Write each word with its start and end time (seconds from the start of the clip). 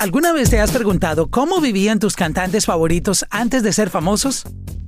¿Alguna 0.00 0.32
vez 0.32 0.48
te 0.48 0.58
has 0.58 0.70
preguntado 0.70 1.28
cómo 1.28 1.60
vivían 1.60 1.98
tus 1.98 2.16
cantantes 2.16 2.64
favoritos 2.64 3.26
antes 3.28 3.62
de 3.62 3.70
ser 3.70 3.90
famosos? 3.90 4.44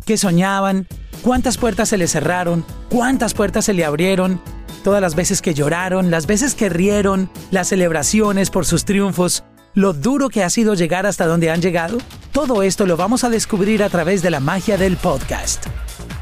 ¿Qué 0.06 0.16
soñaban? 0.16 0.88
¿Cuántas 1.20 1.58
puertas 1.58 1.90
se 1.90 1.98
le 1.98 2.08
cerraron? 2.08 2.64
¿Cuántas 2.88 3.34
puertas 3.34 3.66
se 3.66 3.74
le 3.74 3.84
abrieron? 3.84 4.40
Todas 4.82 5.02
las 5.02 5.14
veces 5.14 5.42
que 5.42 5.52
lloraron, 5.52 6.10
las 6.10 6.26
veces 6.26 6.54
que 6.54 6.70
rieron, 6.70 7.28
las 7.50 7.68
celebraciones 7.68 8.48
por 8.48 8.64
sus 8.64 8.86
triunfos, 8.86 9.44
lo 9.74 9.92
duro 9.92 10.30
que 10.30 10.44
ha 10.44 10.48
sido 10.48 10.72
llegar 10.72 11.04
hasta 11.04 11.26
donde 11.26 11.50
han 11.50 11.60
llegado. 11.60 11.98
Todo 12.32 12.62
esto 12.62 12.86
lo 12.86 12.96
vamos 12.96 13.22
a 13.22 13.28
descubrir 13.28 13.82
a 13.82 13.90
través 13.90 14.22
de 14.22 14.30
la 14.30 14.40
magia 14.40 14.78
del 14.78 14.96
podcast. 14.96 15.66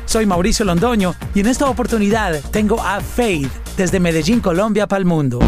Soy 0.05 0.27
Mauricio 0.27 0.65
Londoño 0.65 1.15
y 1.33 1.39
en 1.39 1.47
esta 1.47 1.71
oportunidad 1.71 2.41
tengo 2.51 2.83
a 2.83 3.01
Faith 3.01 3.53
desde 3.77 4.01
Medellín, 4.01 4.41
Colombia, 4.41 4.89
para 4.89 4.99
el 4.99 5.05
mundo. 5.05 5.39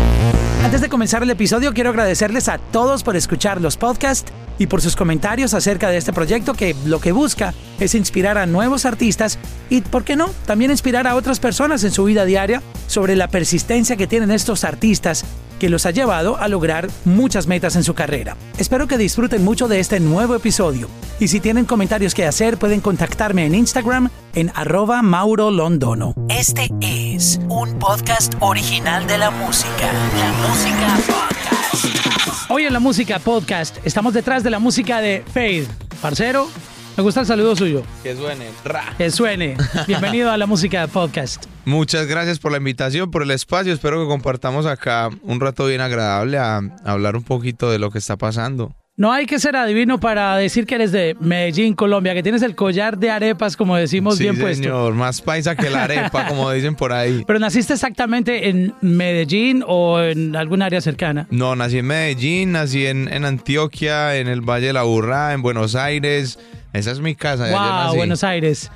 Antes 0.63 0.81
de 0.81 0.89
comenzar 0.89 1.25
el 1.25 1.31
episodio, 1.31 1.75
quiero 1.75 1.91
agradecerles 1.91 2.49
a 2.49 2.59
todos 2.59 3.03
por 3.03 3.17
escuchar 3.17 3.61
los 3.61 3.77
podcasts 3.77 4.33
y 4.59 4.69
por 4.69 4.81
sus 4.81 4.95
comentarios 4.95 5.55
acerca 5.55 5.91
de 5.91 5.97
este 5.97 6.13
proyecto 6.13 6.55
que 6.55 6.77
lo 6.85 7.01
que 7.01 7.11
busca 7.11 7.53
es 7.81 7.97
inspirar 7.97 8.39
a 8.39 8.47
nuevos 8.47 8.87
artistas 8.87 9.41
y, 9.71 9.81
¿por 9.81 10.05
qué 10.05 10.15
no?, 10.15 10.31
también 10.47 10.71
inspirar 10.71 11.09
a 11.09 11.17
otras 11.17 11.41
personas 11.41 11.83
en 11.83 11.91
su 11.91 12.05
vida 12.05 12.25
diaria 12.25 12.63
sobre 12.87 13.17
la 13.17 13.27
persistencia 13.27 13.97
que 13.97 14.07
tienen 14.07 14.31
estos 14.31 14.63
artistas 14.63 15.25
que 15.63 15.69
los 15.69 15.87
ha 15.87 15.93
llevado 15.93 16.39
a 16.39 16.49
lograr 16.49 16.89
muchas 17.05 17.47
metas 17.47 17.77
en 17.77 17.85
su 17.85 17.95
carrera. 17.95 18.37
Espero 18.59 18.89
que 18.89 18.99
disfruten 18.99 19.45
mucho 19.45 19.69
de 19.69 19.79
este 19.79 20.01
nuevo 20.01 20.35
episodio 20.35 20.89
y 21.21 21.29
si 21.29 21.39
tienen 21.39 21.67
comentarios 21.67 22.17
que 22.17 22.27
hacer 22.27 22.57
pueden 22.57 22.81
contactarme 22.81 23.47
en 23.47 23.55
Instagram 23.55 24.11
en 24.35 24.51
arroba 24.57 25.03
Mauro 25.03 25.53
Londono. 25.53 26.17
Este 26.29 26.69
es 26.81 27.39
un 27.49 27.79
podcast 27.79 28.35
original 28.41 29.07
de 29.07 29.19
la 29.19 29.31
música. 29.31 29.93
La 30.19 30.49
música 30.49 30.97
podcast. 31.07 32.51
Hoy 32.51 32.65
en 32.65 32.73
la 32.73 32.81
música 32.81 33.21
podcast 33.21 33.77
estamos 33.85 34.15
detrás 34.15 34.43
de 34.43 34.51
la 34.51 34.59
música 34.59 35.01
de 35.01 35.23
Faith. 35.33 35.69
Parcero, 36.01 36.49
me 36.97 37.05
gusta 37.05 37.21
el 37.21 37.27
saludo 37.27 37.55
suyo. 37.55 37.85
Que 38.03 38.17
suene. 38.17 38.51
Ra. 38.65 38.95
Que 38.99 39.13
suene. 39.13 39.57
Bienvenido 39.87 40.33
a 40.33 40.37
la 40.37 40.47
música 40.47 40.89
podcast. 40.89 41.52
Muchas 41.65 42.07
gracias 42.07 42.39
por 42.39 42.53
la 42.53 42.59
invitación, 42.59 43.11
por 43.11 43.23
el 43.23 43.31
espacio. 43.31 43.73
Espero 43.73 44.01
que 44.03 44.09
compartamos 44.09 44.67
acá 44.67 45.11
un 45.23 45.41
rato 45.41 45.67
bien 45.67 45.81
agradable 45.81 46.39
a 46.39 46.61
hablar 46.85 47.17
un 47.17 47.23
poquito 47.23 47.71
de 47.71 47.79
lo 47.79 47.91
que 47.91 47.99
está 47.99 48.17
pasando. 48.17 48.75
No 48.95 49.11
hay 49.11 49.25
que 49.25 49.39
ser 49.39 49.57
adivino 49.57 49.99
para 49.99 50.37
decir 50.37 50.67
que 50.67 50.75
eres 50.75 50.93
de 50.93 51.17
Medellín, 51.19 51.73
Colombia, 51.73 52.13
que 52.13 52.23
tienes 52.23 52.43
el 52.43 52.55
collar 52.55 52.99
de 52.99 53.11
arepas, 53.11 53.57
como 53.57 53.75
decimos, 53.75 54.19
sí, 54.19 54.25
bien 54.25 54.37
señor, 54.37 54.43
puesto. 54.51 54.91
más 54.93 55.23
paisa 55.23 55.57
que 55.57 55.71
la 55.71 55.85
arepa, 55.85 56.27
como 56.29 56.51
dicen 56.51 56.75
por 56.75 56.93
ahí. 56.93 57.25
Pero 57.27 57.39
naciste 57.39 57.73
exactamente 57.73 58.51
en 58.51 58.75
Medellín 58.83 59.65
o 59.67 59.99
en 59.99 60.37
algún 60.37 60.61
área 60.61 60.83
cercana. 60.83 61.27
No, 61.31 61.57
nací 61.57 61.79
en 61.79 61.87
Medellín, 61.87 62.53
nací 62.53 62.87
en, 62.87 63.11
en 63.11 63.25
Antioquia, 63.25 64.17
en 64.17 64.29
el 64.29 64.43
Valle 64.43 64.67
de 64.67 64.73
la 64.75 64.83
Burrá, 64.83 65.33
en 65.33 65.41
Buenos 65.41 65.75
Aires. 65.75 66.39
Esa 66.75 66.91
es 66.91 67.01
mi 67.01 67.15
casa. 67.15 67.49
Wow, 67.49 67.61
nací. 67.61 67.97
Buenos 67.97 68.25
Aires. 68.25 68.71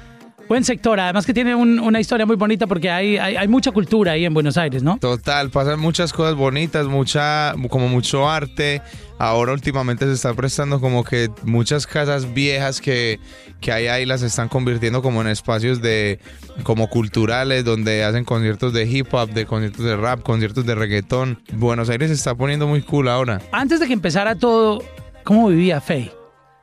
Buen 0.48 0.62
sector, 0.62 1.00
además 1.00 1.26
que 1.26 1.34
tiene 1.34 1.56
un- 1.56 1.80
una 1.80 1.98
historia 1.98 2.24
muy 2.24 2.36
bonita 2.36 2.68
porque 2.68 2.88
hay, 2.88 3.16
hay, 3.18 3.34
hay 3.34 3.48
mucha 3.48 3.72
cultura 3.72 4.12
ahí 4.12 4.24
en 4.24 4.32
Buenos 4.32 4.56
Aires, 4.56 4.80
¿no? 4.82 4.96
Total, 4.98 5.50
pasan 5.50 5.80
muchas 5.80 6.12
cosas 6.12 6.36
bonitas, 6.36 6.86
mucha, 6.86 7.52
como 7.68 7.88
mucho 7.88 8.28
arte. 8.28 8.80
Ahora 9.18 9.52
últimamente 9.52 10.04
se 10.06 10.12
está 10.12 10.32
prestando 10.34 10.80
como 10.80 11.02
que 11.02 11.30
muchas 11.42 11.86
casas 11.88 12.32
viejas 12.32 12.80
que, 12.80 13.18
que 13.60 13.72
hay 13.72 13.88
ahí 13.88 14.06
las 14.06 14.22
están 14.22 14.48
convirtiendo 14.48 15.02
como 15.02 15.20
en 15.20 15.26
espacios 15.26 15.82
de 15.82 16.20
como 16.62 16.88
culturales 16.90 17.64
donde 17.64 18.04
hacen 18.04 18.24
conciertos 18.24 18.72
de 18.72 18.84
hip 18.86 19.12
hop, 19.14 19.30
de 19.30 19.46
conciertos 19.46 19.84
de 19.84 19.96
rap, 19.96 20.22
conciertos 20.22 20.64
de 20.64 20.74
reggaetón. 20.76 21.42
Buenos 21.54 21.88
Aires 21.90 22.08
se 22.08 22.14
está 22.14 22.36
poniendo 22.36 22.68
muy 22.68 22.82
cool 22.82 23.08
ahora. 23.08 23.40
Antes 23.50 23.80
de 23.80 23.88
que 23.88 23.94
empezara 23.94 24.36
todo, 24.36 24.80
¿cómo 25.24 25.48
vivía 25.48 25.80
Faye? 25.80 26.12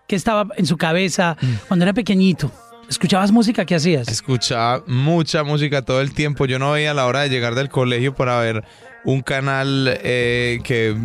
¿Qué 0.07 0.15
estaba 0.15 0.47
en 0.55 0.65
su 0.67 0.77
cabeza 0.77 1.35
Mm. 1.41 1.45
cuando 1.67 1.83
era 1.83 1.93
pequeñito? 1.93 2.49
¿Escuchabas 2.93 3.31
música? 3.31 3.65
¿Qué 3.65 3.73
hacías? 3.73 4.07
Escuchaba 4.07 4.83
mucha 4.85 5.43
música 5.43 5.81
todo 5.81 5.99
el 5.99 6.13
tiempo. 6.13 6.45
Yo 6.45 6.59
no 6.59 6.73
veía 6.73 6.93
la 6.93 7.07
hora 7.07 7.21
de 7.21 7.29
llegar 7.29 7.55
del 7.55 7.67
colegio 7.67 8.13
para 8.13 8.39
ver 8.39 8.63
un 9.03 9.21
canal 9.21 9.97
eh, 10.03 10.59
que, 10.63 10.95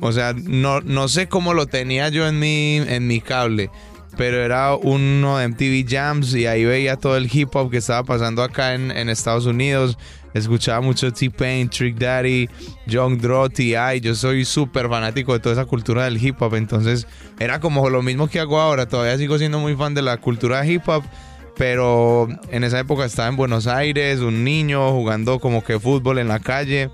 o 0.00 0.10
sea, 0.10 0.32
no, 0.32 0.80
no 0.80 1.06
sé 1.06 1.28
cómo 1.28 1.52
lo 1.52 1.66
tenía 1.66 2.08
yo 2.08 2.26
en 2.26 2.38
mi, 2.38 2.76
en 2.76 3.06
mi 3.06 3.20
cable, 3.20 3.70
pero 4.16 4.42
era 4.42 4.74
uno 4.74 5.36
de 5.36 5.48
MTV 5.48 5.86
Jams 5.86 6.34
y 6.34 6.46
ahí 6.46 6.64
veía 6.64 6.96
todo 6.96 7.18
el 7.18 7.28
hip 7.30 7.54
hop 7.54 7.70
que 7.70 7.76
estaba 7.76 8.04
pasando 8.04 8.42
acá 8.42 8.72
en, 8.72 8.90
en 8.90 9.10
Estados 9.10 9.44
Unidos. 9.44 9.98
Escuchaba 10.32 10.80
mucho 10.80 11.12
T-Pain, 11.12 11.68
Trick 11.68 11.98
Daddy, 11.98 12.48
Young 12.86 13.20
Draw, 13.20 13.50
T.I. 13.50 14.00
Yo 14.00 14.14
soy 14.14 14.46
súper 14.46 14.88
fanático 14.88 15.34
de 15.34 15.40
toda 15.40 15.52
esa 15.52 15.66
cultura 15.66 16.06
del 16.06 16.16
hip 16.24 16.40
hop. 16.40 16.54
Entonces 16.54 17.06
era 17.38 17.60
como 17.60 17.88
lo 17.90 18.02
mismo 18.02 18.28
que 18.28 18.40
hago 18.40 18.58
ahora. 18.58 18.88
Todavía 18.88 19.18
sigo 19.18 19.36
siendo 19.36 19.58
muy 19.58 19.76
fan 19.76 19.92
de 19.92 20.00
la 20.00 20.16
cultura 20.16 20.66
hip 20.66 20.88
hop 20.88 21.04
pero 21.56 22.28
en 22.50 22.64
esa 22.64 22.78
época 22.78 23.04
estaba 23.04 23.28
en 23.28 23.36
Buenos 23.36 23.66
Aires, 23.66 24.20
un 24.20 24.44
niño 24.44 24.92
jugando 24.92 25.38
como 25.38 25.62
que 25.62 25.78
fútbol 25.78 26.18
en 26.18 26.28
la 26.28 26.40
calle, 26.40 26.90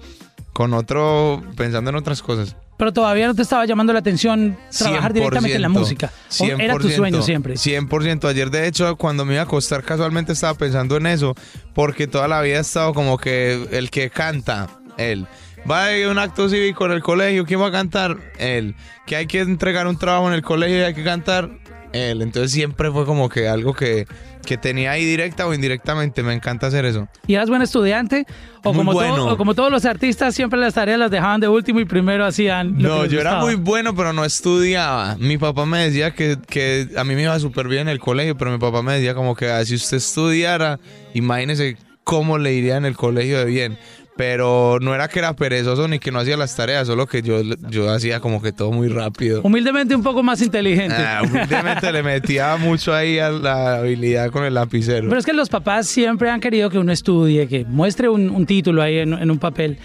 con 0.53 0.75
otro, 0.75 1.43
pensando 1.57 1.91
en 1.91 1.97
otras 1.97 2.23
cosas. 2.23 2.57
Pero 2.77 2.95
todavía 2.95 3.27
no 3.27 3.35
te 3.35 3.43
estaba 3.43 3.67
llamando 3.67 3.93
la 3.93 3.99
atención 3.99 4.57
trabajar 4.77 5.13
directamente 5.13 5.55
en 5.55 5.63
la 5.63 5.69
100%, 5.69 5.73
música. 5.73 6.13
¿O 6.39 6.45
Era 6.45 6.79
tu 6.79 6.89
sueño 6.89 7.21
siempre. 7.21 7.55
100%. 7.55 8.27
Ayer, 8.27 8.51
de 8.51 8.67
hecho, 8.67 8.97
cuando 8.97 9.27
me 9.27 9.35
iba 9.35 9.43
a 9.43 9.45
acostar, 9.45 9.83
casualmente 9.83 10.33
estaba 10.33 10.55
pensando 10.55 10.97
en 10.97 11.07
eso, 11.07 11.35
porque 11.75 12.07
toda 12.07 12.27
la 12.27 12.41
vida 12.41 12.57
he 12.57 12.61
estado 12.61 12.95
como 12.95 13.19
que 13.19 13.69
el 13.73 13.91
que 13.91 14.09
canta, 14.09 14.67
él. 14.97 15.27
Va 15.71 15.89
a 15.89 16.11
un 16.11 16.19
acto 16.19 16.49
cívico 16.49 16.87
en 16.87 16.93
el 16.93 17.03
colegio, 17.03 17.45
¿quién 17.45 17.61
va 17.61 17.67
a 17.67 17.73
cantar? 17.73 18.17
Él. 18.39 18.75
Que 19.07 19.17
hay 19.17 19.27
que 19.27 19.41
entregar 19.41 19.87
un 19.87 19.99
trabajo 19.99 20.29
en 20.29 20.33
el 20.33 20.41
colegio 20.41 20.79
y 20.79 20.81
hay 20.81 20.95
que 20.95 21.05
cantar, 21.05 21.51
él. 21.93 22.23
Entonces 22.23 22.51
siempre 22.51 22.91
fue 22.91 23.05
como 23.05 23.29
que 23.29 23.47
algo 23.47 23.75
que, 23.75 24.07
que 24.51 24.59
tenía 24.59 24.91
ahí 24.91 25.05
directa 25.05 25.47
o 25.47 25.55
indirectamente. 25.55 26.25
Me 26.25 26.35
encanta 26.35 26.67
hacer 26.67 26.85
eso. 26.85 27.07
¿Y 27.29 27.35
eras 27.35 27.49
buen 27.49 27.63
estudiante? 27.63 28.27
O 28.65 28.73
Muy 28.73 28.79
como, 28.81 28.93
todo- 28.93 29.09
bueno. 29.09 29.27
o 29.29 29.37
como 29.37 29.55
todos 29.55 29.71
los 29.71 29.85
artistas, 29.85 30.35
siempre 30.35 30.59
las 30.59 30.75
tareas 30.75 30.99
las 30.99 31.09
dejaban 31.09 31.41
de 31.41 31.47
último 31.47 31.79
y 31.79 31.85
primero 31.85 32.27
hacían. 32.27 32.83
lo 32.83 32.89
No, 32.89 32.97
que 32.97 33.03
les 33.05 33.13
yo 33.13 33.21
era 33.21 33.31
gustaba? 33.31 33.45
muy 33.47 33.55
bueno, 33.55 33.95
pero 33.95 34.13
no 34.13 34.25
estudiaba. 34.25 35.17
Mi 35.21 35.39
papá 35.39 35.67
me 35.67 35.79
decía 35.79 36.11
que, 36.15 36.37
que 36.49 36.89
a 36.97 37.05
mí 37.05 37.15
me 37.15 37.23
iba 37.23 37.39
súper 37.39 37.69
bien 37.69 37.83
en 37.83 37.89
el 37.91 38.01
colegio, 38.01 38.37
pero 38.37 38.51
mi 38.51 38.59
papá 38.59 38.83
me 38.83 38.95
decía 38.95 39.15
como 39.15 39.37
que 39.37 39.49
"Ah, 39.53 39.65
si 39.65 39.77
usted 39.77 39.99
estudiara, 39.99 40.81
imagínese 41.15 41.77
cómo 42.03 42.39
le 42.39 42.53
iría 42.53 42.77
en 42.77 42.85
el 42.87 42.97
colegio 42.97 43.39
de 43.39 43.45
bien. 43.45 43.79
Pero 44.21 44.77
no 44.83 44.95
era 44.95 45.09
que 45.09 45.19
era 45.19 45.33
perezoso 45.33 45.89
ni 45.89 45.99
que 45.99 46.13
no 46.13 46.19
hacía 46.19 46.37
las 46.37 46.55
tareas, 46.55 46.87
solo 46.87 47.07
que 47.07 47.23
yo, 47.23 47.41
yo 47.71 47.91
hacía 47.91 48.21
como 48.21 48.43
que 48.43 48.53
todo 48.53 48.71
muy 48.71 48.89
rápido. 48.89 49.41
Humildemente 49.41 49.97
un 49.97 50.03
poco 50.03 50.23
más 50.23 50.43
inteligente. 50.43 50.95
Ah, 50.95 51.23
humildemente 51.25 51.91
le 51.91 52.03
metía 52.03 52.59
mucho 52.59 52.95
ahí 52.95 53.19
a 53.19 53.31
la 53.31 53.77
habilidad 53.77 54.31
con 54.31 54.45
el 54.45 54.53
lapicero. 54.53 55.09
Pero 55.09 55.19
es 55.19 55.25
que 55.25 55.33
los 55.33 55.49
papás 55.49 55.87
siempre 55.87 56.29
han 56.29 56.39
querido 56.39 56.69
que 56.69 56.79
uno 56.79 56.93
estudie, 56.93 57.49
que 57.49 57.65
muestre 57.65 58.11
un, 58.11 58.29
un 58.29 58.45
título 58.45 58.83
ahí 58.83 58.99
en, 58.99 59.15
en 59.15 59.31
un 59.31 59.39
papel. 59.39 59.79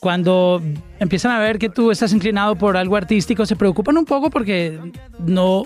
Cuando 0.00 0.62
empiezan 1.00 1.32
a 1.32 1.38
ver 1.38 1.58
que 1.58 1.70
tú 1.70 1.90
estás 1.90 2.12
inclinado 2.12 2.56
por 2.56 2.76
algo 2.76 2.94
artístico, 2.94 3.46
se 3.46 3.56
preocupan 3.56 3.96
un 3.96 4.04
poco 4.04 4.28
porque 4.28 4.78
no, 5.18 5.62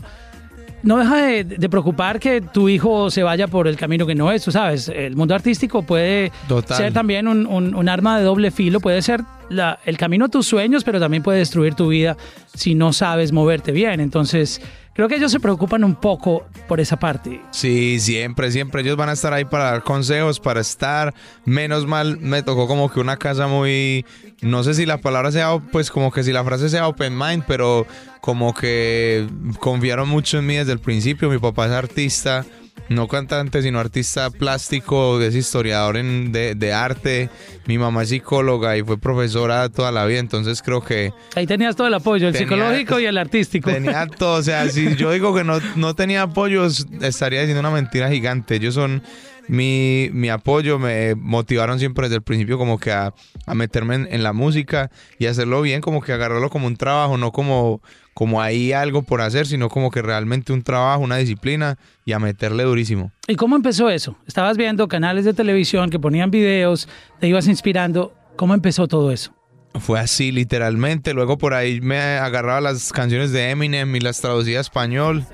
no 0.82 0.98
deja 0.98 1.16
de, 1.22 1.44
de 1.44 1.68
preocupar 1.68 2.18
que 2.20 2.40
tu 2.40 2.68
hijo 2.68 3.10
se 3.10 3.22
vaya 3.22 3.46
por 3.48 3.68
el 3.68 3.76
camino 3.76 4.06
que 4.06 4.14
no 4.14 4.32
es. 4.32 4.42
Tú 4.44 4.50
sabes, 4.52 4.88
el 4.88 5.16
mundo 5.16 5.34
artístico 5.34 5.82
puede 5.82 6.32
Total. 6.48 6.76
ser 6.76 6.92
también 6.92 7.28
un, 7.28 7.46
un- 7.46 7.74
un 7.74 7.88
arma 7.88 8.18
de 8.18 8.24
doble 8.24 8.50
filo, 8.50 8.80
puede 8.80 9.00
ser 9.02 9.22
la- 9.48 9.78
el 9.84 9.96
camino 9.96 10.24
a 10.24 10.28
tus 10.28 10.46
sueños, 10.46 10.82
pero 10.84 10.98
también 10.98 11.22
puede 11.22 11.38
destruir 11.38 11.74
tu 11.74 11.88
vida 11.88 12.16
si 12.54 12.74
no 12.74 12.92
sabes 12.92 13.32
moverte 13.32 13.70
bien. 13.72 14.00
Entonces, 14.00 14.60
creo 14.94 15.08
que 15.08 15.16
ellos 15.16 15.32
se 15.32 15.40
preocupan 15.40 15.84
un 15.84 15.94
poco 15.94 16.46
por 16.68 16.80
esa 16.80 16.98
parte. 16.98 17.40
Sí, 17.50 17.98
siempre, 18.00 18.50
siempre. 18.50 18.82
Ellos 18.82 18.96
van 18.96 19.08
a 19.08 19.12
estar 19.12 19.32
ahí 19.32 19.44
para 19.44 19.64
dar 19.64 19.82
consejos, 19.82 20.40
para 20.40 20.60
estar. 20.60 21.14
Menos 21.44 21.86
mal, 21.86 22.18
me 22.18 22.42
tocó 22.42 22.66
como 22.66 22.90
que 22.90 23.00
una 23.00 23.16
casa 23.16 23.46
muy. 23.46 24.04
No 24.40 24.62
sé 24.64 24.74
si 24.74 24.86
la 24.86 24.98
palabra 24.98 25.32
sea, 25.32 25.58
pues 25.58 25.90
como 25.90 26.10
que 26.10 26.22
si 26.22 26.32
la 26.32 26.44
frase 26.44 26.68
sea 26.68 26.88
open 26.88 27.16
mind, 27.16 27.44
pero 27.46 27.86
como 28.20 28.54
que 28.54 29.28
confiaron 29.58 30.08
mucho 30.08 30.38
en 30.38 30.46
mí 30.46 30.56
desde 30.56 30.72
el 30.72 30.80
principio. 30.80 31.30
Mi 31.30 31.38
papá 31.38 31.66
es 31.66 31.72
artista, 31.72 32.44
no 32.94 33.08
cantante, 33.08 33.62
sino 33.62 33.78
artista 33.80 34.30
plástico, 34.30 35.20
es 35.20 35.34
historiador 35.34 35.96
en- 35.96 36.32
de, 36.32 36.54
de 36.54 36.72
arte. 36.72 37.30
Mi 37.66 37.78
mamá 37.78 38.02
es 38.02 38.10
psicóloga 38.10 38.76
y 38.76 38.82
fue 38.82 38.98
profesora 38.98 39.68
toda 39.68 39.90
la 39.92 40.04
vida, 40.06 40.18
entonces 40.20 40.62
creo 40.62 40.82
que 40.82 41.12
Ahí 41.34 41.46
tenías 41.46 41.76
todo 41.76 41.86
el 41.86 41.94
apoyo, 41.94 42.28
el 42.28 42.32
Tenía- 42.34 42.48
psicológico 42.48 43.00
y 43.00 43.06
el 43.06 43.18
artístico. 43.18 43.70
Tenía 43.70 44.06
todo, 44.06 44.38
o 44.38 44.42
sea, 44.42 44.68
si 44.68 44.94
yo 44.96 45.10
digo 45.12 45.34
que 45.34 45.44
no, 45.44 45.58
no 45.76 45.94
tenía 45.94 46.22
apoyo, 46.22 46.66
estaría 47.00 47.40
diciendo 47.40 47.60
una 47.60 47.70
mentira 47.70 48.10
gigante. 48.10 48.56
Ellos 48.56 48.74
son 48.74 49.02
mi, 49.48 50.08
mi 50.12 50.28
apoyo, 50.28 50.78
me 50.78 51.14
motivaron 51.16 51.78
siempre 51.78 52.06
desde 52.06 52.16
el 52.16 52.22
principio 52.22 52.58
como 52.58 52.78
que 52.78 52.92
a, 52.92 53.12
a 53.46 53.54
meterme 53.54 53.96
en, 53.96 54.08
en 54.10 54.22
la 54.22 54.32
música 54.32 54.90
y 55.18 55.26
hacerlo 55.26 55.60
bien, 55.62 55.80
como 55.80 56.00
que 56.00 56.12
agarrarlo 56.12 56.48
como 56.48 56.66
un 56.68 56.76
trabajo, 56.76 57.18
no 57.18 57.32
como, 57.32 57.82
como 58.14 58.42
ahí 58.42 58.72
algo 58.72 59.02
por 59.02 59.20
hacer, 59.20 59.46
sino 59.46 59.68
como 59.68 59.90
que 59.90 60.02
realmente 60.02 60.52
un 60.52 60.62
trabajo, 60.62 61.02
una 61.02 61.16
disciplina 61.16 61.78
y 62.04 62.12
a 62.12 62.18
meterle 62.18 62.64
durísimo. 62.64 63.12
¿Y 63.26 63.36
cómo 63.36 63.56
empezó 63.56 63.90
eso? 63.90 64.16
Estabas 64.26 64.56
viendo 64.56 64.88
canales 64.88 65.24
de 65.24 65.34
televisión 65.34 65.90
que 65.90 65.98
ponían 65.98 66.30
videos, 66.30 66.88
te 67.20 67.28
ibas 67.28 67.46
inspirando. 67.48 68.14
¿Cómo 68.36 68.54
empezó 68.54 68.88
todo 68.88 69.12
eso? 69.12 69.34
fue 69.80 69.98
así 69.98 70.32
literalmente. 70.32 71.14
Luego 71.14 71.38
por 71.38 71.54
ahí 71.54 71.80
me 71.80 71.98
agarraba 72.00 72.60
las 72.60 72.92
canciones 72.92 73.32
de 73.32 73.50
Eminem 73.50 73.94
y 73.96 74.00
las 74.00 74.20
traducía 74.20 74.58
a 74.58 74.60
español. 74.60 75.24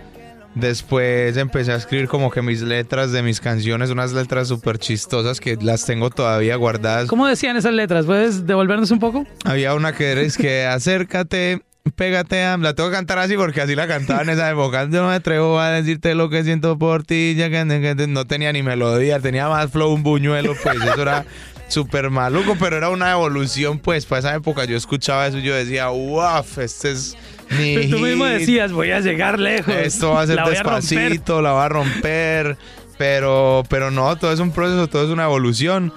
Después 0.54 1.36
empecé 1.36 1.72
a 1.72 1.76
escribir 1.76 2.08
como 2.08 2.30
que 2.30 2.42
mis 2.42 2.62
letras 2.62 3.12
de 3.12 3.22
mis 3.22 3.40
canciones, 3.40 3.90
unas 3.90 4.12
letras 4.12 4.48
súper 4.48 4.78
chistosas 4.78 5.40
que 5.40 5.56
las 5.60 5.84
tengo 5.84 6.10
todavía 6.10 6.56
guardadas. 6.56 7.08
¿Cómo 7.08 7.26
decían 7.26 7.56
esas 7.56 7.74
letras? 7.74 8.06
¿Puedes 8.06 8.46
devolvernos 8.46 8.90
un 8.90 8.98
poco? 8.98 9.24
Había 9.44 9.74
una 9.74 9.92
que 9.92 10.20
es 10.20 10.36
que 10.36 10.66
acércate, 10.66 11.62
pégate, 11.90 12.56
la 12.58 12.74
tengo 12.74 12.90
que 12.90 12.96
cantar 12.96 13.18
así 13.18 13.36
porque 13.36 13.60
así 13.60 13.74
la 13.74 13.86
cantaba 13.86 14.22
en 14.22 14.30
esa 14.30 14.50
época. 14.50 14.84
Yo 14.84 15.02
no 15.02 15.08
me 15.08 15.14
atrevo 15.14 15.60
a 15.60 15.70
decirte 15.70 16.14
lo 16.14 16.30
que 16.30 16.44
siento 16.44 16.78
por 16.78 17.04
ti, 17.04 17.34
ya 17.36 17.50
que 17.50 17.64
no 18.08 18.26
tenía 18.26 18.52
ni 18.52 18.62
melodía, 18.62 19.20
tenía 19.20 19.48
más 19.48 19.70
flow, 19.70 19.92
un 19.92 20.02
buñuelo, 20.02 20.54
pues 20.62 20.76
eso 20.76 21.02
era 21.02 21.24
súper 21.68 22.10
maluco, 22.10 22.56
pero 22.58 22.76
era 22.76 22.88
una 22.88 23.12
evolución, 23.12 23.78
pues, 23.78 24.06
para 24.06 24.20
esa 24.20 24.34
época 24.34 24.64
yo 24.64 24.76
escuchaba 24.76 25.26
eso 25.26 25.38
y 25.38 25.42
yo 25.42 25.54
decía, 25.54 25.88
wow, 25.88 26.44
este 26.58 26.90
es 26.90 27.16
mi 27.50 27.88
Tú 27.88 27.98
mismo 27.98 28.24
decías, 28.24 28.72
voy 28.72 28.90
a 28.90 29.00
llegar 29.00 29.38
lejos. 29.38 29.74
Esto 29.74 30.12
va 30.12 30.22
a 30.22 30.26
ser 30.26 30.42
despacito, 30.44 31.40
la 31.40 31.52
va 31.52 31.66
a 31.66 31.68
romper, 31.68 32.56
pero, 32.98 33.62
pero 33.68 33.90
no, 33.90 34.16
todo 34.16 34.32
es 34.32 34.40
un 34.40 34.52
proceso, 34.52 34.88
todo 34.88 35.04
es 35.04 35.10
una 35.10 35.24
evolución. 35.24 35.92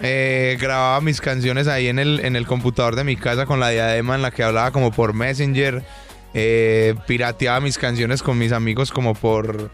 Eh, 0.00 0.58
grababa 0.60 1.00
mis 1.00 1.20
canciones 1.20 1.68
ahí 1.68 1.88
en 1.88 1.98
el, 1.98 2.20
en 2.20 2.36
el 2.36 2.46
computador 2.46 2.96
de 2.96 3.04
mi 3.04 3.16
casa 3.16 3.46
con 3.46 3.60
la 3.60 3.70
diadema 3.70 4.14
en 4.14 4.22
la 4.22 4.30
que 4.30 4.42
hablaba 4.42 4.70
como 4.70 4.92
por 4.92 5.14
Messenger. 5.14 5.82
Eh, 6.34 6.94
pirateaba 7.06 7.60
mis 7.60 7.78
canciones 7.78 8.22
con 8.22 8.36
mis 8.36 8.52
amigos 8.52 8.90
como 8.90 9.14
por 9.14 9.70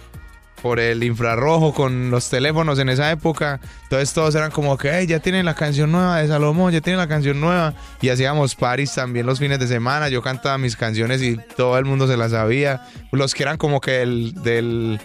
por 0.61 0.79
el 0.79 1.03
infrarrojo 1.03 1.73
con 1.73 2.11
los 2.11 2.29
teléfonos 2.29 2.79
en 2.79 2.89
esa 2.89 3.11
época. 3.11 3.61
Entonces 3.85 4.13
todos 4.13 4.35
eran 4.35 4.51
como 4.51 4.77
que, 4.77 5.07
ya 5.07 5.19
tienen 5.21 5.47
la 5.47 5.55
canción 5.55 5.91
nueva 5.91 6.21
de 6.21 6.29
Salomón, 6.29 6.73
ya 6.73 6.81
tienen 6.81 6.99
la 6.99 7.09
canción 7.09 7.41
nueva. 7.41 7.75
Y 8.01 8.09
hacíamos 8.09 8.55
paris 8.55 8.95
también 8.95 9.27
los 9.27 9.39
fines 9.39 9.59
de 9.59 9.67
semana. 9.67 10.09
Yo 10.09 10.23
cantaba 10.23 10.59
mis 10.59 10.77
canciones 10.77 11.23
y 11.23 11.37
todo 11.57 11.79
el 11.79 11.85
mundo 11.85 12.07
se 12.07 12.17
las 12.17 12.33
sabía. 12.33 12.83
Los 13.11 13.35
que 13.35 13.43
eran 13.43 13.57
como 13.57 13.81
que 13.81 14.03
el, 14.03 14.35
del, 14.43 15.01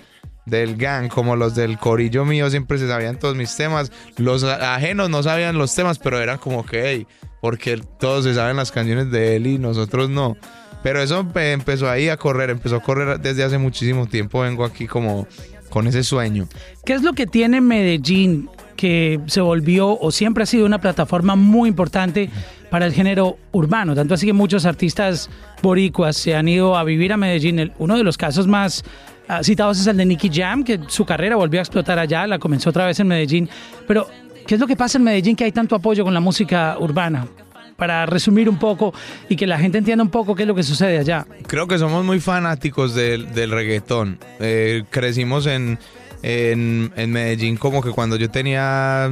del 0.45 0.77
gang, 0.77 1.07
como 1.07 1.35
los 1.35 1.55
del 1.55 1.77
corillo 1.77 2.25
mío, 2.25 2.49
siempre 2.49 2.77
se 2.77 2.87
sabían 2.87 3.17
todos 3.17 3.35
mis 3.35 3.55
temas. 3.55 3.91
Los 4.17 4.43
ajenos 4.43 5.09
no 5.09 5.23
sabían 5.23 5.57
los 5.57 5.73
temas, 5.73 5.99
pero 5.99 6.19
eran 6.19 6.37
como 6.37 6.65
que, 6.65 6.83
hey, 6.85 7.07
porque 7.41 7.81
todos 7.99 8.25
se 8.25 8.33
saben 8.33 8.57
las 8.57 8.71
canciones 8.71 9.11
de 9.11 9.35
él 9.35 9.47
y 9.47 9.57
nosotros 9.57 10.09
no. 10.09 10.37
Pero 10.83 11.01
eso 11.01 11.25
empezó 11.35 11.89
ahí 11.89 12.09
a 12.09 12.17
correr, 12.17 12.51
empezó 12.51 12.75
a 12.75 12.79
correr 12.79 13.19
desde 13.19 13.43
hace 13.43 13.57
muchísimo 13.57 14.05
tiempo. 14.05 14.41
Vengo 14.41 14.63
aquí 14.63 14.85
como 14.85 15.27
con 15.69 15.87
ese 15.87 16.03
sueño. 16.03 16.47
¿Qué 16.85 16.93
es 16.93 17.01
lo 17.01 17.13
que 17.13 17.25
tiene 17.25 17.59
Medellín 17.59 18.49
que 18.77 19.19
se 19.25 19.41
volvió 19.41 19.97
o 19.99 20.11
siempre 20.11 20.43
ha 20.43 20.45
sido 20.45 20.65
una 20.65 20.79
plataforma 20.79 21.35
muy 21.35 21.69
importante 21.69 22.29
para 22.69 22.85
el 22.85 22.93
género 22.93 23.37
urbano? 23.51 23.95
Tanto 23.95 24.13
así 24.13 24.27
que 24.27 24.33
muchos 24.33 24.65
artistas 24.65 25.29
boricuas 25.63 26.15
se 26.17 26.35
han 26.35 26.47
ido 26.47 26.77
a 26.77 26.83
vivir 26.83 27.13
a 27.13 27.17
Medellín. 27.17 27.73
Uno 27.79 27.97
de 27.97 28.03
los 28.03 28.15
casos 28.15 28.45
más 28.45 28.83
ah, 29.27 29.43
citados 29.43 29.79
es 29.79 29.87
el 29.87 29.97
de 29.97 30.05
Nicky 30.05 30.29
Jam, 30.33 30.63
que 30.63 30.79
su 30.87 31.05
carrera 31.05 31.35
volvió 31.35 31.59
a 31.59 31.63
explotar 31.63 31.99
allá, 31.99 32.27
la 32.27 32.39
comenzó 32.39 32.69
otra 32.69 32.85
vez 32.85 32.99
en 32.99 33.07
Medellín. 33.07 33.49
Pero, 33.87 34.07
¿qué 34.45 34.55
es 34.55 34.61
lo 34.61 34.67
que 34.67 34.75
pasa 34.75 34.97
en 34.97 35.03
Medellín 35.03 35.35
que 35.35 35.43
hay 35.43 35.51
tanto 35.51 35.75
apoyo 35.75 36.03
con 36.03 36.13
la 36.13 36.19
música 36.19 36.77
urbana? 36.79 37.27
para 37.75 38.05
resumir 38.05 38.49
un 38.49 38.57
poco 38.57 38.93
y 39.29 39.35
que 39.35 39.47
la 39.47 39.57
gente 39.57 39.77
entienda 39.77 40.03
un 40.03 40.09
poco 40.09 40.35
qué 40.35 40.43
es 40.43 40.47
lo 40.47 40.55
que 40.55 40.63
sucede 40.63 40.97
allá. 40.97 41.25
Creo 41.47 41.67
que 41.67 41.77
somos 41.77 42.05
muy 42.05 42.19
fanáticos 42.19 42.95
del, 42.95 43.33
del 43.33 43.51
reggaetón. 43.51 44.17
Eh, 44.39 44.83
crecimos 44.89 45.45
en, 45.45 45.77
en, 46.23 46.91
en, 46.95 47.11
Medellín 47.11 47.57
como 47.57 47.81
que 47.81 47.91
cuando 47.91 48.15
yo 48.15 48.29
tenía 48.29 49.11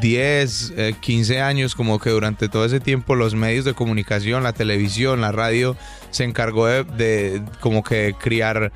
10, 0.00 0.74
15 1.00 1.34
eh, 1.34 1.40
años, 1.40 1.74
como 1.74 1.98
que 1.98 2.10
durante 2.10 2.48
todo 2.48 2.64
ese 2.64 2.80
tiempo 2.80 3.14
los 3.14 3.34
medios 3.34 3.64
de 3.64 3.74
comunicación, 3.74 4.42
la 4.42 4.52
televisión, 4.52 5.20
la 5.20 5.32
radio, 5.32 5.76
se 6.10 6.24
encargó 6.24 6.66
de, 6.66 6.84
de 6.84 7.42
como 7.60 7.82
que 7.82 8.14
criar 8.18 8.72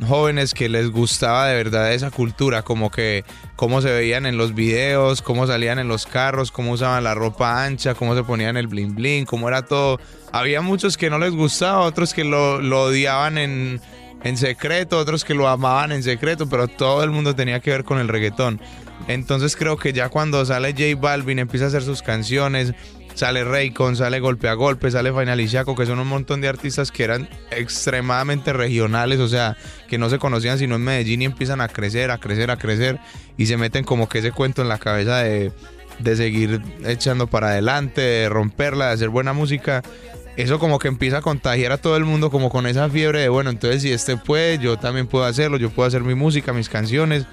jóvenes 0.00 0.54
que 0.54 0.68
les 0.68 0.90
gustaba 0.90 1.48
de 1.48 1.56
verdad 1.56 1.92
esa 1.92 2.10
cultura, 2.10 2.62
como 2.62 2.90
que 2.90 3.24
cómo 3.56 3.82
se 3.82 3.90
veían 3.90 4.26
en 4.26 4.36
los 4.36 4.54
videos, 4.54 5.22
cómo 5.22 5.46
salían 5.46 5.78
en 5.78 5.88
los 5.88 6.06
carros, 6.06 6.50
cómo 6.50 6.72
usaban 6.72 7.04
la 7.04 7.14
ropa 7.14 7.64
ancha, 7.64 7.94
cómo 7.94 8.14
se 8.14 8.24
ponían 8.24 8.56
el 8.56 8.66
bling 8.66 8.94
bling, 8.94 9.24
cómo 9.24 9.48
era 9.48 9.62
todo. 9.62 10.00
Había 10.32 10.60
muchos 10.60 10.96
que 10.96 11.10
no 11.10 11.18
les 11.18 11.32
gustaba, 11.32 11.80
otros 11.80 12.14
que 12.14 12.24
lo, 12.24 12.56
odiaban 12.82 13.38
en, 13.38 13.80
en 14.24 14.36
secreto, 14.36 14.98
otros 14.98 15.24
que 15.24 15.34
lo 15.34 15.48
amaban 15.48 15.92
en 15.92 16.02
secreto, 16.02 16.48
pero 16.48 16.68
todo 16.68 17.04
el 17.04 17.10
mundo 17.10 17.34
tenía 17.34 17.60
que 17.60 17.70
ver 17.70 17.84
con 17.84 17.98
el 17.98 18.08
reggaetón. 18.08 18.60
Entonces 19.08 19.56
creo 19.56 19.76
que 19.76 19.92
ya 19.92 20.08
cuando 20.08 20.44
sale 20.44 20.72
J 20.72 21.00
Balvin 21.00 21.40
empieza 21.40 21.66
a 21.66 21.68
hacer 21.68 21.82
sus 21.82 22.02
canciones, 22.02 22.72
sale 23.14 23.44
Raycon, 23.44 23.96
sale 23.96 24.20
Golpe 24.20 24.48
a 24.48 24.54
Golpe, 24.54 24.90
sale 24.90 25.12
Final 25.12 25.48
Chaco, 25.48 25.74
que 25.74 25.86
son 25.86 25.98
un 25.98 26.08
montón 26.08 26.40
de 26.40 26.48
artistas 26.48 26.90
que 26.90 27.04
eran 27.04 27.28
extremadamente 27.50 28.52
regionales, 28.52 29.20
o 29.20 29.28
sea, 29.28 29.56
que 29.88 29.98
no 29.98 30.10
se 30.10 30.18
conocían 30.18 30.58
sino 30.58 30.76
en 30.76 30.82
Medellín 30.82 31.22
y 31.22 31.24
empiezan 31.26 31.60
a 31.60 31.68
crecer, 31.68 32.10
a 32.10 32.18
crecer, 32.18 32.50
a 32.50 32.56
crecer 32.56 32.98
y 33.36 33.46
se 33.46 33.56
meten 33.56 33.84
como 33.84 34.08
que 34.08 34.18
ese 34.18 34.32
cuento 34.32 34.62
en 34.62 34.68
la 34.68 34.78
cabeza 34.78 35.18
de, 35.18 35.52
de 35.98 36.16
seguir 36.16 36.62
echando 36.84 37.26
para 37.26 37.48
adelante, 37.48 38.00
de 38.00 38.28
romperla, 38.28 38.86
de 38.86 38.92
hacer 38.92 39.08
buena 39.08 39.32
música. 39.32 39.82
Eso 40.36 40.58
como 40.58 40.78
que 40.78 40.88
empieza 40.88 41.18
a 41.18 41.20
contagiar 41.20 41.72
a 41.72 41.78
todo 41.78 41.96
el 41.96 42.04
mundo 42.04 42.30
como 42.30 42.48
con 42.48 42.66
esa 42.66 42.88
fiebre 42.88 43.20
de, 43.20 43.28
bueno, 43.28 43.50
entonces 43.50 43.82
si 43.82 43.92
este 43.92 44.16
puede, 44.16 44.58
yo 44.58 44.78
también 44.78 45.06
puedo 45.06 45.26
hacerlo, 45.26 45.58
yo 45.58 45.68
puedo 45.68 45.86
hacer 45.86 46.02
mi 46.02 46.14
música, 46.14 46.54
mis 46.54 46.70
canciones. 46.70 47.26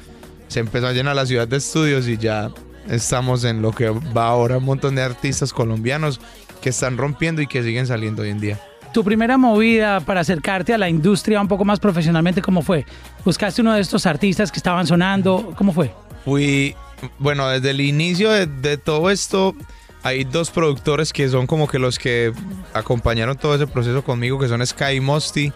Se 0.50 0.60
empezó 0.60 0.88
a 0.88 0.92
llenar 0.92 1.16
la 1.16 1.26
ciudad 1.26 1.48
de 1.48 1.58
estudios 1.58 2.08
y 2.08 2.18
ya 2.18 2.52
estamos 2.90 3.44
en 3.44 3.62
lo 3.62 3.72
que 3.72 3.90
va 3.90 4.28
ahora 4.28 4.58
un 4.58 4.66
montón 4.66 4.96
de 4.96 5.02
artistas 5.02 5.54
colombianos 5.54 6.20
que 6.62 6.70
están 6.70 6.98
rompiendo 6.98 7.42
y 7.42 7.48
que 7.48 7.64
siguen 7.64 7.88
saliendo 7.88 8.24
hoy 8.24 8.30
en 8.30 8.40
día. 8.40 8.60
Tu 8.94 9.04
primera 9.04 9.38
movida 9.38 10.00
para 10.00 10.22
acercarte 10.22 10.74
a 10.74 10.78
la 10.78 10.90
industria 10.90 11.40
un 11.40 11.48
poco 11.48 11.64
más 11.64 11.80
profesionalmente, 11.80 12.42
¿cómo 12.42 12.62
fue? 12.62 12.86
¿Buscaste 13.24 13.62
uno 13.62 13.74
de 13.74 13.82
estos 13.82 14.06
artistas 14.06 14.52
que 14.52 14.58
estaban 14.58 14.88
sonando? 14.88 15.54
¿Cómo 15.56 15.72
fue? 15.72 15.94
Fui, 16.26 16.76
bueno, 17.20 17.48
desde 17.50 17.70
el 17.70 17.82
inicio 17.82 18.32
de, 18.32 18.78
todo 18.78 19.12
esto, 19.12 19.56
hay 20.02 20.24
dos 20.24 20.50
productores 20.50 21.14
que 21.14 21.30
son 21.30 21.46
como 21.46 21.68
que 21.68 21.78
los 21.78 22.00
que 22.00 22.34
acompañaron 22.74 23.38
todo 23.38 23.54
ese 23.54 23.68
proceso 23.68 24.04
conmigo, 24.04 24.40
que 24.40 24.48
son 24.48 24.66
Sky 24.66 24.96
y 24.96 25.00
Mosty. 25.00 25.54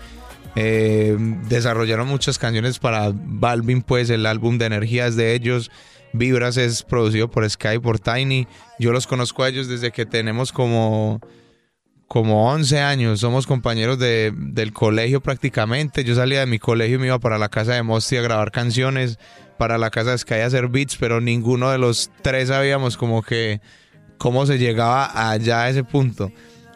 Eh, 0.56 1.18
desarrollaron 1.50 2.08
muchas 2.08 2.38
canciones 2.38 2.78
para 2.78 3.12
Balvin, 3.12 3.82
pues 3.82 4.12
el 4.12 4.28
álbum 4.28 4.60
de 4.60 4.68
energías 4.68 5.16
de 5.16 5.34
ellos. 5.34 5.72
Vibras 6.14 6.58
es 6.58 6.84
producido 6.84 7.30
por 7.30 7.50
Sky, 7.50 7.80
por 7.80 8.00
Tiny. 8.00 8.48
Yo 8.80 8.92
los 8.92 9.08
conozco 9.08 9.44
a 9.44 9.50
ellos 9.50 9.68
desde 9.68 9.92
que 9.92 10.06
tenemos 10.06 10.52
como, 10.52 11.20
como 12.08 12.52
11 12.52 12.80
años. 12.80 13.20
Somos 13.20 13.48
compañeros 13.48 14.00
de, 14.00 14.32
del 14.36 14.74
colegio 14.74 15.22
prácticamente. 15.22 16.04
Yo 16.04 16.16
salía 16.16 16.42
de 16.42 16.46
mi 16.46 16.60
colegio 16.60 16.96
y 16.96 17.00
me 17.00 17.08
iba 17.08 17.20
para 17.20 17.38
la 17.38 17.50
casa 17.50 17.74
de 17.74 17.84
Mosti 17.84 18.18
a 18.18 18.22
grabar 18.22 18.52
canciones, 18.52 19.18
para 19.58 19.78
la 19.78 19.90
casa 19.90 20.12
de 20.12 20.18
Sky 20.20 20.36
a 20.36 20.46
hacer 20.46 20.68
beats, 20.68 20.98
pero 20.98 21.20
ninguno 21.20 21.72
de 21.72 21.80
los 21.80 22.12
tres 22.22 22.50
sabíamos 22.50 22.96
como 22.96 23.24
que 23.24 23.60
cómo 24.18 24.46
se 24.46 24.58
llegaba 24.58 25.32
allá 25.32 25.64
a 25.64 25.70
ese 25.70 25.84
punto 25.84 26.32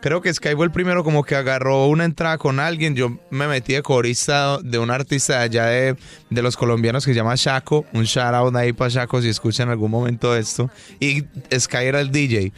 creo 0.07 0.21
que 0.21 0.33
Sky 0.33 0.55
fue 0.55 0.65
el 0.65 0.71
primero 0.71 1.03
como 1.03 1.25
que 1.25 1.35
agarró 1.35 1.87
una 1.87 2.05
entrada 2.05 2.37
con 2.37 2.61
alguien. 2.61 2.95
Yo 2.95 3.19
me 3.29 3.45
metí 3.45 3.73
de 3.73 3.81
corista 3.81 4.57
de 4.59 4.79
un 4.79 4.89
artista 4.89 5.41
allá 5.41 5.65
de, 5.65 5.97
de 6.29 6.41
los 6.41 6.55
colombianos 6.55 7.05
que 7.05 7.11
se 7.11 7.17
llama 7.17 7.33
Shaco. 7.35 7.85
Un 7.91 8.05
shout 8.05 8.33
out 8.33 8.55
ahí 8.55 8.71
para 8.71 8.89
Shaco 8.89 9.21
si 9.21 9.27
escuchan 9.27 9.67
en 9.67 9.71
algún 9.71 9.91
momento 9.91 10.33
esto. 10.33 10.69
Y 11.01 11.25
Sky 11.53 11.83
era 11.83 11.99
el 11.99 12.09
DJ 12.09 12.53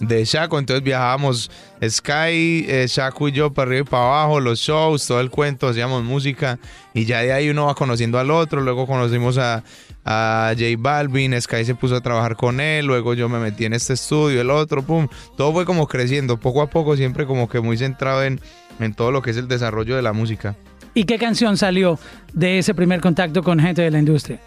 de 0.00 0.24
Shaco. 0.24 0.58
Entonces 0.58 0.82
viajábamos 0.82 1.50
Sky, 1.86 2.64
eh, 2.68 2.86
Shaco 2.88 3.28
y 3.28 3.32
yo 3.32 3.52
para 3.52 3.68
arriba 3.68 3.86
y 3.86 3.90
para 3.90 4.04
abajo, 4.04 4.40
los 4.40 4.60
shows, 4.60 5.06
todo 5.06 5.20
el 5.20 5.28
cuento, 5.28 5.68
hacíamos 5.68 6.02
música. 6.04 6.58
Y 6.94 7.04
ya 7.04 7.20
de 7.20 7.34
ahí 7.34 7.50
uno 7.50 7.66
va 7.66 7.74
conociendo 7.74 8.18
al 8.18 8.30
otro. 8.30 8.62
Luego 8.62 8.86
conocimos 8.86 9.36
a, 9.36 9.62
a 10.04 10.52
J 10.56 10.64
Balvin, 10.78 11.40
Sky 11.40 11.64
se 11.64 11.74
puso 11.74 11.96
a 11.96 12.00
trabajar 12.00 12.36
con 12.36 12.60
él, 12.60 12.86
luego 12.86 13.14
yo 13.14 13.28
me 13.28 13.38
metí 13.38 13.64
en 13.64 13.72
este 13.72 13.94
estudio, 13.94 14.40
el 14.40 14.50
otro, 14.50 14.82
pum, 14.82 15.08
todo 15.36 15.52
fue 15.52 15.64
como 15.64 15.86
creciendo, 15.86 16.38
poco 16.38 16.62
a 16.62 16.68
poco, 16.68 16.96
siempre 16.96 17.26
como 17.26 17.48
que 17.48 17.60
muy 17.60 17.76
centrado 17.76 18.22
en, 18.22 18.40
en 18.80 18.94
todo 18.94 19.10
lo 19.10 19.22
que 19.22 19.30
es 19.30 19.36
el 19.36 19.48
desarrollo 19.48 19.96
de 19.96 20.02
la 20.02 20.12
música. 20.12 20.56
¿Y 20.94 21.04
qué 21.04 21.18
canción 21.18 21.56
salió 21.56 21.98
de 22.32 22.58
ese 22.58 22.74
primer 22.74 23.00
contacto 23.00 23.42
con 23.42 23.58
gente 23.58 23.82
de 23.82 23.90
la 23.90 23.98
industria? 23.98 24.40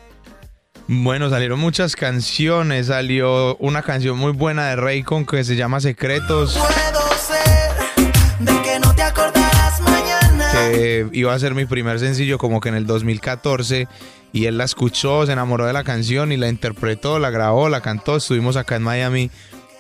Bueno, 0.88 1.30
salieron 1.30 1.60
muchas 1.60 1.98
canciones. 1.98 2.88
Salió 2.88 3.58
una 3.58 3.82
canción 3.82 4.18
muy 4.18 4.32
buena 4.32 4.70
de 4.70 4.78
Raycon 4.78 5.26
que 5.26 5.44
se 5.44 5.58
llama 5.58 5.82
Secretos. 5.82 6.54
Puedo 6.58 7.10
ser 7.18 8.40
de 8.40 8.62
que 8.62 8.80
no 8.80 8.96
iba 11.12 11.34
a 11.34 11.40
ser 11.40 11.56
mi 11.56 11.66
primer 11.66 12.00
sencillo 12.00 12.38
como 12.38 12.60
que 12.60 12.70
en 12.70 12.76
el 12.76 12.86
2014 12.86 13.88
y 14.34 14.46
él 14.46 14.58
la 14.58 14.66
escuchó, 14.66 15.26
se 15.26 15.32
enamoró 15.32 15.66
de 15.66 15.74
la 15.74 15.84
canción 15.84 16.32
y 16.32 16.38
la 16.38 16.50
interpretó, 16.50 17.20
la 17.20 17.30
grabó, 17.30 17.70
la 17.70 17.82
cantó. 17.82 18.18
Estuvimos 18.18 18.56
acá 18.56 18.76
en 18.76 18.84
Miami 18.84 19.32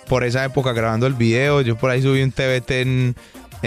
por 0.07 0.23
esa 0.23 0.45
época 0.45 0.73
grabando 0.73 1.05
el 1.07 1.13
video. 1.13 1.61
Yo 1.61 1.77
por 1.77 1.91
ahí 1.91 2.01
subí 2.01 2.21
un 2.21 2.31
TBT 2.31 2.71
en, 2.71 3.15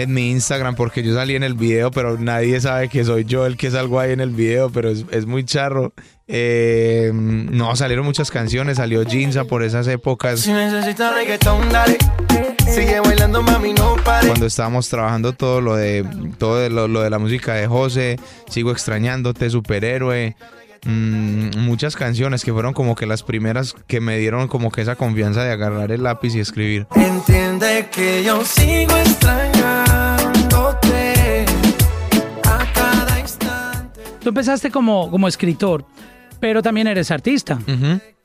mi 0.07 0.31
Instagram 0.31 0.75
porque 0.75 1.03
yo 1.03 1.13
salí 1.13 1.35
en 1.35 1.43
el 1.43 1.53
video, 1.53 1.91
pero 1.91 2.17
nadie 2.17 2.59
sabe 2.61 2.89
que 2.89 3.03
soy 3.03 3.25
yo 3.25 3.45
el 3.45 3.57
que 3.57 3.69
salgo 3.69 3.99
ahí 3.99 4.11
en 4.11 4.21
el 4.21 4.31
video, 4.31 4.69
pero 4.69 4.89
es, 4.89 5.25
muy 5.25 5.43
charro. 5.45 5.93
Eh, 6.27 7.11
no, 7.13 7.75
salieron 7.75 8.05
muchas 8.05 8.31
canciones, 8.31 8.77
salió 8.77 9.05
Jinza 9.05 9.45
por 9.45 9.63
esas 9.63 9.87
épocas. 9.87 10.39
Si 10.39 10.51
necesitas 10.51 11.13
reggaetón, 11.13 11.69
dale. 11.69 11.97
Sigue 12.73 12.99
bailando, 13.01 13.43
mami, 13.43 13.73
no 13.73 13.95
pare. 14.03 14.27
Cuando 14.27 14.45
estábamos 14.45 14.87
trabajando 14.87 15.33
todo 15.33 15.59
lo 15.59 15.75
de 15.75 16.05
todo 16.37 16.69
lo, 16.69 16.87
lo 16.87 17.01
de 17.01 17.09
la 17.09 17.19
música 17.19 17.53
de 17.53 17.67
José, 17.67 18.17
sigo 18.49 18.71
extrañándote, 18.71 19.49
superhéroe. 19.49 20.37
Mm, 20.85 21.59
muchas 21.59 21.95
canciones 21.95 22.43
que 22.43 22.51
fueron 22.51 22.73
como 22.73 22.95
que 22.95 23.05
las 23.05 23.21
primeras 23.23 23.75
que 23.87 23.99
me 23.99 24.17
dieron 24.17 24.47
como 24.47 24.71
que 24.71 24.81
esa 24.81 24.95
confianza 24.95 25.43
de 25.43 25.51
agarrar 25.51 25.91
el 25.91 26.03
lápiz 26.03 26.33
y 26.33 26.39
escribir. 26.39 26.87
Entiende 26.95 27.87
que 27.91 28.23
yo 28.23 28.43
sigo 28.45 28.95
extrañándote 28.97 31.45
a 32.45 32.65
cada 32.73 33.19
instante. 33.19 34.01
Tú 34.21 34.29
empezaste 34.29 34.71
como, 34.71 35.11
como 35.11 35.27
escritor, 35.27 35.85
pero 36.39 36.63
también 36.63 36.87
eres 36.87 37.11
artista. 37.11 37.59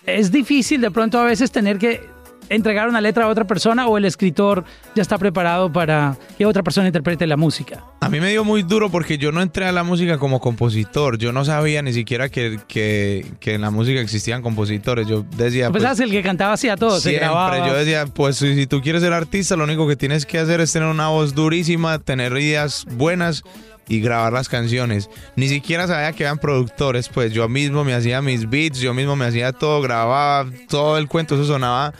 Es 0.06 0.30
difícil 0.30 0.80
de 0.80 0.90
pronto 0.90 1.18
a 1.18 1.24
veces 1.24 1.50
tener 1.50 1.78
que 1.78 2.15
entregar 2.48 2.88
una 2.88 3.00
letra 3.00 3.24
a 3.24 3.28
otra 3.28 3.46
persona 3.46 3.86
o 3.86 3.98
el 3.98 4.04
escritor 4.04 4.64
ya 4.94 5.02
está 5.02 5.18
preparado 5.18 5.72
para 5.72 6.16
que 6.38 6.46
otra 6.46 6.62
persona 6.62 6.86
interprete 6.86 7.26
la 7.26 7.36
música? 7.36 7.84
A 8.00 8.08
mí 8.08 8.20
me 8.20 8.30
dio 8.30 8.44
muy 8.44 8.62
duro 8.62 8.90
porque 8.90 9.18
yo 9.18 9.32
no 9.32 9.42
entré 9.42 9.66
a 9.66 9.72
la 9.72 9.82
música 9.82 10.18
como 10.18 10.40
compositor. 10.40 11.18
Yo 11.18 11.32
no 11.32 11.44
sabía 11.44 11.82
ni 11.82 11.92
siquiera 11.92 12.28
que, 12.28 12.60
que, 12.68 13.26
que 13.40 13.54
en 13.54 13.62
la 13.62 13.70
música 13.70 14.00
existían 14.00 14.42
compositores. 14.42 15.06
Yo 15.06 15.24
decía. 15.36 15.70
Pues, 15.70 16.00
el 16.00 16.10
que 16.10 16.22
cantaba 16.22 16.52
hacía 16.52 16.76
todo, 16.76 17.00
siempre, 17.00 17.20
se 17.20 17.24
grababa. 17.24 17.66
Yo 17.66 17.74
decía, 17.74 18.06
pues 18.06 18.36
si, 18.36 18.66
tú 18.66 18.80
quieres 18.80 19.02
ser 19.02 19.12
artista, 19.12 19.56
lo 19.56 19.64
único 19.64 19.88
que 19.88 19.96
tienes 19.96 20.26
que 20.26 20.38
hacer 20.38 20.60
es 20.60 20.72
tener 20.72 20.88
una 20.88 21.08
voz 21.08 21.34
durísima, 21.34 21.98
tener 21.98 22.32
ideas 22.32 22.86
buenas 22.90 23.42
y 23.88 24.00
grabar 24.00 24.32
las 24.32 24.48
canciones. 24.48 25.08
Ni 25.36 25.48
siquiera 25.48 25.86
sabía 25.86 26.12
que 26.12 26.24
eran 26.24 26.38
productores, 26.38 27.08
pues 27.08 27.32
yo 27.32 27.48
mismo 27.48 27.84
me 27.84 27.94
hacía 27.94 28.20
mis 28.22 28.48
beats, 28.48 28.80
yo 28.80 28.94
mismo 28.94 29.16
me 29.16 29.26
hacía 29.26 29.52
todo, 29.52 29.80
grababa 29.80 30.50
todo 30.68 30.98
el 30.98 31.08
cuento, 31.08 31.36
eso 31.36 31.44
sonaba 31.44 31.94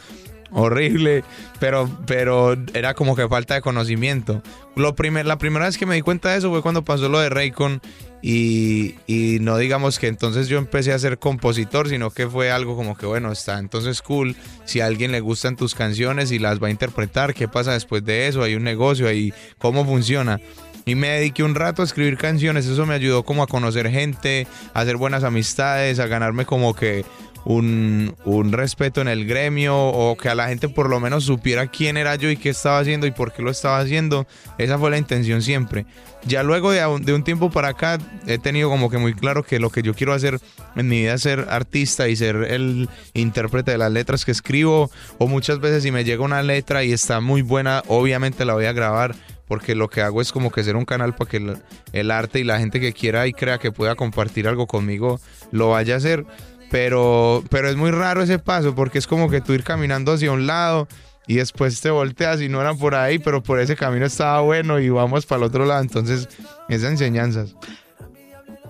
horrible, 0.50 1.24
pero, 1.58 1.88
pero 2.06 2.56
era 2.74 2.94
como 2.94 3.16
que 3.16 3.28
falta 3.28 3.54
de 3.54 3.60
conocimiento. 3.60 4.42
Lo 4.74 4.94
primer, 4.94 5.26
la 5.26 5.38
primera 5.38 5.66
vez 5.66 5.78
que 5.78 5.86
me 5.86 5.94
di 5.94 6.02
cuenta 6.02 6.30
de 6.30 6.38
eso 6.38 6.50
fue 6.50 6.62
cuando 6.62 6.84
pasó 6.84 7.08
lo 7.08 7.18
de 7.18 7.30
Raycon 7.30 7.80
y, 8.22 8.94
y, 9.06 9.38
no 9.40 9.56
digamos 9.56 9.98
que 9.98 10.08
entonces 10.08 10.48
yo 10.48 10.58
empecé 10.58 10.92
a 10.92 10.98
ser 10.98 11.18
compositor, 11.18 11.88
sino 11.88 12.10
que 12.10 12.26
fue 12.26 12.50
algo 12.50 12.76
como 12.76 12.96
que 12.96 13.06
bueno, 13.06 13.30
está 13.30 13.58
entonces 13.58 14.02
cool, 14.02 14.36
si 14.64 14.80
a 14.80 14.86
alguien 14.86 15.12
le 15.12 15.20
gustan 15.20 15.56
tus 15.56 15.74
canciones 15.74 16.32
y 16.32 16.38
las 16.38 16.62
va 16.62 16.68
a 16.68 16.70
interpretar, 16.70 17.34
¿qué 17.34 17.48
pasa 17.48 17.72
después 17.72 18.04
de 18.04 18.26
eso? 18.26 18.42
Hay 18.42 18.54
un 18.54 18.64
negocio 18.64 19.08
ahí, 19.08 19.32
¿cómo 19.58 19.84
funciona? 19.84 20.40
Y 20.88 20.94
me 20.94 21.08
dediqué 21.08 21.42
un 21.42 21.56
rato 21.56 21.82
a 21.82 21.84
escribir 21.84 22.16
canciones, 22.16 22.66
eso 22.66 22.86
me 22.86 22.94
ayudó 22.94 23.24
como 23.24 23.42
a 23.42 23.48
conocer 23.48 23.90
gente, 23.90 24.46
a 24.72 24.80
hacer 24.80 24.96
buenas 24.96 25.24
amistades, 25.24 25.98
a 25.98 26.06
ganarme 26.06 26.46
como 26.46 26.74
que 26.74 27.04
un, 27.46 28.16
un, 28.24 28.50
respeto 28.50 29.00
en 29.00 29.06
el 29.06 29.24
gremio 29.24 29.78
o 29.78 30.16
que 30.16 30.28
a 30.28 30.34
la 30.34 30.48
gente 30.48 30.68
por 30.68 30.90
lo 30.90 30.98
menos 30.98 31.24
supiera 31.24 31.68
quién 31.68 31.96
era 31.96 32.16
yo 32.16 32.28
y 32.28 32.36
qué 32.36 32.48
estaba 32.48 32.80
haciendo 32.80 33.06
y 33.06 33.12
por 33.12 33.32
qué 33.32 33.40
lo 33.40 33.52
estaba 33.52 33.78
haciendo. 33.78 34.26
Esa 34.58 34.78
fue 34.78 34.90
la 34.90 34.98
intención 34.98 35.40
siempre. 35.42 35.86
Ya 36.24 36.42
luego 36.42 36.72
de, 36.72 36.84
un 36.84 37.22
tiempo 37.22 37.50
para 37.50 37.68
acá 37.68 37.98
he 38.26 38.38
tenido 38.38 38.68
como 38.68 38.90
que 38.90 38.98
muy 38.98 39.14
claro 39.14 39.44
que 39.44 39.60
lo 39.60 39.70
que 39.70 39.82
yo 39.82 39.94
quiero 39.94 40.12
hacer 40.12 40.40
en 40.74 40.88
mi 40.88 41.02
vida 41.02 41.14
es 41.14 41.22
ser 41.22 41.46
artista 41.48 42.08
y 42.08 42.16
ser 42.16 42.34
el 42.36 42.88
intérprete 43.14 43.70
de 43.70 43.78
las 43.78 43.92
letras 43.92 44.24
que 44.24 44.32
escribo 44.32 44.90
o 45.18 45.28
muchas 45.28 45.60
veces 45.60 45.84
si 45.84 45.92
me 45.92 46.02
llega 46.02 46.24
una 46.24 46.42
letra 46.42 46.82
y 46.82 46.92
está 46.92 47.20
muy 47.20 47.42
buena, 47.42 47.84
obviamente 47.86 48.44
la 48.44 48.54
voy 48.54 48.64
a 48.64 48.72
grabar 48.72 49.14
porque 49.46 49.76
lo 49.76 49.88
que 49.88 50.02
hago 50.02 50.20
es 50.20 50.32
como 50.32 50.50
que 50.50 50.64
ser 50.64 50.74
un 50.74 50.84
canal 50.84 51.14
para 51.14 51.30
que 51.30 51.56
el 51.92 52.10
arte 52.10 52.40
y 52.40 52.44
la 52.44 52.58
gente 52.58 52.80
que 52.80 52.92
quiera 52.92 53.28
y 53.28 53.32
crea 53.32 53.58
que 53.58 53.70
pueda 53.70 53.94
compartir 53.94 54.48
algo 54.48 54.66
conmigo 54.66 55.20
lo 55.52 55.70
vaya 55.70 55.94
a 55.94 55.98
hacer 55.98 56.26
pero, 56.70 57.42
pero 57.50 57.68
es 57.68 57.76
muy 57.76 57.90
raro 57.90 58.22
ese 58.22 58.38
paso 58.38 58.74
porque 58.74 58.98
es 58.98 59.06
como 59.06 59.30
que 59.30 59.40
tú 59.40 59.52
ir 59.52 59.62
caminando 59.62 60.12
hacia 60.12 60.32
un 60.32 60.46
lado 60.46 60.88
y 61.26 61.36
después 61.36 61.80
te 61.80 61.90
volteas 61.90 62.40
y 62.40 62.48
no 62.48 62.60
eran 62.60 62.78
por 62.78 62.94
ahí, 62.94 63.18
pero 63.18 63.42
por 63.42 63.60
ese 63.60 63.76
camino 63.76 64.06
estaba 64.06 64.40
bueno 64.40 64.78
y 64.78 64.88
vamos 64.88 65.26
para 65.26 65.40
el 65.40 65.44
otro 65.44 65.66
lado. 65.66 65.82
Entonces, 65.82 66.28
esas 66.68 66.92
enseñanzas. 66.92 67.54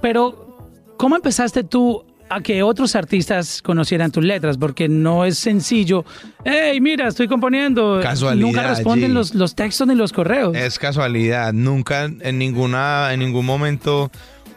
Pero, 0.01 0.57
¿cómo 0.97 1.17
empezaste 1.17 1.65
tú 1.65 2.05
a 2.29 2.41
que 2.41 2.63
otros 2.63 2.97
artistas 2.97 3.61
conocieran 3.61 4.11
tus 4.11 4.25
letras? 4.25 4.57
Porque 4.57 4.89
no 4.89 5.27
es 5.27 5.39
sencillo. 5.39 6.07
Hey, 6.45 6.81
mira, 6.81 7.09
estoy 7.09 7.29
componiendo. 7.29 8.01
Casualidad. 8.03 8.47
Nunca 8.47 8.69
responden 8.69 9.13
los, 9.13 9.35
los 9.35 9.55
textos 9.55 9.87
ni 9.87 9.95
los 9.95 10.13
correos. 10.13 10.57
Es 10.57 10.79
casualidad. 10.79 11.53
Nunca, 11.53 12.05
en 12.05 12.39
ninguna, 12.39 13.13
en 13.13 13.21
ningún 13.21 13.45
momento. 13.45 14.11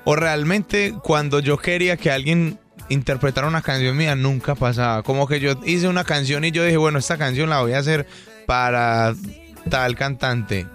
O 0.06 0.16
realmente, 0.16 0.96
cuando 1.04 1.42
yo 1.42 1.58
quería 1.58 1.98
que 1.98 2.12
alguien 2.12 2.58
interpretar 2.90 3.46
una 3.46 3.62
canción 3.62 3.96
mía 3.96 4.16
nunca 4.16 4.56
pasaba. 4.56 5.04
Como 5.04 5.28
que 5.28 5.40
yo 5.40 5.60
hice 5.66 5.88
una 5.88 6.04
canción 6.04 6.44
y 6.44 6.52
yo 6.52 6.64
dije, 6.64 6.78
bueno, 6.78 7.00
esta 7.00 7.18
canción 7.18 7.50
la 7.50 7.62
voy 7.62 7.74
a 7.74 7.80
hacer 7.80 8.08
para 8.46 9.16
tal 9.70 9.96
cantante. 9.96 10.68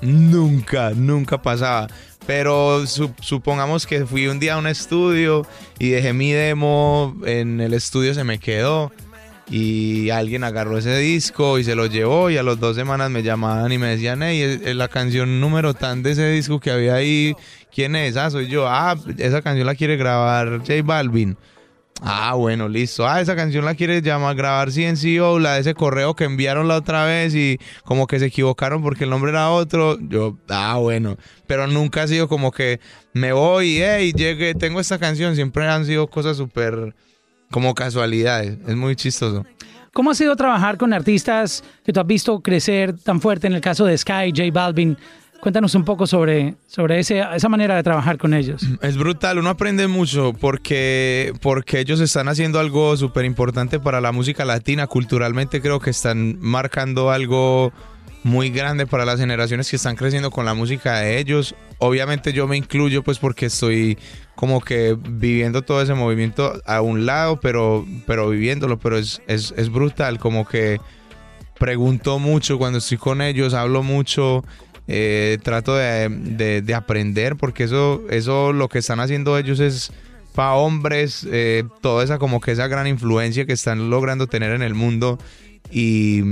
Nunca, 0.00 0.90
nunca 0.90 1.42
pasaba. 1.42 1.88
Pero 2.26 2.86
supongamos 2.86 3.86
que 3.86 4.06
fui 4.06 4.28
un 4.28 4.38
día 4.38 4.54
a 4.54 4.58
un 4.58 4.68
estudio 4.68 5.46
y 5.78 5.90
dejé 5.90 6.12
mi 6.12 6.32
demo, 6.32 7.16
en 7.26 7.60
el 7.60 7.74
estudio 7.74 8.14
se 8.14 8.22
me 8.22 8.38
quedó 8.38 8.92
y 9.50 10.10
alguien 10.10 10.44
agarró 10.44 10.78
ese 10.78 10.96
disco 10.98 11.58
y 11.58 11.64
se 11.64 11.74
lo 11.74 11.86
llevó 11.86 12.30
y 12.30 12.36
a 12.36 12.42
las 12.42 12.60
dos 12.60 12.76
semanas 12.76 13.10
me 13.10 13.22
llamaban 13.22 13.72
y 13.72 13.78
me 13.78 13.88
decían, 13.88 14.22
hey, 14.22 14.60
es 14.64 14.76
la 14.76 14.88
canción 14.88 15.40
número 15.40 15.74
tan 15.74 16.02
de 16.02 16.12
ese 16.12 16.30
disco 16.30 16.60
que 16.60 16.70
había 16.70 16.94
ahí 16.94 17.34
¿Quién 17.74 17.96
es? 17.96 18.16
Ah, 18.16 18.30
soy 18.30 18.48
yo. 18.48 18.68
Ah, 18.68 18.96
esa 19.18 19.42
canción 19.42 19.66
la 19.66 19.74
quiere 19.74 19.96
grabar 19.96 20.58
J 20.58 20.82
Balvin. 20.84 21.36
Ah, 22.04 22.34
bueno, 22.34 22.68
listo. 22.68 23.06
Ah, 23.06 23.20
esa 23.20 23.36
canción 23.36 23.64
la 23.64 23.76
quiere 23.76 24.02
llamar, 24.02 24.34
grabar 24.34 24.70
CNCO, 24.72 25.38
la 25.38 25.54
de 25.54 25.60
ese 25.60 25.74
correo 25.74 26.14
que 26.14 26.24
enviaron 26.24 26.66
la 26.66 26.76
otra 26.76 27.04
vez 27.04 27.32
y 27.34 27.58
como 27.84 28.08
que 28.08 28.18
se 28.18 28.26
equivocaron 28.26 28.82
porque 28.82 29.04
el 29.04 29.10
nombre 29.10 29.30
era 29.30 29.50
otro. 29.50 29.98
Yo, 30.00 30.36
ah, 30.48 30.76
bueno. 30.78 31.16
Pero 31.46 31.66
nunca 31.68 32.02
ha 32.02 32.08
sido 32.08 32.28
como 32.28 32.50
que 32.50 32.80
me 33.12 33.32
voy, 33.32 33.80
hey, 33.80 34.12
llegué, 34.12 34.54
tengo 34.54 34.80
esta 34.80 34.98
canción. 34.98 35.36
Siempre 35.36 35.66
han 35.68 35.86
sido 35.86 36.08
cosas 36.08 36.36
súper 36.36 36.94
como 37.52 37.74
casualidades. 37.74 38.58
Es 38.66 38.74
muy 38.74 38.96
chistoso. 38.96 39.46
¿Cómo 39.92 40.10
ha 40.10 40.14
sido 40.14 40.34
trabajar 40.34 40.78
con 40.78 40.92
artistas 40.92 41.62
que 41.84 41.92
tú 41.92 42.00
has 42.00 42.06
visto 42.06 42.40
crecer 42.40 42.98
tan 42.98 43.20
fuerte 43.20 43.46
en 43.46 43.52
el 43.52 43.60
caso 43.60 43.84
de 43.84 43.96
Sky, 43.96 44.32
J 44.34 44.44
Balvin? 44.52 44.96
Cuéntanos 45.42 45.74
un 45.74 45.84
poco 45.84 46.06
sobre, 46.06 46.54
sobre 46.68 47.00
ese, 47.00 47.20
esa 47.34 47.48
manera 47.48 47.74
de 47.74 47.82
trabajar 47.82 48.16
con 48.16 48.32
ellos. 48.32 48.62
Es 48.80 48.96
brutal, 48.96 49.38
uno 49.38 49.50
aprende 49.50 49.88
mucho 49.88 50.32
porque, 50.34 51.32
porque 51.42 51.80
ellos 51.80 51.98
están 51.98 52.28
haciendo 52.28 52.60
algo 52.60 52.96
súper 52.96 53.24
importante 53.24 53.80
para 53.80 54.00
la 54.00 54.12
música 54.12 54.44
latina. 54.44 54.86
Culturalmente 54.86 55.60
creo 55.60 55.80
que 55.80 55.90
están 55.90 56.38
marcando 56.38 57.10
algo 57.10 57.72
muy 58.22 58.50
grande 58.50 58.86
para 58.86 59.04
las 59.04 59.18
generaciones 59.18 59.68
que 59.68 59.74
están 59.74 59.96
creciendo 59.96 60.30
con 60.30 60.44
la 60.44 60.54
música 60.54 61.00
de 61.00 61.18
ellos. 61.18 61.56
Obviamente 61.78 62.32
yo 62.32 62.46
me 62.46 62.56
incluyo 62.56 63.02
pues 63.02 63.18
porque 63.18 63.46
estoy 63.46 63.98
como 64.36 64.60
que 64.60 64.96
viviendo 64.96 65.62
todo 65.62 65.82
ese 65.82 65.94
movimiento 65.94 66.52
a 66.66 66.82
un 66.82 67.04
lado, 67.04 67.40
pero, 67.40 67.84
pero 68.06 68.28
viviéndolo, 68.28 68.78
pero 68.78 68.96
es, 68.96 69.20
es, 69.26 69.52
es 69.56 69.70
brutal, 69.70 70.20
como 70.20 70.46
que 70.46 70.80
pregunto 71.58 72.20
mucho 72.20 72.58
cuando 72.58 72.78
estoy 72.78 72.98
con 72.98 73.20
ellos, 73.22 73.54
hablo 73.54 73.82
mucho 73.82 74.44
eh, 74.88 75.38
trato 75.42 75.76
de, 75.76 76.74
aprender 76.74 77.36
porque 77.36 77.64
eso, 77.64 78.02
eso 78.10 78.52
lo 78.52 78.68
que 78.68 78.78
están 78.78 79.00
haciendo 79.00 79.38
ellos 79.38 79.60
es 79.60 79.92
para 80.34 80.54
hombres, 80.54 81.26
eh, 81.30 81.64
toda 81.80 82.02
esa 82.02 82.18
como 82.18 82.40
que 82.40 82.52
esa 82.52 82.66
gran 82.66 82.86
influencia 82.86 83.44
que 83.44 83.52
están 83.52 83.90
logrando 83.90 84.26
tener 84.26 84.52
en 84.52 84.62
el 84.62 84.74
mundo 84.74 85.18
y, 85.70 86.22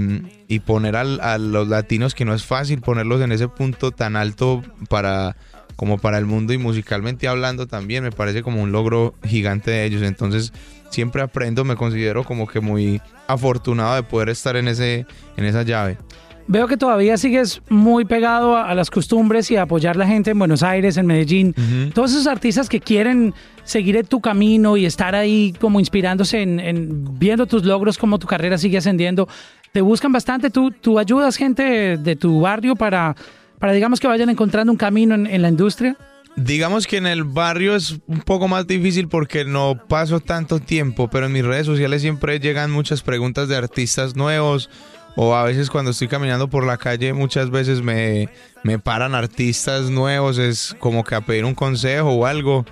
poner 0.66 0.96
a 0.96 1.38
los 1.38 1.68
latinos 1.68 2.14
que 2.14 2.24
no 2.24 2.34
es 2.34 2.44
fácil 2.44 2.80
ponerlos 2.80 3.20
en 3.22 3.32
ese 3.32 3.48
punto 3.48 3.90
tan 3.90 4.16
alto 4.16 4.62
para 4.88 5.36
como 5.76 5.96
para 5.96 6.18
el 6.18 6.26
mundo 6.26 6.52
y 6.52 6.58
musicalmente 6.58 7.26
hablando 7.26 7.66
también 7.66 8.04
me 8.04 8.12
parece 8.12 8.42
como 8.42 8.62
un 8.62 8.70
logro 8.70 9.14
gigante 9.24 9.70
de 9.70 9.86
ellos. 9.86 10.02
Entonces 10.02 10.52
siempre 10.90 11.22
aprendo 11.22 11.64
me 11.64 11.76
considero 11.76 12.24
como 12.24 12.46
que 12.46 12.60
muy 12.60 13.00
afortunado 13.26 13.94
de 13.94 14.02
poder 14.02 14.28
estar 14.28 14.56
en 14.56 14.68
ese 14.68 15.06
en 15.38 15.44
esa 15.46 15.62
llave 15.62 15.96
Veo 16.46 16.66
que 16.66 16.76
todavía 16.76 17.16
sigues 17.16 17.62
muy 17.68 18.04
pegado 18.04 18.56
a, 18.56 18.74
las 18.74 18.90
costumbres 18.90 19.50
y 19.50 19.56
a 19.56 19.62
apoyar 19.62 19.96
a 19.96 20.00
la 20.00 20.06
gente 20.06 20.32
en 20.32 20.38
Buenos 20.38 20.62
Aires, 20.62 20.96
en 20.96 21.06
Medellín. 21.06 21.54
Todos 21.94 22.10
esos 22.10 22.26
artistas 22.26 22.68
que 22.68 22.80
quieren 22.80 23.34
seguir 23.64 24.04
tu 24.06 24.20
camino 24.20 24.76
y 24.76 24.84
estar 24.84 25.14
ahí 25.14 25.54
como 25.60 25.78
inspirándose 25.78 26.42
en, 26.42 27.04
viendo 27.18 27.46
tus 27.46 27.64
logros, 27.64 27.98
cómo 27.98 28.18
tu 28.18 28.26
carrera 28.26 28.58
sigue 28.58 28.78
ascendiendo, 28.78 29.28
te 29.72 29.80
buscan 29.80 30.12
bastante. 30.12 30.50
Tú, 30.50 30.72
tú 30.72 30.98
ayudas 30.98 31.36
gente 31.36 31.96
de 31.96 32.16
tu 32.16 32.40
barrio 32.40 32.74
para, 32.74 33.14
para 33.58 33.72
digamos, 33.72 34.00
que 34.00 34.08
vayan 34.08 34.28
encontrando 34.28 34.72
un 34.72 34.78
camino 34.78 35.14
en, 35.14 35.26
en 35.26 35.42
la 35.42 35.48
industria. 35.48 35.96
Digamos 36.36 36.86
que 36.86 36.96
en 36.96 37.06
el 37.06 37.24
barrio 37.24 37.74
es 37.74 37.98
un 38.06 38.20
poco 38.20 38.48
más 38.48 38.66
difícil 38.66 39.08
porque 39.08 39.44
no 39.44 39.78
paso 39.88 40.20
tanto 40.20 40.60
tiempo, 40.60 41.08
pero 41.10 41.26
en 41.26 41.32
mis 41.32 41.44
redes 41.44 41.66
sociales 41.66 42.02
siempre 42.02 42.40
llegan 42.40 42.70
muchas 42.70 43.02
preguntas 43.02 43.48
de 43.48 43.56
artistas 43.56 44.16
nuevos 44.16 44.70
o 45.16 45.34
a 45.34 45.44
veces 45.44 45.70
cuando 45.70 45.90
estoy 45.90 46.08
caminando 46.08 46.48
por 46.48 46.64
la 46.64 46.76
calle 46.76 47.12
muchas 47.12 47.50
veces 47.50 47.82
me, 47.82 48.28
me 48.62 48.78
paran 48.78 49.14
artistas 49.14 49.90
nuevos, 49.90 50.38
es 50.38 50.76
como 50.78 51.04
que 51.04 51.14
a 51.14 51.20
pedir 51.20 51.44
un 51.44 51.54
consejo 51.54 52.10
o 52.10 52.26
algo. 52.26 52.64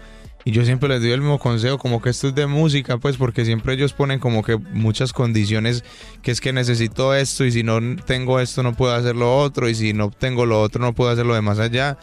Y 0.44 0.52
yo 0.52 0.64
siempre 0.64 0.88
les 0.88 1.02
doy 1.02 1.10
el 1.10 1.20
mismo 1.20 1.38
consejo, 1.38 1.76
como 1.76 2.00
que 2.00 2.08
esto 2.08 2.28
es 2.28 2.34
de 2.34 2.46
música, 2.46 2.96
pues 2.96 3.18
porque 3.18 3.44
siempre 3.44 3.74
ellos 3.74 3.92
ponen 3.92 4.18
como 4.18 4.42
que 4.42 4.56
muchas 4.56 5.12
condiciones, 5.12 5.84
que 6.22 6.30
es 6.30 6.40
que 6.40 6.54
necesito 6.54 7.14
esto 7.14 7.44
y 7.44 7.52
si 7.52 7.62
no 7.62 7.80
tengo 8.06 8.40
esto 8.40 8.62
no 8.62 8.72
puedo 8.72 8.94
hacer 8.94 9.14
lo 9.14 9.36
otro 9.36 9.68
y 9.68 9.74
si 9.74 9.92
no 9.92 10.10
tengo 10.10 10.46
lo 10.46 10.62
otro 10.62 10.80
no 10.80 10.94
puedo 10.94 11.10
hacer 11.10 11.26
lo 11.26 11.34
de 11.34 11.42
más 11.42 11.58
allá. 11.58 11.98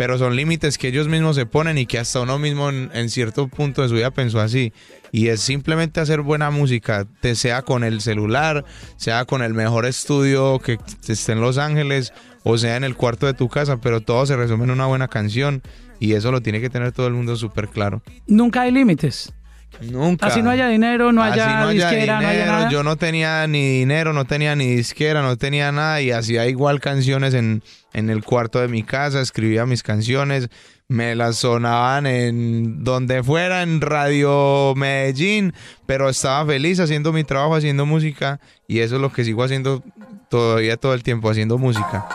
Pero 0.00 0.16
son 0.16 0.34
límites 0.34 0.78
que 0.78 0.88
ellos 0.88 1.08
mismos 1.08 1.36
se 1.36 1.44
ponen 1.44 1.76
y 1.76 1.84
que 1.84 1.98
hasta 1.98 2.22
uno 2.22 2.38
mismo 2.38 2.70
en, 2.70 3.10
cierto 3.10 3.48
punto 3.48 3.82
de 3.82 3.90
su 3.90 3.96
vida 3.96 4.10
pensó 4.10 4.40
así. 4.40 4.72
Y 5.12 5.26
es 5.26 5.40
simplemente 5.40 6.00
hacer 6.00 6.22
buena 6.22 6.50
música, 6.50 7.06
te 7.20 7.34
sea 7.34 7.60
con 7.60 7.84
el 7.84 8.00
celular, 8.00 8.64
sea 8.96 9.26
con 9.26 9.42
el 9.42 9.52
mejor 9.52 9.84
estudio 9.84 10.58
que 10.58 10.78
esté 11.06 11.32
en 11.32 11.42
Los 11.42 11.58
Ángeles 11.58 12.14
o 12.44 12.56
sea 12.56 12.76
en 12.76 12.84
el 12.84 12.96
cuarto 12.96 13.26
de 13.26 13.34
tu 13.34 13.50
casa, 13.50 13.76
pero 13.76 14.00
todo 14.00 14.24
se 14.24 14.36
resume 14.36 14.64
en 14.64 14.70
una 14.70 14.86
buena 14.86 15.08
canción 15.08 15.60
y 15.98 16.14
eso 16.14 16.32
lo 16.32 16.40
tiene 16.40 16.62
que 16.62 16.70
tener 16.70 16.92
todo 16.92 17.06
el 17.06 17.12
mundo 17.12 17.36
súper 17.36 17.68
claro. 17.68 18.00
Nunca 18.26 18.62
hay 18.62 18.70
límites. 18.70 19.34
Nunca. 19.80 20.26
Así 20.26 20.42
no 20.42 20.50
haya 20.50 20.68
dinero, 20.68 21.12
no 21.12 21.22
haya, 21.22 21.46
Así 21.46 21.54
no 21.54 21.68
haya 21.68 21.90
disquera, 21.90 22.20
no 22.20 22.28
haya 22.28 22.40
dinero, 22.40 22.52
nada. 22.58 22.70
Yo 22.70 22.82
no 22.82 22.96
tenía 22.96 23.46
ni 23.46 23.78
dinero, 23.78 24.12
no 24.12 24.24
tenía 24.24 24.54
ni 24.56 24.74
disquera, 24.74 25.22
no 25.22 25.36
tenía 25.36 25.72
nada 25.72 26.00
y 26.00 26.10
hacía 26.10 26.46
igual 26.46 26.80
canciones 26.80 27.34
en, 27.34 27.62
en 27.92 28.10
el 28.10 28.24
cuarto 28.24 28.60
de 28.60 28.68
mi 28.68 28.82
casa, 28.82 29.20
escribía 29.20 29.66
mis 29.66 29.82
canciones, 29.82 30.48
me 30.88 31.14
las 31.14 31.36
sonaban 31.36 32.06
en 32.06 32.82
donde 32.82 33.22
fuera, 33.22 33.62
en 33.62 33.80
Radio 33.80 34.74
Medellín, 34.76 35.54
pero 35.86 36.08
estaba 36.08 36.44
feliz 36.44 36.80
haciendo 36.80 37.12
mi 37.12 37.22
trabajo, 37.22 37.54
haciendo 37.54 37.86
música 37.86 38.40
y 38.66 38.80
eso 38.80 38.96
es 38.96 39.00
lo 39.00 39.12
que 39.12 39.24
sigo 39.24 39.44
haciendo 39.44 39.84
todavía 40.30 40.78
todo 40.78 40.94
el 40.94 41.02
tiempo, 41.02 41.28
haciendo 41.28 41.58
música. 41.58 42.06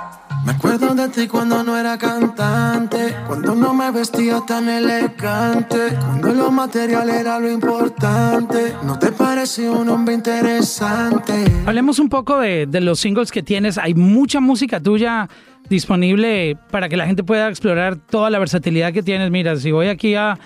Me 0.45 0.53
acuerdo 0.53 0.95
de 0.95 1.10
ti 1.10 1.27
cuando 1.27 1.63
no 1.63 1.77
era 1.77 1.98
cantante, 1.98 3.13
cuando 3.27 3.55
no 3.55 3.74
me 3.74 3.91
vestía 3.91 4.41
tan 4.48 4.69
elegante, 4.69 5.77
cuando 6.00 6.34
lo 6.34 6.51
material 6.51 7.10
era 7.10 7.39
lo 7.39 7.51
importante. 7.51 8.74
No 8.84 8.98
te 8.98 9.12
pareció 9.12 9.74
un 9.74 9.89
hombre 9.89 10.13
interesante. 10.15 11.34
Hablemos 11.65 12.00
un 12.00 12.10
poco 12.10 12.39
de, 12.39 12.67
de 12.67 12.81
los 12.81 13.00
singles 13.00 13.31
que 13.31 13.43
tienes. 13.43 13.77
Hay 13.77 13.95
mucha 13.95 14.39
música 14.39 14.79
tuya 14.79 15.27
disponible 15.67 16.57
para 16.72 16.88
que 16.88 16.95
la 16.95 17.07
gente 17.07 17.24
pueda 17.24 17.50
explorar 17.50 17.98
toda 17.98 18.29
la 18.29 18.39
versatilidad 18.39 18.93
que 18.93 19.03
tienes. 19.03 19.31
Mira, 19.31 19.55
si 19.57 19.72
voy 19.72 19.88
aquí 19.88 20.15
a, 20.15 20.38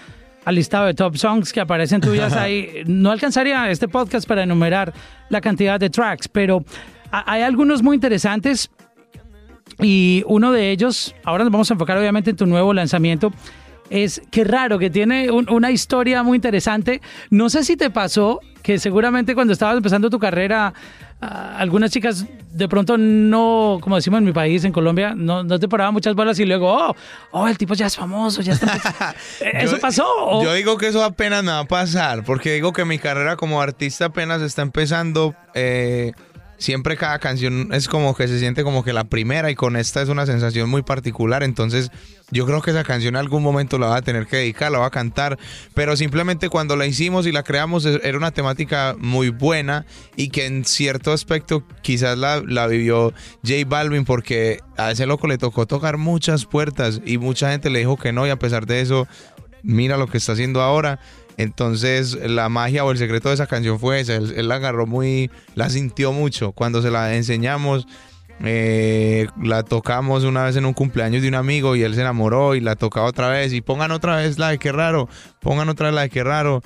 al 0.46 0.56
listado 0.56 0.86
de 0.88 0.94
top 0.94 1.18
songs 1.18 1.54
que 1.54 1.60
aparecen 1.60 2.02
tuyas 2.02 2.34
ahí, 2.34 2.84
no 2.88 3.12
alcanzaría 3.12 3.70
este 3.70 3.88
podcast 3.88 4.28
para 4.28 4.44
enumerar 4.44 4.94
la 5.30 5.42
cantidad 5.42 5.80
de 5.80 5.90
tracks, 5.90 6.28
pero 6.28 6.64
hay 7.12 7.42
algunos 7.42 7.82
muy 7.84 7.96
interesantes 7.96 8.70
y 9.82 10.24
uno 10.28 10.52
de 10.52 10.72
ellos, 10.72 11.16
ahora 11.24 11.44
nos 11.44 11.52
vamos 11.54 11.70
a 11.72 11.74
enfocar 11.74 11.98
obviamente 11.98 12.32
en 12.32 12.36
tu 12.36 12.46
nuevo 12.46 12.74
lanzamiento, 12.74 13.32
es 13.90 14.22
que 14.30 14.44
raro, 14.44 14.78
que 14.78 14.90
tiene 14.90 15.32
un- 15.32 15.50
una 15.50 15.72
historia 15.72 16.22
muy 16.22 16.36
interesante. 16.36 17.02
No 17.32 17.50
sé 17.50 17.64
si 17.64 17.76
te 17.76 17.90
pasó 17.90 18.40
que 18.62 18.78
seguramente 18.78 19.34
cuando 19.34 19.54
estabas 19.54 19.78
empezando 19.78 20.10
tu 20.12 20.20
carrera, 20.20 20.74
ah, 21.22 21.56
algunas 21.58 21.90
chicas 21.92 22.26
de 22.52 22.68
pronto 22.68 22.98
no, 23.00 23.80
como 23.82 23.96
decimos 23.96 24.20
en 24.20 24.26
mi 24.26 24.32
país, 24.34 24.64
en 24.66 24.72
Colombia, 24.74 25.14
no, 25.16 25.44
no 25.44 25.58
te 25.60 25.68
paraban 25.68 25.94
muchas 25.94 26.14
bolas 26.14 26.38
y 26.40 26.46
luego, 26.46 26.72
oh, 26.72 26.96
oh, 27.32 27.48
el 27.48 27.58
tipo 27.58 27.74
ya 27.74 27.88
es 27.88 27.96
famoso, 27.96 28.42
ya 28.42 28.54
está. 28.54 28.74
empezando". 29.40 29.58
¿Eso 29.60 29.76
Yo- 29.78 29.82
pasó? 29.82 30.06
o- 30.08 30.44
Yo 30.44 30.54
digo 30.54 30.78
que 30.78 30.88
eso 30.88 31.04
apenas 31.04 31.44
me 31.44 31.52
va 31.52 31.60
a 31.60 31.66
pasar, 31.68 32.24
porque 32.26 32.54
digo 32.54 32.74
que 32.74 32.86
mi 32.86 33.00
carrera 33.00 33.38
como 33.38 33.60
artista 33.62 34.06
apenas 34.06 34.42
está 34.42 34.62
empezando. 34.62 35.34
eh, 35.56 36.12
siempre 36.60 36.98
cada 36.98 37.18
canción 37.20 37.70
es 37.74 37.88
como 37.88 38.16
que 38.16 38.28
se 38.28 38.38
siente 38.38 38.64
como 38.64 38.84
que 38.84 38.94
la 38.94 39.06
primera 39.06 39.50
y 39.50 39.56
con 39.56 39.76
esta 39.76 40.02
es 40.02 40.10
una 40.10 40.26
sensación 40.26 40.70
muy 40.70 40.84
particular. 40.84 41.42
Entonces 41.42 41.90
yo 42.32 42.46
creo 42.46 42.62
que 42.62 42.72
esa 42.72 42.84
canción 42.84 43.16
en 43.16 43.20
algún 43.22 43.42
momento 43.42 43.80
la 43.80 43.88
va 43.88 43.96
a 43.98 44.02
tener 44.02 44.28
que 44.28 44.38
dedicar, 44.38 44.72
la 44.72 44.80
va 44.80 44.88
a 44.88 44.92
cantar. 44.92 45.40
Pero 45.74 45.96
simplemente 45.96 46.50
cuando 46.50 46.76
la 46.76 46.86
hicimos 46.86 47.26
y 47.26 47.32
la 47.32 47.44
creamos 47.44 47.86
e- 47.86 48.02
era 48.04 48.18
una 48.18 48.32
temática 48.32 48.96
muy 49.00 49.30
buena 49.30 49.86
y 50.16 50.30
que 50.30 50.46
en 50.46 50.66
cierto 50.66 51.12
aspecto 51.12 51.64
quizás 51.82 52.18
la, 52.18 52.44
la 52.46 52.68
vivió 52.68 53.14
J 53.44 53.66
Balvin 53.66 54.06
porque 54.06 54.60
a 54.78 54.92
ese 54.92 55.06
loco 55.06 55.28
le 55.28 55.38
tocó 55.38 55.66
tocar 55.66 55.98
muchas 55.98 56.46
puertas 56.46 57.02
y 57.06 57.18
mucha 57.18 57.52
gente 57.52 57.70
le 57.70 57.80
dijo 57.80 57.98
que 57.98 58.12
no 58.12 58.28
y 58.28 58.30
a 58.30 58.38
pesar 58.38 58.66
de 58.66 58.82
eso 58.82 59.08
mira 59.64 59.98
lo 59.98 60.08
que 60.08 60.18
está 60.18 60.34
haciendo 60.34 60.62
ahora. 60.62 61.00
Entonces, 61.40 62.16
la 62.16 62.50
magia 62.50 62.84
o 62.84 62.92
el 62.92 62.98
secreto 62.98 63.30
de 63.30 63.36
esa 63.36 63.48
canción 63.48 63.80
fue 63.80 64.02
esa. 64.02 64.16
Él, 64.16 64.34
él 64.36 64.50
la 64.50 64.56
agarró 64.56 64.86
muy, 64.86 65.32
la 65.56 65.70
sintió 65.70 66.12
mucho. 66.12 66.52
Cuando 66.52 66.82
se 66.82 66.92
la 66.92 67.16
enseñamos, 67.16 67.88
eh, 68.44 69.28
la 69.42 69.64
tocamos 69.64 70.26
una 70.26 70.44
vez 70.44 70.58
en 70.58 70.66
un 70.66 70.74
cumpleaños 70.74 71.22
de 71.22 71.30
un 71.30 71.36
amigo 71.36 71.78
y 71.78 71.84
él 71.84 71.96
se 71.96 72.02
enamoró 72.02 72.56
y 72.56 72.60
la 72.60 72.76
tocaba 72.76 73.08
otra 73.08 73.30
vez. 73.30 73.54
Y 73.54 73.62
pongan 73.62 73.92
otra 73.92 74.18
vez 74.18 74.38
la 74.38 74.50
de 74.50 74.58
qué 74.58 74.74
raro, 74.74 75.08
pongan 75.40 75.70
otra 75.70 75.88
vez 75.88 75.96
la 75.96 76.02
de 76.02 76.10
qué 76.10 76.26
raro. 76.26 76.62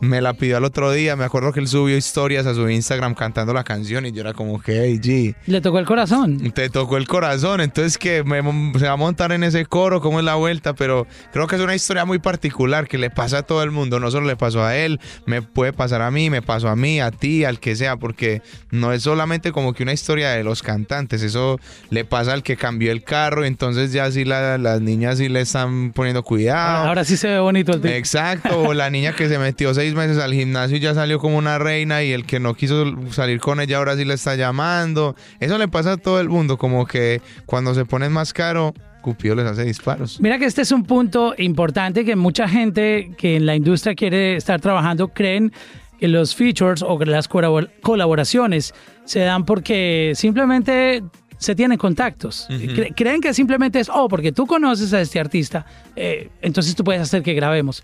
Me 0.00 0.20
la 0.20 0.34
pidió 0.34 0.58
al 0.58 0.64
otro 0.64 0.92
día. 0.92 1.16
Me 1.16 1.24
acuerdo 1.24 1.52
que 1.52 1.60
él 1.60 1.68
subió 1.68 1.96
historias 1.96 2.44
a 2.46 2.54
su 2.54 2.68
Instagram 2.68 3.14
cantando 3.14 3.54
la 3.54 3.64
canción 3.64 4.04
y 4.04 4.12
yo 4.12 4.20
era 4.20 4.34
como 4.34 4.60
que, 4.60 4.80
hey, 4.82 5.00
G. 5.02 5.34
Le 5.46 5.60
tocó 5.60 5.78
el 5.78 5.86
corazón. 5.86 6.50
Te 6.52 6.68
tocó 6.68 6.96
el 6.98 7.08
corazón, 7.08 7.60
entonces 7.62 7.96
que 7.96 8.22
me- 8.22 8.42
se 8.78 8.84
va 8.86 8.92
a 8.92 8.96
montar 8.96 9.32
en 9.32 9.42
ese 9.44 9.64
coro, 9.64 10.00
cómo 10.02 10.18
es 10.18 10.24
la 10.24 10.34
vuelta, 10.34 10.74
pero 10.74 11.06
creo 11.32 11.46
que 11.46 11.56
es 11.56 11.62
una 11.62 11.74
historia 11.74 12.04
muy 12.04 12.18
particular 12.18 12.88
que 12.88 12.98
le 12.98 13.08
pasa 13.10 13.38
a 13.38 13.42
todo 13.42 13.62
el 13.62 13.70
mundo, 13.70 13.98
no 13.98 14.10
solo 14.10 14.26
le 14.26 14.36
pasó 14.36 14.62
a 14.64 14.76
él, 14.76 15.00
me 15.24 15.40
puede 15.42 15.72
pasar 15.72 16.02
a 16.02 16.10
mí, 16.10 16.28
me 16.28 16.42
pasó 16.42 16.68
a 16.68 16.76
mí, 16.76 17.00
a 17.00 17.10
ti, 17.10 17.44
al 17.44 17.58
que 17.58 17.74
sea, 17.74 17.96
porque 17.96 18.42
no 18.70 18.92
es 18.92 19.02
solamente 19.02 19.50
como 19.52 19.72
que 19.72 19.82
una 19.82 19.92
historia 19.94 20.30
de 20.30 20.44
los 20.44 20.62
cantantes, 20.62 21.22
eso 21.22 21.58
le 21.90 22.04
pasa 22.04 22.32
al 22.34 22.42
que 22.42 22.56
cambió 22.56 22.92
el 22.92 23.02
carro, 23.02 23.44
entonces 23.44 23.92
ya 23.92 24.10
sí 24.10 24.24
la- 24.26 24.58
las 24.58 24.80
niñas 24.82 25.18
sí 25.18 25.28
le 25.30 25.40
están 25.40 25.92
poniendo 25.92 26.22
cuidado. 26.22 26.86
Ahora 26.88 27.04
sí 27.04 27.16
se 27.16 27.28
ve 27.28 27.38
bonito 27.38 27.72
el 27.72 27.80
tipo. 27.80 27.94
Exacto, 27.94 28.60
o 28.60 28.74
la 28.74 28.90
niña 28.90 29.14
que 29.14 29.28
se 29.28 29.38
metió 29.38 29.72
seis 29.72 29.85
meses 29.94 30.18
al 30.18 30.32
gimnasio 30.34 30.76
y 30.76 30.80
ya 30.80 30.94
salió 30.94 31.18
como 31.18 31.36
una 31.38 31.58
reina 31.58 32.02
y 32.02 32.12
el 32.12 32.24
que 32.26 32.40
no 32.40 32.54
quiso 32.54 32.84
salir 33.10 33.40
con 33.40 33.60
ella 33.60 33.78
ahora 33.78 33.96
sí 33.96 34.04
le 34.04 34.14
está 34.14 34.34
llamando. 34.34 35.14
Eso 35.40 35.58
le 35.58 35.68
pasa 35.68 35.92
a 35.92 35.96
todo 35.96 36.20
el 36.20 36.28
mundo, 36.28 36.56
como 36.58 36.86
que 36.86 37.20
cuando 37.46 37.74
se 37.74 37.84
ponen 37.84 38.12
más 38.12 38.32
caro, 38.32 38.74
Cupido 39.02 39.36
les 39.36 39.46
hace 39.46 39.64
disparos. 39.64 40.20
Mira 40.20 40.38
que 40.38 40.46
este 40.46 40.62
es 40.62 40.72
un 40.72 40.82
punto 40.84 41.34
importante 41.38 42.04
que 42.04 42.16
mucha 42.16 42.48
gente 42.48 43.12
que 43.16 43.36
en 43.36 43.46
la 43.46 43.54
industria 43.54 43.94
quiere 43.94 44.34
estar 44.36 44.60
trabajando 44.60 45.08
creen 45.08 45.52
que 46.00 46.08
los 46.08 46.34
features 46.34 46.82
o 46.82 46.98
que 46.98 47.06
las 47.06 47.28
colabor- 47.30 47.70
colaboraciones 47.82 48.74
se 49.04 49.20
dan 49.20 49.44
porque 49.46 50.12
simplemente 50.14 51.02
se 51.38 51.54
tienen 51.54 51.78
contactos. 51.78 52.46
Cre- 52.48 52.92
creen 52.96 53.20
que 53.20 53.32
simplemente 53.34 53.80
es, 53.80 53.88
oh, 53.92 54.08
porque 54.08 54.32
tú 54.32 54.46
conoces 54.46 54.92
a 54.92 55.00
este 55.00 55.20
artista, 55.20 55.66
eh, 55.94 56.28
entonces 56.42 56.74
tú 56.74 56.84
puedes 56.84 57.02
hacer 57.02 57.22
que 57.22 57.34
grabemos. 57.34 57.82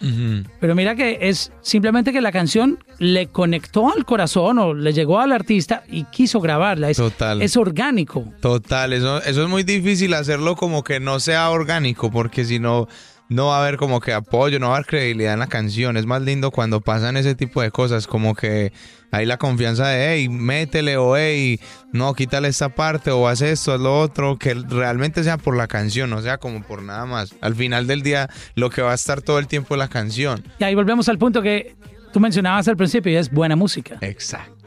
Pero 0.61 0.75
mira 0.75 0.95
que 0.95 1.19
es 1.23 1.53
simplemente 1.61 2.13
que 2.13 2.21
la 2.21 2.33
canción 2.33 2.79
le 2.99 3.27
conectó 3.29 3.93
al 3.93 4.05
corazón 4.05 4.59
o 4.59 4.75
le 4.75 4.93
llegó 4.93 5.21
al 5.21 5.33
artista 5.33 5.83
y 5.91 6.05
quiso 6.05 6.41
grabarla. 6.41 6.91
Es, 6.91 6.97
Total. 6.97 7.43
es 7.43 7.57
orgánico. 7.57 8.25
Total, 8.41 8.93
eso, 8.93 9.23
eso 9.23 9.43
es 9.43 9.49
muy 9.49 9.63
difícil 9.63 10.15
hacerlo 10.15 10.57
como 10.57 10.83
que 10.85 11.01
no 11.01 11.21
sea 11.21 11.51
orgánico, 11.51 12.11
porque 12.11 12.45
si 12.45 12.59
no, 12.59 12.89
no 13.33 13.47
va 13.47 13.59
a 13.59 13.63
haber 13.63 13.77
como 13.77 14.01
que 14.01 14.13
apoyo, 14.13 14.59
no 14.59 14.69
va 14.69 14.75
a 14.75 14.77
haber 14.77 14.87
credibilidad 14.87 15.35
en 15.35 15.41
la 15.41 15.47
canción. 15.47 15.97
Es 15.97 16.07
más 16.07 16.23
lindo 16.23 16.51
cuando 16.51 16.81
pasan 16.81 17.17
ese 17.17 17.35
tipo 17.35 17.63
de 17.63 17.71
cosas, 17.71 18.07
como 18.07 18.35
que 18.35 18.73
hay 19.11 19.27
la 19.27 19.37
confianza 19.37 19.89
de, 19.89 20.15
hey, 20.15 20.29
métele 20.29 20.97
o 20.97 21.17
hey, 21.17 21.61
no, 21.93 22.15
quítale 22.15 22.49
esta 22.49 22.71
parte 22.71 23.11
o 23.11 23.29
haz 23.29 23.43
esto, 23.43 23.73
haz 23.73 23.81
lo 23.81 24.01
otro, 24.01 24.39
que 24.39 24.55
realmente 24.55 25.23
sea 25.23 25.37
por 25.37 25.57
la 25.57 25.67
canción, 25.67 26.11
no 26.11 26.23
sea 26.23 26.39
como 26.39 26.63
por 26.63 26.83
nada 26.83 27.05
más. 27.05 27.35
Al 27.41 27.55
final 27.55 27.87
del 27.87 28.03
día, 28.03 28.31
lo 28.55 28.71
que 28.71 28.83
va 28.83 28.93
a 28.93 28.95
estar 28.95 29.21
todo 29.21 29.39
el 29.39 29.47
tiempo 29.47 29.75
es 29.75 29.79
la 29.79 29.89
canción. 29.89 30.45
Y 30.59 30.65
ahí 30.65 30.75
volvemos 30.75 31.09
al 31.09 31.19
punto 31.19 31.43
que 31.43 31.77
tú 32.13 32.21
mencionabas 32.21 32.69
al 32.69 32.77
principio 32.77 33.13
y 33.13 33.17
es 33.17 33.31
buena 33.31 33.57
música. 33.57 33.99
Exacto. 34.01 34.62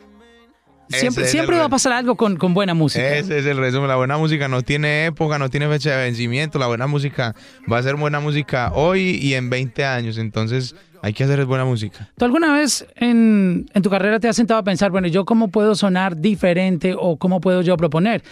Siempre, 0.90 1.28
siempre 1.28 1.58
va 1.58 1.66
a 1.66 1.70
pasar 1.70 1.94
algo 1.94 2.16
con, 2.16 2.38
con 2.38 2.54
buena 2.54 2.74
música. 2.74 3.16
Ese 3.16 3.40
es 3.40 3.46
el 3.46 3.58
resumen. 3.58 3.88
La 3.88 3.96
buena 3.96 4.18
música 4.18 4.48
no 4.48 4.62
tiene 4.62 5.06
época, 5.06 5.40
no 5.40 5.50
tiene 5.50 5.68
fecha 5.68 5.92
de 5.92 6.04
vencimiento. 6.06 6.60
La 6.60 6.68
buena 6.68 6.88
música 6.88 7.36
va 7.72 7.80
a 7.80 7.84
ser 7.84 7.96
buena 7.96 8.20
música 8.20 8.72
hoy 8.74 9.20
y 9.22 9.34
en 9.34 9.50
20 9.50 9.86
años. 9.86 10.18
Entonces 10.18 10.76
hay 11.02 11.14
que 11.14 11.24
hacer 11.24 11.44
buena 11.46 11.66
música. 11.66 12.10
¿Tú 12.18 12.26
alguna 12.26 12.54
vez 12.54 12.86
en, 12.96 13.70
en 13.74 13.82
tu 13.82 13.90
carrera 13.90 14.20
te 14.20 14.28
has 14.28 14.36
sentado 14.36 14.60
a 14.60 14.64
pensar, 14.64 14.92
bueno, 14.92 15.08
yo 15.08 15.26
cómo 15.26 15.50
puedo 15.50 15.76
sonar 15.76 16.18
diferente 16.18 16.96
o 16.98 17.18
cómo 17.18 17.42
puedo 17.42 17.62
yo 17.62 17.78
proponer? 17.78 18.24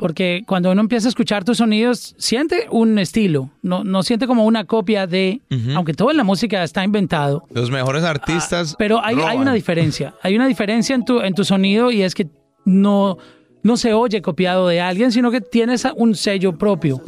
Porque 0.00 0.44
cuando 0.46 0.72
uno 0.72 0.80
empieza 0.80 1.08
a 1.08 1.10
escuchar 1.10 1.44
tus 1.44 1.58
sonidos, 1.58 2.14
siente 2.16 2.66
un 2.70 2.98
estilo, 2.98 3.50
no, 3.60 3.84
no 3.84 4.02
siente 4.02 4.26
como 4.26 4.46
una 4.46 4.64
copia 4.64 5.06
de, 5.06 5.42
aunque 5.74 5.92
todo 5.92 6.10
en 6.10 6.16
la 6.16 6.24
música 6.24 6.64
está 6.64 6.82
inventado, 6.82 7.44
Los 7.52 7.70
mejores 7.70 8.02
artistas. 8.02 8.72
Ah, 8.72 8.76
pero 8.78 9.04
hay, 9.04 9.16
hay 9.20 9.36
una 9.36 9.52
diferencia. 9.52 10.14
Hay 10.22 10.34
una 10.36 10.46
diferencia 10.46 10.94
en 10.94 11.04
tu, 11.04 11.20
en 11.20 11.34
tu 11.34 11.44
sonido 11.44 11.90
y 11.90 12.00
es 12.00 12.14
que 12.14 12.28
no, 12.64 13.18
no 13.62 13.76
se 13.76 13.92
oye 13.92 14.22
copiado 14.22 14.68
de 14.68 14.80
alguien, 14.80 15.12
sino 15.12 15.30
que 15.30 15.42
tienes 15.42 15.86
un 15.94 16.14
sello 16.14 16.56
propio. 16.56 17.02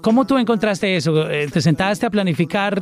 ¿Cómo 0.00 0.28
tú 0.28 0.38
encontraste 0.38 0.94
eso? 0.94 1.28
Eh, 1.28 1.48
¿Te 1.52 1.60
sentaste 1.60 2.06
a 2.06 2.10
planificar 2.10 2.80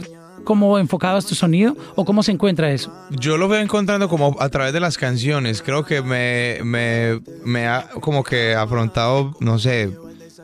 cómo 0.48 0.78
enfocabas 0.78 1.26
tu 1.26 1.34
sonido 1.34 1.76
o 1.94 2.06
cómo 2.06 2.22
se 2.22 2.32
encuentra 2.32 2.72
eso? 2.72 2.90
Yo 3.10 3.36
lo 3.36 3.48
veo 3.48 3.60
encontrando 3.60 4.08
como 4.08 4.34
a 4.40 4.48
través 4.48 4.72
de 4.72 4.80
las 4.80 4.96
canciones. 4.96 5.60
Creo 5.60 5.84
que 5.84 6.00
me, 6.00 6.60
me, 6.64 7.20
me 7.44 7.66
ha 7.66 7.90
como 8.00 8.24
que 8.24 8.54
afrontado, 8.54 9.36
no 9.40 9.58
sé, 9.58 9.90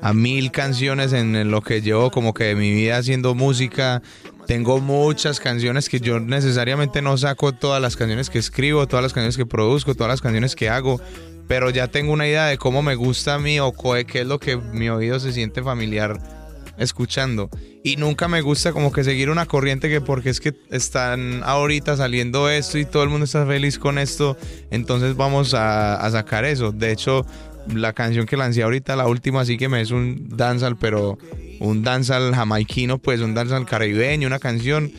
a 0.02 0.12
mil 0.12 0.50
canciones 0.50 1.14
en, 1.14 1.50
lo 1.50 1.62
que 1.62 1.80
llevo 1.80 2.10
como 2.10 2.34
que 2.34 2.44
de 2.44 2.54
mi 2.54 2.70
vida 2.70 2.98
haciendo 2.98 3.34
música 3.34 4.02
tengo 4.46 4.78
muchas 4.78 5.40
canciones 5.40 5.88
que 5.88 6.00
yo 6.00 6.20
necesariamente 6.20 7.00
no 7.00 7.16
saco 7.16 7.52
todas 7.52 7.80
las 7.80 7.96
canciones 7.96 8.28
que 8.28 8.38
escribo, 8.38 8.86
todas 8.86 9.02
las 9.02 9.14
canciones 9.14 9.38
que 9.38 9.46
produzco, 9.46 9.94
todas 9.94 10.10
las 10.10 10.20
canciones 10.20 10.54
que 10.54 10.68
hago, 10.68 11.00
pero 11.48 11.70
ya 11.70 11.88
tengo 11.88 12.12
una 12.12 12.28
idea 12.28 12.44
de 12.44 12.58
cómo 12.58 12.82
me 12.82 12.94
gusta 12.94 13.36
a 13.36 13.38
mí 13.38 13.58
o 13.58 13.72
qué 14.06 14.20
es 14.20 14.26
lo 14.26 14.38
que 14.38 14.58
mi 14.58 14.90
oído 14.90 15.18
se 15.18 15.32
siente 15.32 15.62
familiar 15.62 16.43
escuchando. 16.78 17.50
Y 17.82 17.96
nunca 17.96 18.28
me 18.28 18.40
gusta 18.40 18.72
como 18.72 18.92
que 18.92 19.04
seguir 19.04 19.30
una 19.30 19.46
corriente 19.46 19.88
que 19.88 20.00
porque 20.00 20.30
es 20.30 20.40
que 20.40 20.54
están 20.70 21.42
ahorita 21.44 21.96
saliendo 21.96 22.48
esto 22.48 22.78
y 22.78 22.84
todo 22.84 23.02
el 23.02 23.10
mundo 23.10 23.24
está 23.24 23.46
feliz 23.46 23.78
con 23.78 23.98
esto, 23.98 24.36
entonces 24.70 25.16
vamos 25.16 25.54
a, 25.54 26.08
sacar 26.10 26.44
eso. 26.44 26.72
De 26.72 26.92
hecho, 26.92 27.26
la 27.72 27.92
canción 27.92 28.26
que 28.26 28.36
lancé 28.36 28.62
ahorita, 28.62 28.96
la 28.96 29.06
última, 29.06 29.44
sí 29.44 29.56
que 29.56 29.68
me 29.68 29.80
es 29.80 29.90
un 29.90 30.28
dancehall, 30.28 30.76
pero 30.76 31.18
un 31.60 31.82
dancehall 31.82 32.34
jamaiquino, 32.34 32.98
pues 32.98 33.20
un 33.20 33.34
dancehall 33.34 33.66
caribeño, 33.66 34.26
una 34.26 34.38
canción. 34.38 34.92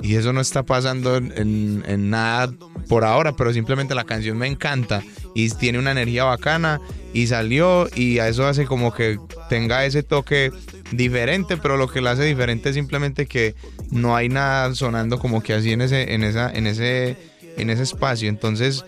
Y 0.00 0.14
eso 0.14 0.32
no 0.32 0.40
está 0.40 0.62
pasando 0.62 1.16
en, 1.16 2.10
nada 2.10 2.52
por 2.88 3.04
ahora, 3.04 3.32
pero 3.32 3.52
simplemente 3.52 3.94
la 3.94 4.04
canción 4.04 4.38
me 4.38 4.46
encanta 4.46 5.02
y 5.34 5.50
tiene 5.50 5.78
una 5.78 5.90
energía 5.90 6.24
bacana 6.24 6.80
y 7.12 7.26
salió 7.26 7.88
y 7.94 8.18
a 8.20 8.28
eso 8.28 8.46
hace 8.46 8.64
como 8.64 8.94
que 8.94 9.18
tenga 9.48 9.84
ese 9.84 10.02
toque 10.02 10.52
diferente, 10.92 11.56
pero 11.56 11.76
lo 11.76 11.88
que 11.88 12.00
la 12.00 12.12
hace 12.12 12.24
diferente 12.24 12.68
es 12.68 12.76
simplemente 12.76 13.26
que 13.26 13.54
no 13.90 14.14
hay 14.14 14.28
nada 14.28 14.74
sonando 14.74 15.18
como 15.18 15.42
que 15.42 15.54
así 15.54 15.72
en 15.72 15.80
ese, 15.80 16.14
en 16.14 16.22
esa, 16.22 16.50
en 16.50 16.66
ese, 16.66 17.16
en 17.56 17.70
ese 17.70 17.82
espacio. 17.82 18.28
Entonces, 18.28 18.84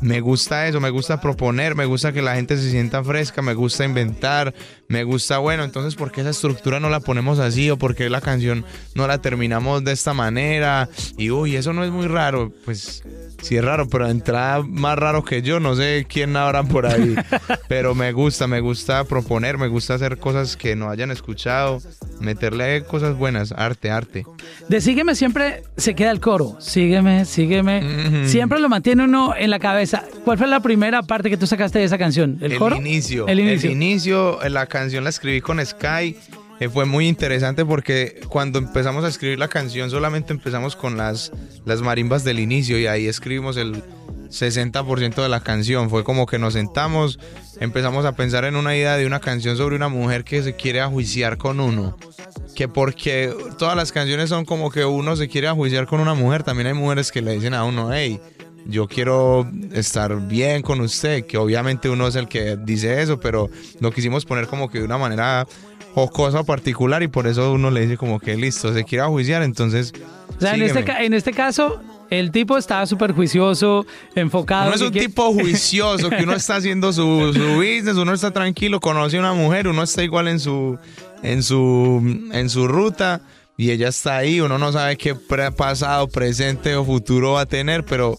me 0.00 0.20
gusta 0.20 0.66
eso, 0.66 0.80
me 0.80 0.90
gusta 0.90 1.20
proponer, 1.20 1.74
me 1.74 1.84
gusta 1.84 2.12
que 2.12 2.22
la 2.22 2.34
gente 2.34 2.56
se 2.56 2.70
sienta 2.70 3.04
fresca, 3.04 3.42
me 3.42 3.54
gusta 3.54 3.84
inventar, 3.84 4.54
me 4.88 5.04
gusta, 5.04 5.38
bueno, 5.38 5.64
entonces, 5.64 5.94
¿por 5.94 6.10
qué 6.10 6.22
esa 6.22 6.30
estructura 6.30 6.80
no 6.80 6.88
la 6.88 7.00
ponemos 7.00 7.38
así 7.38 7.70
o 7.70 7.78
por 7.78 7.94
qué 7.94 8.10
la 8.10 8.20
canción 8.20 8.64
no 8.94 9.06
la 9.06 9.18
terminamos 9.18 9.84
de 9.84 9.92
esta 9.92 10.14
manera? 10.14 10.88
Y, 11.16 11.30
uy, 11.30 11.56
eso 11.56 11.72
no 11.72 11.84
es 11.84 11.90
muy 11.90 12.06
raro, 12.06 12.52
pues 12.64 13.02
sí 13.42 13.56
es 13.56 13.64
raro, 13.64 13.88
pero 13.88 14.08
entrada 14.08 14.62
más 14.62 14.98
raro 14.98 15.24
que 15.24 15.42
yo, 15.42 15.60
no 15.60 15.74
sé 15.74 16.06
quién 16.08 16.36
habrá 16.36 16.62
por 16.62 16.86
ahí, 16.86 17.14
pero 17.68 17.94
me 17.94 18.12
gusta, 18.12 18.46
me 18.46 18.60
gusta 18.60 19.04
proponer, 19.04 19.58
me 19.58 19.68
gusta 19.68 19.94
hacer 19.94 20.18
cosas 20.18 20.56
que 20.56 20.74
no 20.74 20.88
hayan 20.88 21.10
escuchado, 21.10 21.80
meterle 22.20 22.84
cosas 22.84 23.16
buenas, 23.16 23.52
arte, 23.52 23.90
arte. 23.90 24.24
De 24.68 24.80
sígueme 24.80 25.14
siempre 25.14 25.62
se 25.76 25.94
queda 25.94 26.10
el 26.10 26.20
coro, 26.20 26.56
sígueme, 26.60 27.24
sígueme, 27.24 28.26
siempre 28.26 28.60
lo 28.60 28.68
mantiene 28.68 29.04
uno 29.04 29.34
en 29.36 29.50
la 29.50 29.58
cabeza. 29.58 30.04
¿Cuál 30.24 30.38
fue 30.38 30.46
la 30.46 30.60
primera 30.60 31.02
parte 31.02 31.28
que 31.28 31.36
tú 31.36 31.46
sacaste 31.46 31.78
de 31.78 31.84
esa 31.84 31.98
canción? 31.98 32.38
¿El, 32.40 32.56
coro? 32.56 32.76
Inicio. 32.76 33.26
El 33.26 33.40
inicio. 33.40 33.70
El 33.70 33.76
inicio, 33.76 34.38
la 34.48 34.66
canción 34.66 35.04
la 35.04 35.10
escribí 35.10 35.40
con 35.40 35.64
Sky. 35.64 36.16
Eh, 36.62 36.68
fue 36.68 36.84
muy 36.84 37.08
interesante 37.08 37.64
porque 37.64 38.20
cuando 38.28 38.60
empezamos 38.60 39.04
a 39.04 39.08
escribir 39.08 39.36
la 39.36 39.48
canción 39.48 39.90
solamente 39.90 40.32
empezamos 40.32 40.76
con 40.76 40.96
las, 40.96 41.32
las 41.64 41.82
marimbas 41.82 42.22
del 42.22 42.38
inicio 42.38 42.78
y 42.78 42.86
ahí 42.86 43.08
escribimos 43.08 43.56
el 43.56 43.82
60% 44.28 45.22
de 45.24 45.28
la 45.28 45.40
canción. 45.40 45.90
Fue 45.90 46.04
como 46.04 46.24
que 46.24 46.38
nos 46.38 46.52
sentamos, 46.52 47.18
empezamos 47.58 48.04
a 48.04 48.12
pensar 48.12 48.44
en 48.44 48.54
una 48.54 48.76
idea 48.76 48.96
de 48.96 49.06
una 49.06 49.18
canción 49.18 49.56
sobre 49.56 49.74
una 49.74 49.88
mujer 49.88 50.22
que 50.22 50.40
se 50.44 50.54
quiere 50.54 50.80
ajuiciar 50.80 51.36
con 51.36 51.58
uno. 51.58 51.96
Que 52.54 52.68
porque 52.68 53.34
todas 53.58 53.74
las 53.74 53.90
canciones 53.90 54.28
son 54.28 54.44
como 54.44 54.70
que 54.70 54.84
uno 54.84 55.16
se 55.16 55.26
quiere 55.26 55.48
ajuiciar 55.48 55.88
con 55.88 55.98
una 55.98 56.14
mujer, 56.14 56.44
también 56.44 56.68
hay 56.68 56.74
mujeres 56.74 57.10
que 57.10 57.22
le 57.22 57.32
dicen 57.32 57.54
a 57.54 57.64
uno, 57.64 57.92
hey, 57.92 58.20
yo 58.66 58.86
quiero 58.86 59.50
estar 59.72 60.28
bien 60.28 60.62
con 60.62 60.80
usted, 60.80 61.26
que 61.26 61.36
obviamente 61.36 61.88
uno 61.88 62.06
es 62.06 62.14
el 62.14 62.28
que 62.28 62.56
dice 62.56 63.02
eso, 63.02 63.18
pero 63.18 63.50
lo 63.80 63.90
quisimos 63.90 64.24
poner 64.24 64.46
como 64.46 64.70
que 64.70 64.78
de 64.78 64.84
una 64.84 64.98
manera 64.98 65.46
jocosa 65.94 66.44
particular 66.44 67.02
y 67.02 67.08
por 67.08 67.26
eso 67.26 67.52
uno 67.52 67.70
le 67.70 67.82
dice 67.82 67.96
como 67.96 68.18
que 68.18 68.36
listo, 68.36 68.72
se 68.72 68.84
quiere 68.84 69.04
juiciar, 69.06 69.42
entonces... 69.42 69.92
O 70.36 70.40
sea, 70.40 70.54
en 70.54 70.62
este, 70.62 70.84
en 71.04 71.14
este 71.14 71.32
caso, 71.32 71.80
el 72.10 72.30
tipo 72.30 72.58
está 72.58 72.84
súper 72.86 73.12
juicioso, 73.12 73.86
enfocado. 74.14 74.70
No 74.70 74.76
es 74.76 74.82
un 74.82 74.92
tipo 74.92 75.32
juicioso, 75.32 76.10
que 76.10 76.24
uno 76.24 76.34
está 76.34 76.56
haciendo 76.56 76.92
su, 76.92 77.32
su, 77.34 77.56
business, 77.56 77.96
uno 77.96 78.12
está 78.12 78.30
tranquilo, 78.30 78.80
conoce 78.80 79.16
a 79.16 79.20
una 79.20 79.32
mujer, 79.34 79.68
uno 79.68 79.82
está 79.82 80.02
igual 80.02 80.28
en 80.28 80.40
su, 80.40 80.78
en 81.22 81.42
su, 81.42 82.28
en 82.32 82.50
su 82.50 82.68
ruta 82.68 83.22
y 83.56 83.70
ella 83.70 83.88
está 83.88 84.16
ahí, 84.16 84.40
uno 84.40 84.58
no 84.58 84.72
sabe 84.72 84.96
qué 84.96 85.14
pasado, 85.14 86.08
presente 86.08 86.74
o 86.76 86.84
futuro 86.84 87.32
va 87.32 87.42
a 87.42 87.46
tener, 87.46 87.84
pero 87.84 88.18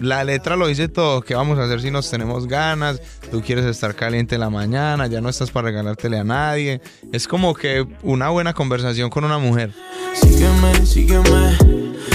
la 0.00 0.24
letra 0.24 0.56
lo 0.56 0.66
dice 0.66 0.88
todo. 0.88 1.22
¿Qué 1.22 1.34
vamos 1.34 1.58
a 1.58 1.64
hacer 1.64 1.80
si 1.80 1.90
nos 1.90 2.10
tenemos 2.10 2.46
ganas? 2.46 3.00
Tú 3.30 3.42
quieres 3.42 3.64
estar 3.64 3.94
caliente 3.94 4.34
en 4.34 4.40
la 4.40 4.50
mañana, 4.50 5.06
ya 5.06 5.20
no 5.20 5.28
estás 5.28 5.50
para 5.50 5.68
regalártele 5.68 6.18
a 6.18 6.24
nadie. 6.24 6.80
Es 7.12 7.28
como 7.28 7.54
que 7.54 7.86
una 8.02 8.28
buena 8.28 8.52
conversación 8.52 9.10
con 9.10 9.24
una 9.24 9.38
mujer. 9.38 9.72
Sígueme, 10.14 10.86
sígueme. 10.86 11.58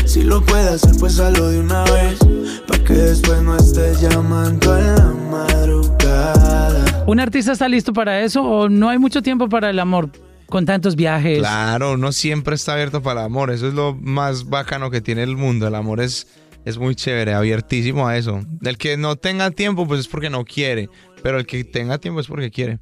Si 0.05 0.23
lo 0.23 0.41
puedes 0.41 0.67
hacer, 0.67 0.95
pues 0.99 1.19
hazlo 1.19 1.49
de 1.49 1.59
una 1.59 1.83
vez. 1.85 2.19
Para 2.67 2.83
que 2.83 2.93
después 2.93 3.41
no 3.41 3.55
estés 3.55 4.01
llamando 4.01 4.73
a 4.73 4.79
la 4.79 5.13
madrugada. 5.31 7.03
¿Un 7.07 7.19
artista 7.19 7.51
está 7.53 7.67
listo 7.67 7.93
para 7.93 8.21
eso 8.21 8.43
o 8.43 8.69
no 8.69 8.89
hay 8.89 8.97
mucho 8.97 9.21
tiempo 9.21 9.49
para 9.49 9.69
el 9.69 9.79
amor? 9.79 10.09
con 10.49 10.65
tantos 10.65 10.95
viajes. 10.95 11.37
Claro, 11.37 11.95
no 11.95 12.11
siempre 12.11 12.55
está 12.55 12.73
abierto 12.73 13.01
para 13.01 13.21
el 13.21 13.27
amor. 13.27 13.51
Eso 13.51 13.67
es 13.67 13.73
lo 13.75 13.95
más 13.95 14.49
bacano 14.49 14.89
que 14.89 14.99
tiene 14.99 15.23
el 15.23 15.37
mundo. 15.37 15.67
El 15.67 15.75
amor 15.75 16.01
es 16.01 16.27
es 16.65 16.77
muy 16.77 16.95
chévere, 16.95 17.33
abiertísimo 17.33 18.07
a 18.07 18.17
eso. 18.17 18.41
El 18.63 18.77
que 18.77 18.97
no 18.97 19.15
tenga 19.15 19.51
tiempo, 19.51 19.87
pues 19.87 20.01
es 20.01 20.07
porque 20.07 20.29
no 20.29 20.45
quiere, 20.45 20.89
pero 21.23 21.39
el 21.39 21.45
que 21.45 21.63
tenga 21.63 21.97
tiempo 21.97 22.19
es 22.19 22.27
porque 22.27 22.51
quiere. 22.51 22.79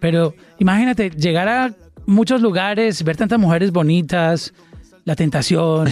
Pero 0.00 0.34
imagínate, 0.58 1.10
llegar 1.10 1.48
a 1.48 1.74
muchos 2.06 2.40
lugares, 2.40 3.02
ver 3.04 3.16
tantas 3.16 3.38
mujeres 3.38 3.70
bonitas, 3.70 4.52
la 5.04 5.14
tentación. 5.14 5.88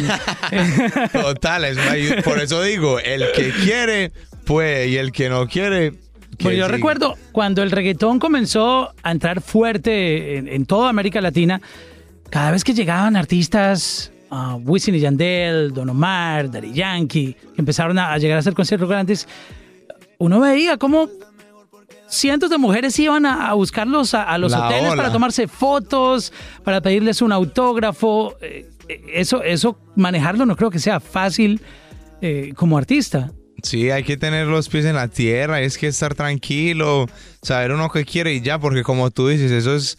Total, 1.12 1.64
es, 1.64 2.22
por 2.22 2.40
eso 2.40 2.62
digo, 2.62 2.98
el 2.98 3.24
que 3.34 3.50
quiere, 3.50 4.12
puede, 4.44 4.88
y 4.88 4.96
el 4.96 5.12
que 5.12 5.28
no 5.28 5.46
quiere... 5.46 5.94
Pues 6.38 6.56
yo 6.56 6.68
recuerdo 6.68 7.16
cuando 7.32 7.64
el 7.64 7.72
reggaetón 7.72 8.20
comenzó 8.20 8.94
a 9.02 9.10
entrar 9.10 9.40
fuerte 9.40 10.36
en, 10.36 10.46
en 10.46 10.66
toda 10.66 10.88
América 10.88 11.20
Latina, 11.20 11.60
cada 12.30 12.52
vez 12.52 12.62
que 12.62 12.74
llegaban 12.74 13.16
artistas 13.16 14.12
uh, 14.30 14.54
Wisin 14.64 14.94
y 14.94 15.00
Yandel, 15.00 15.72
Don 15.72 15.90
Omar, 15.90 16.50
Daddy 16.50 16.72
Yankee, 16.72 17.34
que 17.34 17.60
empezaron 17.60 17.98
a, 17.98 18.16
llegar 18.18 18.36
a 18.36 18.40
hacer 18.40 18.54
conciertos 18.54 18.88
grandes, 18.88 19.28
uno 20.18 20.40
veía 20.40 20.76
cómo 20.76 21.08
cientos 22.08 22.50
de 22.50 22.58
mujeres 22.58 22.98
iban 22.98 23.26
a, 23.26 23.52
buscarlos 23.54 24.14
a, 24.14 24.36
los 24.38 24.52
hoteles 24.52 24.94
para 24.94 25.12
tomarse 25.12 25.46
fotos, 25.46 26.32
para 26.64 26.80
pedirles 26.80 27.22
un 27.22 27.32
autógrafo. 27.32 28.36
Eh, 28.40 28.68
eh, 28.88 29.02
eso, 29.14 29.42
eso 29.42 29.78
manejarlo 29.94 30.46
no 30.46 30.56
creo 30.56 30.70
que 30.70 30.78
sea 30.78 31.00
fácil 31.00 31.60
eh, 32.20 32.52
como 32.56 32.78
artista. 32.78 33.32
Sí, 33.62 33.90
hay 33.90 34.04
que 34.04 34.16
tener 34.16 34.46
los 34.46 34.68
pies 34.68 34.84
en 34.84 34.94
la 34.94 35.08
tierra, 35.08 35.60
es 35.60 35.78
que 35.78 35.88
estar 35.88 36.14
tranquilo, 36.14 37.06
saber 37.42 37.72
uno 37.72 37.90
qué 37.90 38.04
quiere 38.04 38.32
y 38.32 38.40
ya, 38.40 38.58
porque 38.58 38.84
como 38.84 39.10
tú 39.10 39.28
dices, 39.28 39.50
eso 39.50 39.74
es 39.74 39.98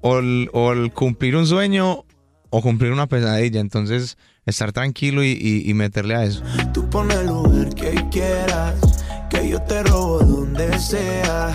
o 0.00 0.18
el 0.18 0.92
cumplir 0.92 1.34
un 1.34 1.46
sueño 1.46 2.04
o 2.50 2.62
cumplir 2.62 2.92
una 2.92 3.06
pesadilla. 3.06 3.60
Entonces, 3.60 4.16
estar 4.46 4.72
tranquilo 4.72 5.22
y, 5.24 5.72
meterle 5.74 6.14
a 6.14 6.24
eso. 6.24 6.42
Tú 6.72 6.88
pones 6.88 7.18
el 7.18 7.26
lugar 7.26 7.74
que 7.74 8.04
quieras, 8.10 9.04
que 9.30 9.48
yo 9.48 9.60
te 9.62 9.82
robo 9.82 10.20
donde 10.20 10.78
sea. 10.78 11.54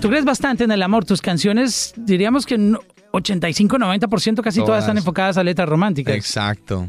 Tú 0.00 0.08
crees 0.08 0.24
bastante 0.24 0.64
en 0.64 0.72
el 0.72 0.82
amor. 0.82 1.04
Tus 1.04 1.22
canciones, 1.22 1.94
diríamos 1.96 2.46
que 2.46 2.56
85-90% 2.56 4.42
casi 4.42 4.60
todas. 4.64 4.80
están 4.80 4.98
enfocadas 4.98 5.36
a 5.36 5.44
letras 5.44 5.68
románticas. 5.68 6.14
Exacto. 6.14 6.86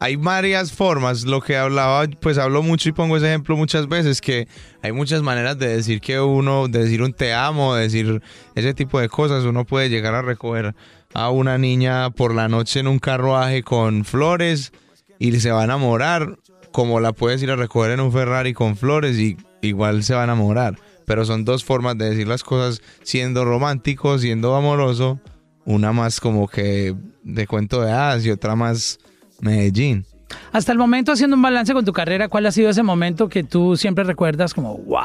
Hay 0.00 0.16
varias 0.16 0.72
formas, 0.72 1.24
lo 1.24 1.40
que 1.40 1.56
hablaba, 1.56 2.06
pues 2.20 2.36
hablo 2.36 2.62
mucho 2.62 2.88
y 2.88 2.92
pongo 2.92 3.16
ese 3.16 3.28
ejemplo 3.28 3.56
muchas 3.56 3.88
veces, 3.88 4.20
que 4.20 4.48
hay 4.82 4.92
muchas 4.92 5.22
maneras 5.22 5.56
de 5.58 5.68
decir 5.68 6.00
que 6.00 6.20
uno, 6.20 6.68
de 6.68 6.80
decir 6.80 7.00
un 7.00 7.12
te 7.12 7.32
amo, 7.32 7.74
de 7.74 7.84
decir 7.84 8.20
ese 8.54 8.74
tipo 8.74 9.00
de 9.00 9.08
cosas, 9.08 9.44
uno 9.44 9.64
puede 9.64 9.88
llegar 9.88 10.14
a 10.14 10.20
recoger 10.20 10.74
a 11.14 11.30
una 11.30 11.58
niña 11.58 12.10
por 12.10 12.34
la 12.34 12.48
noche 12.48 12.80
en 12.80 12.88
un 12.88 12.98
carruaje 12.98 13.62
con 13.62 14.04
flores 14.04 14.72
y 15.18 15.32
se 15.40 15.52
va 15.52 15.62
a 15.62 15.64
enamorar, 15.64 16.38
como 16.72 17.00
la 17.00 17.12
puedes 17.12 17.42
ir 17.42 17.50
a 17.50 17.56
recoger 17.56 17.92
en 17.92 18.00
un 18.00 18.12
Ferrari 18.12 18.52
con 18.52 18.76
flores 18.76 19.16
y 19.18 19.36
igual 19.62 20.02
se 20.02 20.14
va 20.14 20.22
a 20.22 20.24
enamorar. 20.24 20.78
Pero 21.06 21.24
son 21.24 21.44
dos 21.44 21.64
formas 21.64 21.96
de 21.96 22.10
decir 22.10 22.26
las 22.26 22.42
cosas 22.42 22.82
siendo 23.02 23.44
romántico, 23.44 24.18
siendo 24.18 24.54
amoroso. 24.56 25.20
Una 25.64 25.92
más 25.92 26.20
como 26.20 26.48
que 26.48 26.94
de 27.22 27.46
cuento 27.46 27.80
de 27.80 27.92
hadas 27.92 28.26
y 28.26 28.30
otra 28.30 28.56
más 28.56 28.98
Medellín. 29.40 30.04
Hasta 30.52 30.72
el 30.72 30.78
momento, 30.78 31.12
haciendo 31.12 31.36
un 31.36 31.42
balance 31.42 31.72
con 31.72 31.84
tu 31.84 31.92
carrera, 31.92 32.28
¿cuál 32.28 32.46
ha 32.46 32.52
sido 32.52 32.70
ese 32.70 32.82
momento 32.82 33.28
que 33.28 33.44
tú 33.44 33.76
siempre 33.76 34.04
recuerdas 34.04 34.52
como, 34.52 34.76
wow? 34.78 35.00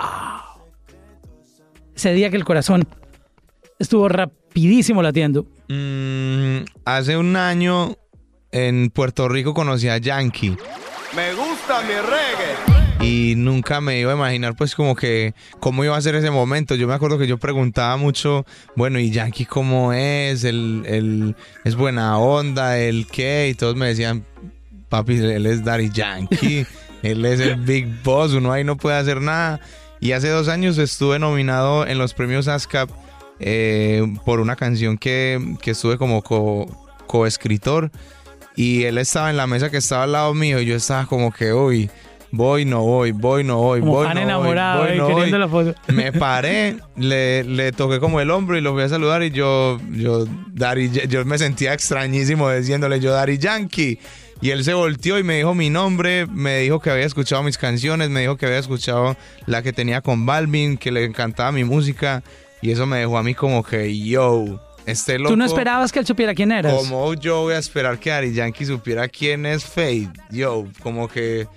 Ese 1.96 2.14
día 2.14 2.30
que 2.30 2.38
el 2.38 2.46
corazón 2.46 2.88
estuvo 3.78 4.10
rapidísimo 4.10 5.04
latiendo. 5.04 5.46
Mm, 5.70 6.66
hace 6.84 7.16
un 7.16 7.36
año 7.36 7.96
en 8.52 8.90
Puerto 8.90 9.30
Rico 9.30 9.54
conocí 9.54 9.88
a 9.88 9.98
Yankee. 9.98 10.58
Me 11.16 11.34
gusta 11.36 11.82
mi 11.84 11.94
reggae. 11.94 12.80
y 13.02 13.36
nunca 13.36 13.80
me 13.80 14.00
iba 14.00 14.12
a 14.12 14.16
imaginar 14.16 14.56
pues 14.56 14.76
como 14.76 14.96
que 14.96 15.34
cómo 15.60 15.84
iba 15.84 15.96
a 15.96 16.02
ser 16.02 16.16
ese 16.16 16.32
momento. 16.32 16.74
Yo 16.74 16.88
me 16.88 16.96
acuerdo 16.96 17.20
que 17.20 17.28
yo 17.28 17.38
preguntaba 17.38 17.98
mucho, 17.98 18.48
bueno, 18.76 19.00
¿y 19.00 19.12
Yankee 19.12 19.46
cómo 19.46 19.94
es? 19.94 20.44
¿El, 20.44 20.84
el, 20.88 21.36
es 21.64 21.76
buena 21.76 22.18
onda? 22.18 22.80
¿El 22.80 23.06
qué? 23.06 23.50
Y 23.50 23.54
todos 23.54 23.76
me 23.76 23.88
decían, 23.88 24.26
papi, 24.90 25.18
él 25.18 25.46
es 25.46 25.64
Daddy 25.64 25.92
Yankee, 25.92 26.66
él 27.04 27.26
es 27.26 27.40
el 27.40 27.58
Big 27.58 27.88
Boss, 28.04 28.34
uno 28.34 28.52
ahí 28.52 28.64
no 28.64 28.76
puede 28.76 28.98
hacer 28.98 29.22
nada. 29.22 29.60
Y 30.00 30.14
hace 30.14 30.30
dos 30.30 30.48
años 30.48 30.80
estuve 30.80 31.20
nominado 31.20 31.86
en 31.86 32.00
los 32.00 32.16
premios 32.16 32.48
ASCAP 32.48 32.90
eh, 33.40 34.06
por 34.26 34.40
una 34.40 34.56
canción 34.56 34.98
que, 34.98 35.56
que 35.62 35.72
estuve 35.72 35.98
como 35.98 36.22
coescritor. 37.08 37.92
y 38.56 38.84
él 38.84 38.98
estaba 38.98 39.30
en 39.30 39.38
la 39.38 39.48
mesa 39.48 39.70
que 39.70 39.78
estaba 39.78 40.04
al 40.04 40.12
lado 40.12 40.34
mío 40.34 40.60
y 40.60 40.66
yo 40.66 40.76
estaba 40.76 41.06
como 41.06 41.32
que, 41.32 41.54
uy, 41.54 41.90
voy, 42.32 42.66
no 42.66 42.84
voy, 42.84 43.12
voy, 43.12 43.44
no 43.44 43.58
voy, 43.58 43.82
voy, 43.82 44.08
no 44.14 44.22
enamorado, 44.22 44.86
voy, 44.86 45.00
voy, 45.00 45.32
no 45.32 45.38
La 45.38 45.48
foto. 45.48 45.76
Me 45.88 46.12
paré, 46.12 46.78
le, 46.96 47.44
le, 47.44 47.72
toqué 47.72 48.00
como 48.00 48.20
el 48.22 48.30
hombro 48.32 48.58
y 48.58 48.62
lo 48.62 48.74
fui 48.74 48.84
a 48.84 48.90
saludar 48.90 49.24
y 49.24 49.32
yo, 49.32 49.80
yo, 49.92 50.26
yo 51.08 51.26
me 51.26 51.38
sentía 51.38 51.74
extrañísimo 51.74 52.50
diciéndole 52.52 53.00
yo 53.00 53.12
Daddy 53.12 53.38
Yankee. 53.38 54.00
Y 54.42 54.52
él 54.52 54.64
se 54.64 54.74
volteó 54.74 55.20
y 55.20 55.24
me 55.24 55.36
dijo 55.36 55.54
mi 55.54 55.70
nombre, 55.70 56.26
me 56.26 56.60
dijo 56.60 56.80
que 56.80 56.90
había 56.90 57.06
escuchado 57.06 57.44
mis 57.44 57.58
canciones, 57.58 58.10
me 58.10 58.22
dijo 58.22 58.38
que 58.38 58.46
había 58.46 58.60
escuchado 58.60 59.18
la 59.46 59.62
que 59.62 59.74
tenía 59.74 60.00
con 60.00 60.26
Balvin, 60.26 60.78
que 60.78 60.92
le 60.92 61.04
encantaba 61.04 61.52
mi 61.52 61.66
música. 61.66 62.24
Y 62.62 62.72
eso 62.72 62.86
me 62.86 63.00
dejó 63.00 63.18
a 63.18 63.24
mí 63.24 63.34
como 63.34 63.64
que, 63.64 63.98
yo, 63.98 64.60
este 64.86 65.18
loco. 65.18 65.32
¿Tú 65.32 65.38
no 65.38 65.46
esperabas 65.46 65.92
que 65.92 66.00
él 66.00 66.06
supiera 66.06 66.34
quién 66.34 66.52
eras? 66.52 66.74
Como 66.74 67.14
yo 67.14 67.42
voy 67.42 67.54
a 67.54 67.58
esperar 67.58 68.00
que 68.00 68.12
Ari 68.12 68.34
Yankee 68.34 68.66
supiera 68.66 69.08
quién 69.08 69.46
es 69.46 69.64
Fade. 69.64 70.12
Yo, 70.30 70.66
como 70.82 71.08
que 71.08 71.48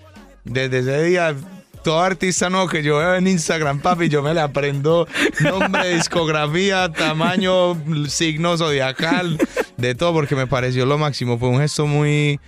desde 0.44 0.78
ese 0.78 1.02
día 1.04 1.34
todo 1.82 2.00
artista 2.00 2.48
no 2.48 2.68
que 2.68 2.82
yo 2.82 2.98
veo 2.98 3.16
en 3.16 3.26
Instagram, 3.26 3.80
papi, 3.80 4.08
yo 4.08 4.22
me 4.22 4.32
le 4.34 4.40
aprendo 4.40 5.06
nombre, 5.40 5.88
discografía, 5.94 6.90
tamaño, 6.92 7.76
signo 8.08 8.56
zodiacal, 8.56 9.38
de 9.76 9.94
todo, 9.94 10.12
porque 10.12 10.36
me 10.36 10.46
pareció 10.46 10.86
lo 10.86 10.98
máximo. 10.98 11.38
Fue 11.38 11.48
un 11.48 11.58
gesto 11.58 11.86
muy, 11.86 12.40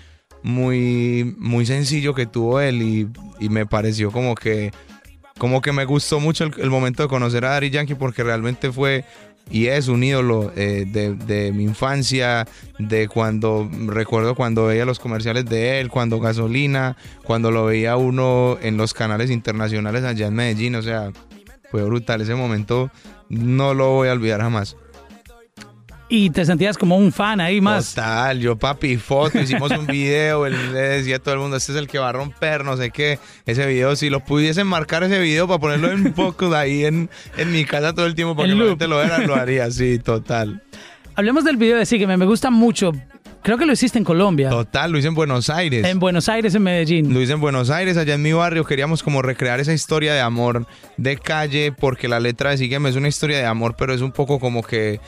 muy, 0.42 1.34
muy 1.38 1.66
sencillo 1.66 2.14
que 2.14 2.26
tuvo 2.26 2.60
él 2.60 2.82
y, 2.82 3.48
me 3.48 3.66
pareció 3.66 4.10
como 4.10 4.34
que, 4.34 4.72
como 5.38 5.60
que 5.60 5.72
me 5.72 5.84
gustó 5.84 6.20
mucho 6.20 6.44
el, 6.44 6.70
momento 6.70 7.02
de 7.02 7.08
conocer 7.08 7.44
a 7.44 7.50
Daddy 7.50 7.70
Yankee 7.70 7.94
porque 7.94 8.22
realmente 8.22 8.70
fue 8.70 9.04
y 9.50 9.66
es 9.66 9.88
un 9.88 10.02
ídolo 10.02 10.52
eh, 10.56 10.86
de, 10.86 11.52
mi 11.52 11.64
infancia, 11.64 12.46
de 12.78 13.08
cuando 13.08 13.68
recuerdo 13.86 14.34
cuando 14.34 14.66
veía 14.66 14.86
los 14.86 14.98
comerciales 14.98 15.44
de 15.44 15.80
él, 15.80 15.90
cuando 15.90 16.18
gasolina, 16.18 16.96
cuando 17.24 17.50
lo 17.50 17.66
veía 17.66 17.96
uno 17.96 18.56
en 18.62 18.78
los 18.78 18.94
canales 18.94 19.30
internacionales 19.30 20.02
allá 20.04 20.28
en 20.28 20.34
Medellín, 20.34 20.76
o 20.76 20.82
sea, 20.82 21.12
fue 21.70 21.82
brutal 21.84 22.22
ese 22.22 22.34
momento, 22.34 22.90
no 23.28 23.74
lo 23.74 23.90
voy 23.90 24.08
a 24.08 24.12
olvidar 24.12 24.40
jamás 24.40 24.76
y 26.08 26.30
te 26.30 26.44
sentías 26.44 26.76
como 26.76 26.96
un 26.96 27.12
fan 27.12 27.40
ahí 27.40 27.60
más. 27.60 27.94
Total, 27.94 28.38
yo 28.38 28.56
papi, 28.56 28.96
foto, 28.96 29.40
hicimos 29.40 29.70
un 29.72 29.86
video, 29.86 30.46
él 30.46 30.72
le 30.72 30.80
decía 30.80 31.16
a 31.16 31.18
todo 31.18 31.34
el 31.34 31.40
mundo, 31.40 31.56
este 31.56 31.72
es 31.72 31.78
el 31.78 31.86
que 31.86 31.98
va 31.98 32.10
a 32.10 32.12
romper, 32.12 32.64
no 32.64 32.76
sé 32.76 32.90
qué. 32.90 33.18
Ese 33.46 33.66
video, 33.66 33.96
si 33.96 34.10
lo 34.10 34.20
pudiesen 34.20 34.66
marcar 34.66 35.02
ese 35.02 35.18
video 35.18 35.46
para 35.48 35.58
ponerlo 35.58 35.90
en 35.90 36.12
poco 36.14 36.54
ahí 36.54 36.84
en, 36.84 37.10
en 37.36 37.52
mi 37.52 37.64
casa 37.64 37.94
todo 37.94 38.06
el 38.06 38.14
tiempo 38.14 38.36
para 38.36 38.48
que 38.48 38.54
la 38.54 38.64
gente 38.66 38.88
lo 38.88 39.00
viera, 39.00 39.18
lo 39.18 39.34
haría, 39.34 39.70
sí, 39.70 39.98
total. 39.98 40.62
Hablemos 41.16 41.44
del 41.44 41.56
video 41.56 41.78
de 41.78 41.86
Sígueme, 41.86 42.16
me 42.16 42.26
gusta 42.26 42.50
mucho. 42.50 42.92
Creo 43.44 43.58
que 43.58 43.66
lo 43.66 43.74
hiciste 43.74 43.98
en 43.98 44.04
Colombia. 44.04 44.48
Total, 44.48 44.90
lo 44.90 44.96
hice 44.96 45.08
en 45.08 45.14
Buenos 45.14 45.50
Aires. 45.50 45.84
En 45.84 45.98
Buenos 45.98 46.30
Aires, 46.30 46.54
en 46.54 46.62
Medellín. 46.62 47.12
Lo 47.12 47.20
hice 47.20 47.34
en 47.34 47.40
Buenos 47.42 47.68
Aires, 47.68 47.98
allá 47.98 48.14
en 48.14 48.22
mi 48.22 48.32
barrio. 48.32 48.64
Queríamos 48.64 49.02
como 49.02 49.20
recrear 49.20 49.60
esa 49.60 49.74
historia 49.74 50.14
de 50.14 50.20
amor 50.22 50.66
de 50.96 51.18
calle, 51.18 51.70
porque 51.70 52.08
la 52.08 52.20
letra 52.20 52.50
de 52.50 52.56
Sígueme 52.56 52.88
es 52.88 52.96
una 52.96 53.08
historia 53.08 53.36
de 53.36 53.44
amor, 53.44 53.74
pero 53.76 53.92
es 53.92 54.00
un 54.00 54.12
poco 54.12 54.40
como 54.40 54.62
que 54.62 54.98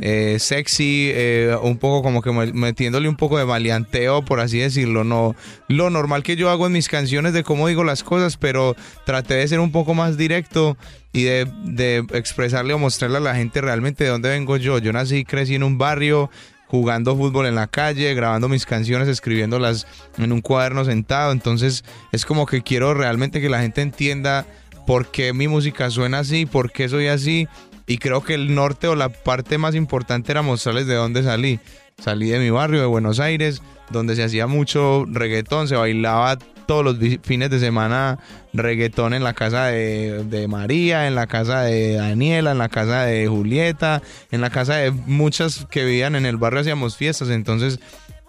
eh, 0.00 0.36
sexy, 0.38 1.10
eh, 1.14 1.56
un 1.62 1.78
poco 1.78 2.02
como 2.02 2.20
que 2.20 2.30
metiéndole 2.30 3.08
un 3.08 3.16
poco 3.16 3.38
de 3.38 3.46
maleanteo, 3.46 4.24
por 4.24 4.40
así 4.40 4.58
decirlo. 4.58 5.04
No 5.04 5.34
lo 5.68 5.90
normal 5.90 6.22
que 6.22 6.36
yo 6.36 6.50
hago 6.50 6.66
en 6.66 6.72
mis 6.72 6.88
canciones 6.88 7.32
de 7.32 7.42
cómo 7.42 7.68
digo 7.68 7.84
las 7.84 8.02
cosas, 8.02 8.36
pero 8.36 8.76
traté 9.04 9.34
de 9.34 9.48
ser 9.48 9.60
un 9.60 9.72
poco 9.72 9.94
más 9.94 10.16
directo 10.16 10.76
y 11.12 11.24
de, 11.24 12.04
expresarle 12.12 12.74
o 12.74 12.78
mostrarle 12.78 13.18
a 13.18 13.20
la 13.20 13.34
gente 13.34 13.60
realmente 13.60 14.04
de 14.04 14.10
dónde 14.10 14.28
vengo 14.28 14.56
yo. 14.58 14.78
Yo 14.78 14.92
nací 14.92 15.16
y 15.16 15.24
crecí 15.24 15.54
en 15.54 15.62
un 15.62 15.78
barrio 15.78 16.30
jugando 16.66 17.16
fútbol 17.16 17.46
en 17.46 17.54
la 17.54 17.68
calle, 17.68 18.12
grabando 18.14 18.48
mis 18.48 18.66
canciones, 18.66 19.08
escribiéndolas 19.08 19.86
en 20.18 20.32
un 20.32 20.42
cuaderno 20.42 20.84
sentado. 20.84 21.32
Entonces 21.32 21.84
es 22.12 22.26
como 22.26 22.44
que 22.44 22.62
quiero 22.62 22.92
realmente 22.92 23.40
que 23.40 23.48
la 23.48 23.60
gente 23.60 23.80
entienda 23.80 24.46
por 24.86 25.10
qué 25.10 25.32
mi 25.32 25.48
música 25.48 25.90
suena 25.90 26.18
así, 26.18 26.44
por 26.44 26.70
qué 26.70 26.88
soy 26.88 27.06
así 27.06 27.48
y 27.86 27.98
creo 27.98 28.22
que 28.22 28.34
el 28.34 28.54
norte 28.54 28.88
o 28.88 28.96
la 28.96 29.08
parte 29.08 29.58
más 29.58 29.74
importante 29.74 30.32
era 30.32 30.42
mostrarles 30.42 30.86
de 30.86 30.94
dónde 30.94 31.22
salí. 31.22 31.60
Salí 31.98 32.28
de 32.28 32.38
mi 32.38 32.50
barrio, 32.50 32.80
de 32.80 32.86
Buenos 32.86 33.20
Aires, 33.20 33.62
donde 33.90 34.16
se 34.16 34.24
hacía 34.24 34.46
mucho 34.46 35.06
reggaetón, 35.08 35.68
se 35.68 35.76
bailaba 35.76 36.36
todos 36.66 36.84
los 36.84 36.96
fines 37.22 37.48
de 37.48 37.60
semana 37.60 38.18
reggaetón 38.52 39.14
en 39.14 39.22
la 39.22 39.32
casa 39.32 39.66
de, 39.66 40.46
María, 40.48 41.06
en 41.06 41.14
la 41.14 41.26
casa 41.26 41.62
de 41.62 41.94
Daniela, 41.94 42.50
en 42.50 42.58
la 42.58 42.68
casa 42.68 43.04
de 43.04 43.28
Julieta, 43.28 44.02
en 44.30 44.40
la 44.40 44.50
casa 44.50 44.74
de 44.74 44.90
muchas 44.90 45.66
que 45.70 45.84
vivían 45.84 46.16
en 46.16 46.26
el 46.26 46.36
barrio, 46.36 46.60
hacíamos 46.60 46.96
fiestas, 46.96 47.30
entonces 47.30 47.78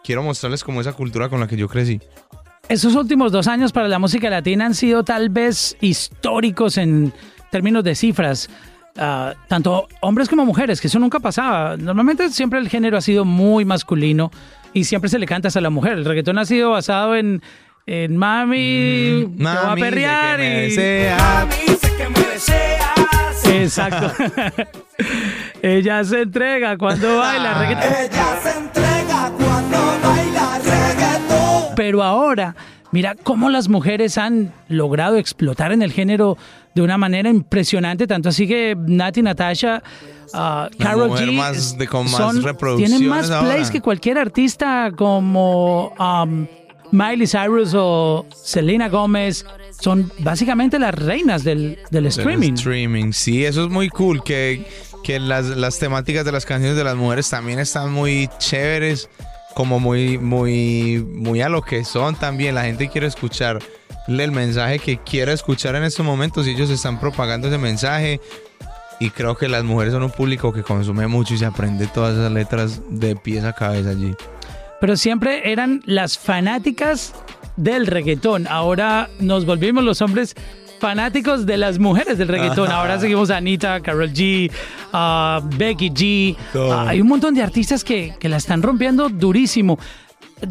quiero 0.03 0.23
mostrarles 0.23 0.63
como 0.63 0.81
esa 0.81 0.93
cultura 0.93 1.29
con 1.29 1.39
la 1.39 1.47
que 1.47 1.57
yo 1.57 1.67
crecí. 1.67 1.99
Esos 2.69 2.95
últimos 2.95 3.31
dos 3.31 3.47
años 3.47 3.71
para 3.71 3.87
la 3.87 3.97
música 3.97 4.29
latina 4.29 4.65
han 4.65 4.75
sido 4.75 5.03
tal 5.03 5.29
vez 5.29 5.75
históricos 5.81 6.77
en 6.77 7.13
términos 7.49 7.83
de 7.83 7.95
cifras. 7.95 8.49
Ah, 8.97 9.33
tanto 9.47 9.87
hombres 10.01 10.27
como 10.27 10.45
mujeres, 10.45 10.81
que 10.81 10.87
eso 10.87 10.99
nunca 10.99 11.19
pasaba. 11.19 11.77
Normalmente 11.77 12.29
siempre 12.31 12.59
el 12.59 12.69
género 12.69 12.97
ha 12.97 13.01
sido 13.01 13.25
muy 13.25 13.63
masculino 13.65 14.31
y 14.73 14.85
siempre 14.85 15.09
se 15.09 15.19
le 15.19 15.25
canta 15.25 15.49
a 15.53 15.61
la 15.61 15.69
mujer. 15.69 15.93
El 15.93 16.05
reggaetón 16.05 16.37
ha 16.39 16.45
sido 16.45 16.71
basado 16.71 17.15
en, 17.15 17.41
en 17.85 18.17
mami, 18.17 19.25
mm, 19.27 19.45
va 19.45 19.71
a 19.73 19.75
perrear 19.75 20.39
y... 20.39 20.75
Mami, 21.17 21.77
sé 21.79 21.95
que 21.95 22.09
me 22.09 22.27
deseas. 22.27 23.45
Exacto. 23.45 24.11
Ella 25.61 26.03
se 26.03 26.21
entrega 26.21 26.77
cuando 26.77 27.17
baila 27.17 27.53
reggaetón. 27.59 27.93
Ella 27.99 28.39
se 28.41 28.57
entrega 28.57 29.31
cuando 29.37 29.77
baila 30.03 30.59
reggaetón. 30.59 31.75
Pero 31.75 32.03
ahora 32.03 32.55
Mira 32.91 33.15
cómo 33.15 33.49
las 33.49 33.67
mujeres 33.67 34.17
han 34.17 34.53
logrado 34.69 35.17
explotar 35.17 35.71
en 35.71 35.81
el 35.81 35.91
género 35.91 36.37
de 36.73 36.81
una 36.81 36.97
manera 36.97 37.29
impresionante, 37.29 38.07
tanto 38.07 38.29
así 38.29 38.47
que 38.47 38.75
Nati, 38.77 39.21
Natasha, 39.21 39.83
uh, 40.33 40.77
Carol 40.77 41.11
G 41.11 41.31
más, 41.33 41.75
con 41.89 42.09
más 42.09 42.77
tienen 42.77 43.07
más 43.07 43.29
plays 43.29 43.71
que 43.71 43.81
cualquier 43.81 44.17
artista 44.17 44.91
como 44.95 45.93
um, 45.99 46.47
Miley 46.91 47.27
Cyrus 47.27 47.73
o 47.75 48.25
Selena 48.33 48.89
Gomez. 48.89 49.45
Son 49.79 50.11
básicamente 50.19 50.79
las 50.79 50.95
reinas 50.95 51.43
del, 51.43 51.77
del 51.91 52.05
streaming. 52.07 52.53
streaming, 52.53 53.11
sí, 53.11 53.43
eso 53.45 53.65
es 53.65 53.69
muy 53.69 53.89
cool 53.89 54.23
que, 54.23 54.65
que 55.03 55.19
las, 55.19 55.45
las 55.45 55.77
temáticas 55.77 56.25
de 56.25 56.31
las 56.31 56.45
canciones 56.45 56.77
de 56.77 56.83
las 56.83 56.95
mujeres 56.95 57.29
también 57.29 57.59
están 57.59 57.91
muy 57.91 58.29
chéveres 58.39 59.09
como 59.57 59.79
muy, 59.79 60.19
muy, 60.19 61.03
muy 61.03 61.41
a 61.41 61.49
lo 61.49 61.63
que 61.63 61.83
son 61.83 62.13
también. 62.13 62.53
La 62.53 62.65
gente 62.65 62.89
quiere 62.89 63.07
escuchar 63.07 63.57
el 64.07 64.31
mensaje 64.31 64.77
que 64.77 64.99
quiere 64.99 65.33
escuchar 65.33 65.73
en 65.75 65.83
estos 65.83 66.05
momentos 66.05 66.45
y 66.45 66.51
ellos 66.51 66.69
están 66.69 66.99
propagando 66.99 67.47
ese 67.47 67.57
mensaje. 67.57 68.21
Y 68.99 69.09
creo 69.09 69.35
que 69.35 69.49
las 69.49 69.63
mujeres 69.63 69.93
son 69.93 70.03
un 70.03 70.11
público 70.11 70.53
que 70.53 70.61
consume 70.61 71.07
mucho 71.07 71.33
y 71.33 71.39
se 71.39 71.47
aprende 71.47 71.87
todas 71.87 72.13
esas 72.13 72.31
letras 72.31 72.81
de 72.87 73.15
pies 73.15 73.45
a 73.45 73.53
cabeza 73.53 73.89
allí. 73.89 74.13
Pero 74.79 74.95
siempre 74.95 75.51
eran 75.51 75.81
las 75.87 76.19
fanáticas 76.19 77.15
del 77.55 77.87
reggaetón. 77.87 78.45
Ahora 78.45 79.09
nos 79.19 79.47
volvimos 79.47 79.83
los 79.83 80.03
hombres 80.03 80.35
fanáticos 80.79 81.45
de 81.45 81.57
las 81.57 81.79
mujeres 81.79 82.17
del 82.17 82.27
reggaetón. 82.27 82.71
Ahora 82.71 82.99
seguimos 82.99 83.29
a 83.29 83.37
Anita, 83.37 83.79
Carol 83.81 84.11
G, 84.11 84.51
Becky 85.57 85.89
G. 85.91 86.35
hay 86.87 87.01
un 87.01 87.07
montón 87.07 87.33
de 87.33 87.41
artistas 87.41 87.83
que, 87.83 88.13
que, 88.19 88.29
la 88.29 88.37
están 88.37 88.61
rompiendo 88.61 89.09
durísimo. 89.09 89.77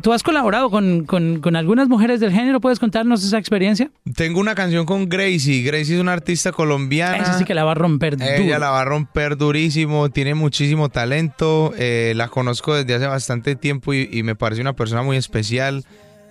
¿Tú 0.02 0.12
has 0.12 0.24
colaborado 0.24 0.68
con, 0.68 1.04
con, 1.04 1.54
algunas 1.54 1.88
mujeres 1.88 2.18
del 2.18 2.32
género? 2.32 2.60
¿Puedes 2.60 2.80
contarnos 2.80 3.22
esa 3.22 3.38
experiencia? 3.38 3.88
Tengo 4.16 4.40
una 4.40 4.56
canción 4.56 4.84
con 4.84 5.08
Gracie. 5.08 5.62
Gracie 5.62 5.94
es 5.94 6.00
una 6.00 6.12
artista 6.12 6.50
colombiana. 6.50 7.18
Esa 7.18 7.38
sí 7.38 7.44
que 7.44 7.54
la 7.54 7.62
va 7.62 7.72
a 7.72 7.74
romper 7.76 8.16
Ella 8.20 8.58
la 8.58 8.70
va 8.70 8.80
a 8.80 8.84
romper 8.84 9.36
durísimo. 9.36 10.10
Tiene 10.10 10.34
muchísimo 10.34 10.88
talento. 10.88 11.72
Eh, 11.78 12.14
la 12.16 12.28
conozco 12.28 12.74
desde 12.74 12.94
hace 12.94 13.06
bastante 13.06 13.54
tiempo 13.54 13.94
y, 13.94 14.08
y 14.10 14.24
me 14.24 14.34
parece 14.34 14.60
una 14.60 14.72
persona 14.72 15.02
muy 15.02 15.16
especial. 15.16 15.84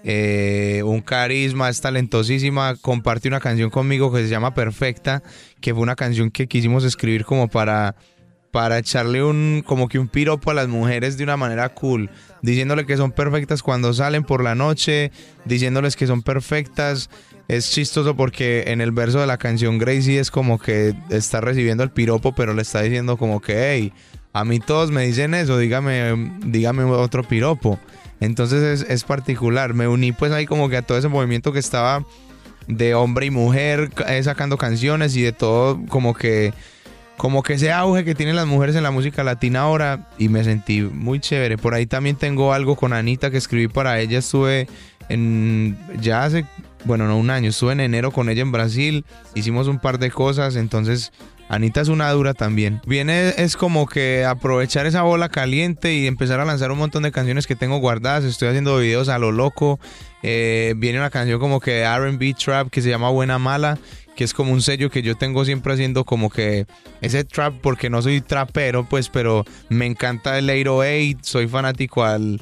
Eh, 0.07 0.83
un 0.85 1.01
carisma, 1.01 1.67
es 1.67 1.81
talentosísima, 1.81 2.75
comparte 2.75 3.27
una 3.27 3.39
canción 3.39 3.71
conmigo 3.71 4.13
que 4.13 4.21
se 4.21 4.29
llama 4.29 4.53
Perfecta, 4.53 5.23
que 5.61 5.73
fue 5.73 5.81
una 5.81 5.95
canción 5.95 6.29
que 6.29 6.45
quisimos 6.45 6.83
escribir 6.83 7.25
como 7.25 7.47
para 7.47 7.95
para 8.51 8.77
echarle 8.77 9.21
un 9.21 9.63
como 9.65 9.89
que 9.89 9.97
un 9.97 10.07
piropo 10.07 10.51
a 10.51 10.53
las 10.53 10.67
mujeres 10.67 11.17
de 11.17 11.23
una 11.23 11.37
manera 11.37 11.69
cool, 11.69 12.11
diciéndole 12.43 12.85
que 12.85 12.97
son 12.97 13.11
perfectas 13.11 13.63
cuando 13.63 13.93
salen 13.93 14.23
por 14.23 14.43
la 14.43 14.53
noche, 14.53 15.11
diciéndoles 15.43 15.95
que 15.95 16.05
son 16.05 16.21
perfectas. 16.21 17.09
Es 17.47 17.71
chistoso 17.71 18.15
porque 18.15 18.65
en 18.67 18.81
el 18.81 18.91
verso 18.91 19.19
de 19.19 19.27
la 19.27 19.37
canción 19.37 19.79
Gracie 19.79 20.19
es 20.19 20.29
como 20.29 20.59
que 20.59 20.95
está 21.09 21.41
recibiendo 21.41 21.83
el 21.83 21.89
piropo, 21.89 22.33
pero 22.35 22.53
le 22.53 22.61
está 22.61 22.81
diciendo 22.81 23.17
como 23.17 23.41
que, 23.41 23.71
hey, 23.71 23.93
a 24.33 24.45
mí 24.45 24.59
todos 24.59 24.91
me 24.91 25.05
dicen 25.05 25.33
eso, 25.33 25.57
dígame, 25.57 26.13
dígame 26.45 26.83
otro 26.83 27.23
piropo. 27.23 27.79
Entonces 28.19 28.81
es, 28.81 28.89
es 28.89 29.03
particular. 29.03 29.73
Me 29.73 29.87
uní 29.87 30.11
pues 30.11 30.31
ahí 30.31 30.45
como 30.45 30.69
que 30.69 30.77
a 30.77 30.81
todo 30.81 30.97
ese 30.97 31.07
movimiento 31.07 31.51
que 31.51 31.59
estaba 31.59 32.05
de 32.67 32.95
hombre 32.95 33.27
y 33.27 33.31
mujer 33.31 33.91
eh, 34.07 34.23
sacando 34.23 34.57
canciones 34.57 35.15
y 35.15 35.21
de 35.21 35.31
todo 35.31 35.79
como 35.87 36.13
que 36.13 36.53
como 37.17 37.43
que 37.43 37.53
ese 37.53 37.71
auge 37.71 38.03
que 38.03 38.13
tienen 38.13 38.35
las 38.35 38.45
mujeres 38.45 38.75
en 38.75 38.83
la 38.83 38.91
música 38.91 39.23
latina 39.23 39.61
ahora 39.61 40.09
y 40.17 40.27
me 40.27 40.43
sentí 40.43 40.81
muy 40.81 41.21
chévere. 41.21 41.57
Por 41.57 41.73
ahí 41.73 41.85
también 41.85 42.17
tengo 42.17 42.51
algo 42.51 42.75
con 42.75 42.91
Anita 42.91 43.31
que 43.31 43.37
escribí 43.37 43.69
para 43.69 43.99
ella. 44.01 44.19
Estuve 44.19 44.67
en 45.07 45.77
ya 46.01 46.25
hace, 46.25 46.45
bueno, 46.83 47.07
no 47.07 47.17
un 47.17 47.29
año, 47.29 47.49
estuve 47.49 47.71
en 47.71 47.79
enero 47.79 48.11
con 48.11 48.27
ella 48.27 48.41
en 48.41 48.51
Brasil. 48.51 49.05
Hicimos 49.33 49.69
un 49.69 49.79
par 49.79 49.97
de 49.97 50.11
cosas, 50.11 50.57
entonces 50.57 51.13
Anita 51.47 51.81
es 51.81 51.89
una 51.89 52.09
dura 52.11 52.33
también. 52.33 52.81
Viene 52.85 53.29
es 53.37 53.55
como 53.55 53.87
que 53.87 54.25
aprovechar 54.25 54.85
esa 54.85 55.03
bola 55.03 55.29
caliente 55.29 55.93
y 55.93 56.07
empezar 56.07 56.39
a 56.39 56.45
lanzar 56.45 56.71
un 56.71 56.79
montón 56.79 57.03
de 57.03 57.11
canciones 57.11 57.45
que 57.47 57.55
tengo 57.55 57.77
guardadas. 57.77 58.23
Estoy 58.23 58.47
haciendo 58.47 58.77
videos 58.77 59.09
a 59.09 59.19
lo 59.19 59.31
loco. 59.31 59.79
Eh, 60.23 60.73
viene 60.77 60.97
una 60.97 61.11
canción 61.11 61.39
como 61.39 61.59
que 61.59 61.85
RB 61.87 62.35
Trap 62.35 62.69
que 62.69 62.81
se 62.81 62.89
llama 62.89 63.09
Buena 63.09 63.37
Mala 63.37 63.77
que 64.15 64.23
es 64.23 64.33
como 64.33 64.53
un 64.53 64.61
sello 64.61 64.89
que 64.89 65.01
yo 65.01 65.15
tengo 65.15 65.45
siempre 65.45 65.73
haciendo 65.73 66.05
como 66.05 66.29
que 66.29 66.65
ese 67.01 67.23
trap, 67.23 67.53
porque 67.61 67.89
no 67.89 68.01
soy 68.01 68.21
trapero, 68.21 68.85
pues, 68.85 69.09
pero 69.09 69.43
me 69.69 69.85
encanta 69.85 70.39
el 70.39 70.49
808, 70.49 71.19
soy 71.21 71.47
fanático 71.47 72.03
al 72.03 72.41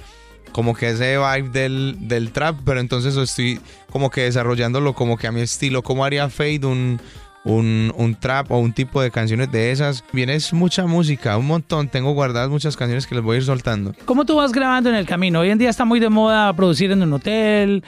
como 0.51 0.75
que 0.75 0.91
ese 0.91 1.17
vibe 1.17 1.49
del, 1.49 1.97
del 2.01 2.31
trap, 2.31 2.59
pero 2.63 2.79
entonces 2.79 3.17
estoy 3.17 3.59
como 3.89 4.11
que 4.11 4.21
desarrollándolo 4.21 4.93
como 4.93 5.17
que 5.17 5.25
a 5.25 5.31
mi 5.31 5.41
estilo, 5.41 5.81
como 5.81 6.05
haría 6.05 6.29
Fade 6.29 6.67
un, 6.67 7.01
un, 7.43 7.93
un, 7.97 8.15
trap 8.15 8.51
o 8.51 8.59
un 8.59 8.73
tipo 8.73 9.01
de 9.01 9.11
canciones 9.11 9.51
de 9.51 9.71
esas. 9.71 10.03
Vienes 10.11 10.53
mucha 10.53 10.85
música, 10.85 11.37
un 11.37 11.47
montón. 11.47 11.87
Tengo 11.87 12.13
guardadas 12.13 12.49
muchas 12.49 12.77
canciones 12.77 13.07
que 13.07 13.15
les 13.15 13.23
voy 13.23 13.35
a 13.35 13.37
ir 13.39 13.45
soltando. 13.45 13.93
¿Cómo 14.05 14.25
tú 14.25 14.35
vas 14.35 14.51
grabando 14.51 14.89
en 14.89 14.95
el 14.95 15.05
camino? 15.05 15.41
Hoy 15.41 15.49
en 15.49 15.57
día 15.57 15.69
está 15.69 15.85
muy 15.85 15.99
de 15.99 16.09
moda 16.09 16.53
producir 16.53 16.91
en 16.91 17.03
un 17.03 17.13
hotel, 17.13 17.83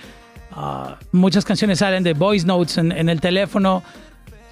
Ah, 0.56 0.98
muchas 1.12 1.44
canciones 1.44 1.80
salen 1.80 2.04
de 2.04 2.14
voice 2.14 2.48
notes 2.48 2.78
en, 2.78 3.10
el 3.10 3.20
teléfono. 3.20 3.84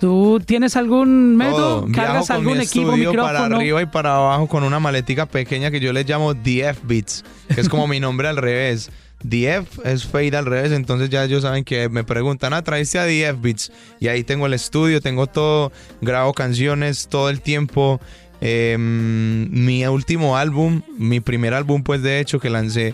¿Tú 0.01 0.41
tienes 0.45 0.75
algún 0.75 1.37
método? 1.37 1.87
¿Cargas 1.93 2.29
algún 2.29 2.59
equipo, 2.59 2.91
micrófono? 2.91 3.23
para 3.23 3.45
arriba 3.45 3.81
y 3.81 3.85
para 3.85 4.17
abajo 4.17 4.47
con 4.47 4.63
una 4.63 4.81
maletica 4.81 5.25
pequeña 5.25 5.71
que 5.71 5.79
yo 5.79 5.93
le 5.93 6.03
llamo 6.03 6.33
DF 6.33 6.79
Beats, 6.83 7.23
que 7.53 7.61
es 7.61 7.69
como 7.69 7.87
mi 7.87 8.01
nombre 8.01 8.27
al 8.27 8.35
revés. 8.35 8.91
DF 9.23 9.85
es 9.85 10.05
fade 10.05 10.35
al 10.35 10.45
revés, 10.45 10.71
entonces 10.71 11.09
ya 11.09 11.23
ellos 11.23 11.43
saben 11.43 11.63
que 11.63 11.89
me 11.89 12.03
preguntan, 12.03 12.53
ah, 12.53 12.63
traiste 12.63 12.99
a 12.99 13.05
DF 13.05 13.41
Beats. 13.41 13.71
Y 13.99 14.07
ahí 14.07 14.23
tengo 14.23 14.45
el 14.45 14.53
estudio, 14.53 15.01
tengo 15.01 15.27
todo, 15.27 15.71
grabo 16.01 16.33
canciones 16.33 17.07
todo 17.07 17.29
el 17.29 17.41
tiempo. 17.41 17.99
Em, 18.41 19.49
mi 19.51 19.85
último 19.85 20.37
álbum, 20.37 20.81
mi 20.97 21.21
primer 21.21 21.53
álbum 21.53 21.81
pues 21.83 22.01
de 22.01 22.19
hecho 22.19 22.41
que 22.41 22.49
lancé 22.49 22.93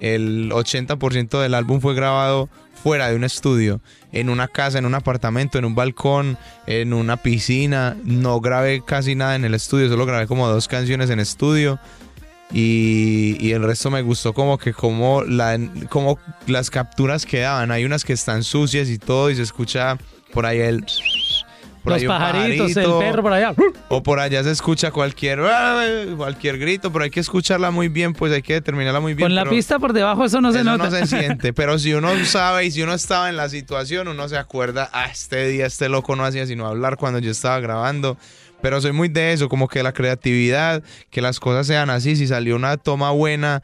el 0.00 0.50
80% 0.50 1.40
del 1.40 1.54
álbum 1.54 1.80
fue 1.80 1.94
grabado 1.94 2.48
fuera 2.82 3.08
de 3.08 3.16
un 3.16 3.24
estudio, 3.24 3.80
en 4.12 4.28
una 4.28 4.48
casa, 4.48 4.78
en 4.78 4.86
un 4.86 4.94
apartamento, 4.94 5.58
en 5.58 5.64
un 5.64 5.74
balcón, 5.74 6.38
en 6.66 6.92
una 6.92 7.16
piscina. 7.16 7.96
No 8.04 8.40
grabé 8.40 8.82
casi 8.84 9.14
nada 9.14 9.36
en 9.36 9.44
el 9.44 9.54
estudio, 9.54 9.88
solo 9.88 10.06
grabé 10.06 10.26
como 10.26 10.48
dos 10.48 10.68
canciones 10.68 11.10
en 11.10 11.20
estudio. 11.20 11.78
Y, 12.52 13.50
el 13.52 13.62
resto 13.62 13.90
me 13.90 14.02
gustó 14.02 14.32
como 14.32 14.58
que 14.58 14.72
como, 14.72 15.22
la, 15.22 15.58
como 15.90 16.18
las 16.46 16.70
capturas 16.70 17.26
quedaban. 17.26 17.70
Hay 17.70 17.84
unas 17.84 18.04
que 18.04 18.12
están 18.12 18.42
sucias 18.42 18.88
y 18.88 18.98
todo 18.98 19.30
y 19.30 19.36
se 19.36 19.42
escucha 19.42 19.98
por 20.32 20.46
ahí 20.46 20.58
el 20.60 20.84
los 21.88 22.04
pajaritos, 22.04 22.76
el 22.76 22.92
perro 22.98 23.22
por 23.22 23.32
allá. 23.32 23.54
O 23.88 24.02
por 24.02 24.20
allá 24.20 24.42
se 24.44 24.50
escucha 24.50 24.90
cualquier, 24.90 25.40
cualquier 26.16 26.58
grito, 26.58 26.92
pero 26.92 27.04
hay 27.04 27.10
que 27.10 27.20
escucharla 27.20 27.70
muy 27.70 27.88
bien, 27.88 28.12
pues 28.12 28.32
hay 28.32 28.42
que 28.42 28.54
determinarla 28.54 29.00
muy 29.00 29.14
bien. 29.14 29.26
Con 29.26 29.34
la 29.34 29.44
pista 29.44 29.78
por 29.78 29.92
debajo 29.92 30.24
eso 30.24 30.40
no 30.40 30.52
se 30.52 30.64
nota. 30.64 30.84
no 30.84 30.90
se 30.90 31.06
siente, 31.18 31.52
pero 31.52 31.78
si 31.78 31.94
uno 31.94 32.10
sabe 32.24 32.66
y 32.66 32.70
si 32.70 32.82
uno 32.82 32.94
estaba 32.94 33.28
en 33.28 33.36
la 33.36 33.48
situación, 33.48 34.08
uno 34.08 34.28
se 34.28 34.36
acuerda, 34.36 34.90
ah, 34.92 35.06
este 35.06 35.48
día 35.48 35.66
este 35.66 35.88
loco 35.88 36.16
no 36.16 36.24
hacía 36.24 36.46
sino 36.46 36.66
hablar 36.66 36.96
cuando 36.96 37.18
yo 37.18 37.30
estaba 37.30 37.60
grabando. 37.60 38.16
Pero 38.60 38.80
soy 38.80 38.92
muy 38.92 39.08
de 39.08 39.32
eso, 39.32 39.48
como 39.48 39.68
que 39.68 39.82
la 39.82 39.92
creatividad, 39.92 40.82
que 41.10 41.20
las 41.20 41.40
cosas 41.40 41.66
sean 41.66 41.90
así, 41.90 42.16
si 42.16 42.26
salió 42.26 42.56
una 42.56 42.76
toma 42.76 43.10
buena, 43.10 43.62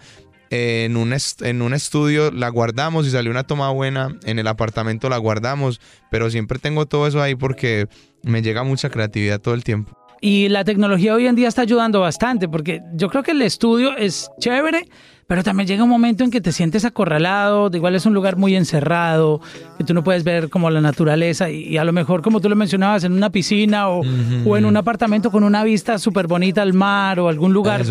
en 0.51 0.97
un, 0.97 1.15
en 1.41 1.63
un 1.63 1.75
estudio 1.75 2.31
la 2.31 2.49
guardamos. 2.49 3.07
Y 3.07 3.11
salió 3.11 3.31
una 3.31 3.45
toma 3.45 3.71
buena, 3.71 4.17
en 4.25 4.39
el 4.39 4.47
apartamento 4.47 5.09
la 5.09 5.19
guardamos, 5.19 5.81
pero 6.11 6.31
siempre 6.31 6.59
tengo 6.59 6.87
todo 6.87 7.07
eso 7.07 7.21
ahí 7.21 7.35
porque 7.35 7.89
me 8.23 8.43
llega 8.43 8.63
mucha 8.63 8.91
creatividad 8.91 9.41
todo 9.41 9.55
el 9.55 9.65
tiempo. 9.65 10.04
Y 10.21 10.49
la 10.49 10.65
tecnología 10.65 11.15
hoy 11.15 11.27
en 11.27 11.35
día 11.35 11.49
está 11.49 11.63
ayudando 11.63 12.01
bastante, 12.01 12.49
porque 12.49 12.81
yo 12.95 13.09
creo 13.09 13.23
que 13.23 13.33
el 13.33 13.43
estudio 13.43 13.97
es 13.97 14.31
chévere, 14.41 14.89
pero 15.27 15.43
también 15.43 15.67
llega 15.67 15.85
un 15.85 15.91
momento 15.91 16.25
en 16.25 16.31
que 16.31 16.41
te 16.41 16.53
sientes 16.53 16.85
acorralado, 16.85 17.71
de 17.71 17.79
igual 17.79 17.95
es 17.95 18.07
un 18.07 18.15
lugar 18.15 18.37
muy 18.37 18.55
encerrado, 18.57 19.41
que 19.79 19.85
tú 19.85 19.95
no 19.95 20.05
puedes 20.05 20.25
ver 20.25 20.51
como 20.51 20.71
la 20.71 20.81
naturaleza 20.81 21.51
y, 21.51 21.77
a 21.77 21.85
lo 21.85 21.93
mejor 21.93 22.23
como 22.23 22.41
tú 22.41 22.49
lo 22.49 22.57
mencionabas 22.57 23.05
en 23.05 23.13
una 23.13 23.31
piscina 23.31 23.89
o, 23.89 24.03
o 24.45 24.57
en 24.57 24.65
un 24.65 24.77
apartamento 24.77 25.31
con 25.31 25.45
una 25.45 25.65
vista 25.65 25.99
súper 25.99 26.27
bonita 26.27 26.63
al 26.63 26.75
mar 26.75 27.21
o 27.21 27.29
algún 27.29 27.53
lugar 27.53 27.83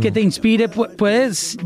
que 0.00 0.12
te 0.12 0.20
inspire, 0.20 0.68
puedes 0.68 1.56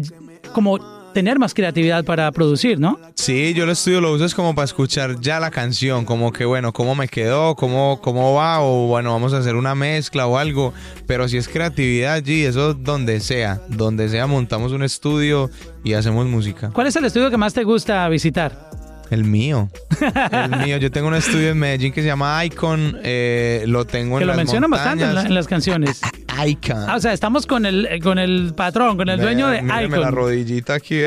como 0.53 1.00
tener 1.13 1.39
más 1.39 1.55
creatividad 1.55 2.05
para 2.05 2.31
producir, 2.33 2.79
¿no? 2.79 2.99
Sí, 3.15 3.55
yo 3.55 3.65
el 3.65 3.71
estudio 3.71 4.01
lo 4.01 4.13
uso 4.13 4.25
es 4.25 4.35
como 4.35 4.55
para 4.55 4.65
escuchar 4.65 5.21
ya 5.21 5.41
la 5.41 5.51
canción, 5.51 6.05
como 6.05 6.33
que 6.33 6.45
bueno, 6.45 6.73
cómo 6.73 6.95
me 6.95 7.09
quedó, 7.09 7.55
cómo, 7.55 8.01
cómo 8.03 8.35
va, 8.35 8.61
o 8.61 8.87
bueno, 8.87 9.13
vamos 9.13 9.35
a 9.35 9.39
hacer 9.39 9.57
una 9.57 9.75
mezcla 9.75 10.27
o 10.27 10.39
algo. 10.39 10.73
Pero 11.07 11.29
si 11.29 11.37
es 11.37 11.49
creatividad 11.49 12.15
allí, 12.15 12.45
eso 12.45 12.75
donde 12.75 13.21
sea, 13.21 13.61
donde 13.69 14.09
sea, 14.09 14.27
montamos 14.27 14.73
un 14.73 14.83
estudio 14.83 15.51
y 15.85 15.95
hacemos 15.95 16.27
música. 16.27 16.71
¿Cuál 16.73 16.87
es 16.87 16.97
el 16.97 17.05
estudio 17.05 17.31
que 17.31 17.37
más 17.37 17.55
te 17.55 17.65
gusta 17.65 18.09
visitar? 18.09 18.71
El 19.11 19.25
mío. 19.25 19.69
El 20.33 20.57
mío. 20.65 20.77
Yo 20.77 20.91
tengo 20.91 21.09
un 21.09 21.15
estudio 21.15 21.51
en 21.51 21.59
Medellín 21.59 21.93
que 21.93 22.01
se 22.01 22.07
llama 22.07 22.45
Icon. 22.45 22.99
Eh, 23.03 23.65
lo 23.67 23.85
tengo 23.85 24.17
en 24.17 24.21
que 24.21 24.27
lo 24.27 24.35
mencionan 24.35 24.71
bastante 24.71 25.05
en, 25.05 25.35
las 25.35 25.49
canciones. 25.49 26.01
Icon. 26.47 26.77
Ah, 26.89 26.97
o 26.97 27.01
sea, 27.01 27.13
estamos 27.13 27.47
con 27.47 27.67
el, 27.67 28.01
con 28.03 28.19
el 28.19 28.55
patrón, 28.55 28.97
con 28.97 29.09
el 29.09 29.21
dueño 29.21 29.49
de 29.49 29.59
Icon. 29.59 30.01
la 30.01 30.11
rodillita 30.11 30.75
aquí, 30.75 31.01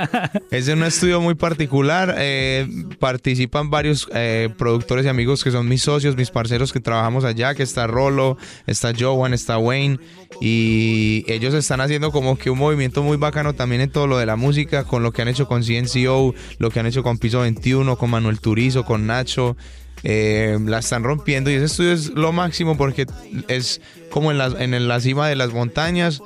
es 0.50 0.68
un 0.68 0.82
estudio 0.82 1.20
muy 1.20 1.34
particular. 1.34 2.14
Eh, 2.18 2.68
participan 2.98 3.70
varios 3.70 4.08
eh, 4.14 4.48
productores 4.56 5.04
y 5.06 5.08
amigos 5.08 5.44
que 5.44 5.50
son 5.50 5.68
mis 5.68 5.82
socios, 5.82 6.16
mis 6.16 6.30
parceros 6.30 6.72
que 6.72 6.80
trabajamos 6.80 7.24
allá, 7.24 7.54
que 7.54 7.62
está 7.62 7.86
Rolo, 7.86 8.36
está 8.66 8.92
Joan, 8.98 9.34
está 9.34 9.58
Wayne. 9.58 9.98
Y 10.40 11.24
ellos 11.28 11.54
están 11.54 11.80
haciendo 11.80 12.12
como 12.12 12.38
que 12.38 12.50
un 12.50 12.58
movimiento 12.58 13.02
muy 13.02 13.16
bacano 13.16 13.54
también 13.54 13.82
en 13.82 13.90
todo 13.90 14.06
lo 14.06 14.18
de 14.18 14.26
la 14.26 14.36
música, 14.36 14.84
con 14.84 15.02
lo 15.02 15.12
que 15.12 15.22
han 15.22 15.28
hecho 15.28 15.46
con 15.46 15.62
CNCO, 15.62 16.34
lo 16.58 16.70
que 16.70 16.80
han 16.80 16.86
hecho 16.86 17.02
con 17.02 17.18
Piso 17.18 17.40
21, 17.40 17.96
con 17.96 18.10
Manuel 18.10 18.40
Turizo, 18.40 18.84
con 18.84 19.06
Nacho. 19.06 19.56
Eh, 20.02 20.58
la 20.64 20.78
están 20.78 21.04
rompiendo 21.04 21.50
y 21.50 21.54
ese 21.54 21.66
estudio 21.66 21.92
es 21.92 22.08
lo 22.10 22.32
máximo 22.32 22.76
porque 22.76 23.06
es 23.48 23.80
como 24.10 24.30
en 24.30 24.38
la, 24.38 24.46
en 24.58 24.88
la 24.88 25.00
cima 25.00 25.28
de 25.28 25.36
las 25.36 25.52
montañas, 25.52 26.22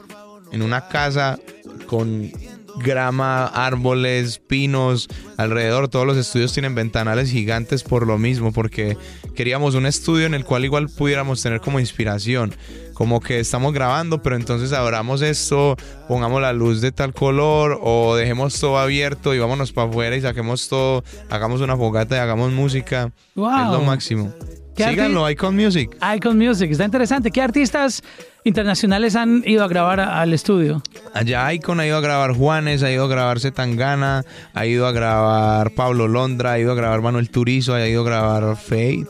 en 0.52 0.62
una 0.62 0.88
casa 0.88 1.38
con 1.86 2.30
grama, 2.76 3.46
árboles, 3.46 4.38
pinos, 4.38 5.08
alrededor. 5.36 5.88
Todos 5.88 6.06
los 6.06 6.16
estudios 6.16 6.52
tienen 6.52 6.74
ventanales 6.74 7.30
gigantes 7.30 7.82
por 7.82 8.06
lo 8.06 8.18
mismo, 8.18 8.52
porque 8.52 8.96
queríamos 9.34 9.74
un 9.74 9.86
estudio 9.86 10.26
en 10.26 10.34
el 10.34 10.44
cual 10.44 10.64
igual 10.64 10.88
pudiéramos 10.88 11.42
tener 11.42 11.60
como 11.60 11.80
inspiración. 11.80 12.54
Como 12.94 13.20
que 13.20 13.40
estamos 13.40 13.72
grabando, 13.72 14.22
pero 14.22 14.36
entonces 14.36 14.72
abramos 14.72 15.20
esto, 15.20 15.76
pongamos 16.08 16.40
la 16.40 16.52
luz 16.52 16.80
de 16.80 16.92
tal 16.92 17.12
color 17.12 17.78
o 17.82 18.14
dejemos 18.16 18.58
todo 18.58 18.78
abierto 18.78 19.34
y 19.34 19.38
vámonos 19.38 19.72
para 19.72 19.88
afuera 19.88 20.16
y 20.16 20.20
saquemos 20.20 20.68
todo, 20.68 21.04
hagamos 21.28 21.60
una 21.60 21.76
fogata 21.76 22.16
y 22.16 22.18
hagamos 22.20 22.52
música. 22.52 23.10
Es 23.34 23.36
lo 23.36 23.80
máximo. 23.82 24.32
Síganlo, 24.76 25.30
Icon 25.30 25.54
Music. 25.54 25.96
Icon 26.16 26.36
Music, 26.36 26.70
está 26.70 26.84
interesante. 26.84 27.30
¿Qué 27.30 27.40
artistas 27.40 28.02
internacionales 28.42 29.14
han 29.14 29.42
ido 29.46 29.62
a 29.62 29.68
grabar 29.68 30.00
al 30.00 30.32
estudio? 30.32 30.82
Allá 31.12 31.52
Icon 31.52 31.80
ha 31.80 31.86
ido 31.86 31.96
a 31.96 32.00
grabar 32.00 32.32
Juanes, 32.34 32.82
ha 32.82 32.90
ido 32.90 33.04
a 33.04 33.08
grabar 33.08 33.38
Zetangana, 33.40 34.24
ha 34.52 34.66
ido 34.66 34.86
a 34.86 34.92
grabar 34.92 35.70
Pablo 35.72 36.08
Londra, 36.08 36.52
ha 36.52 36.58
ido 36.58 36.72
a 36.72 36.74
grabar 36.74 37.02
Manuel 37.02 37.30
Turizo, 37.30 37.74
ha 37.74 37.86
ido 37.86 38.02
a 38.02 38.04
grabar 38.04 38.56
Fate, 38.56 39.06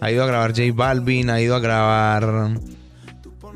ha 0.00 0.10
ido 0.10 0.22
a 0.22 0.26
grabar 0.26 0.52
J 0.52 0.72
Balvin, 0.74 1.30
ha 1.30 1.40
ido 1.40 1.54
a 1.54 1.60
grabar... 1.60 2.75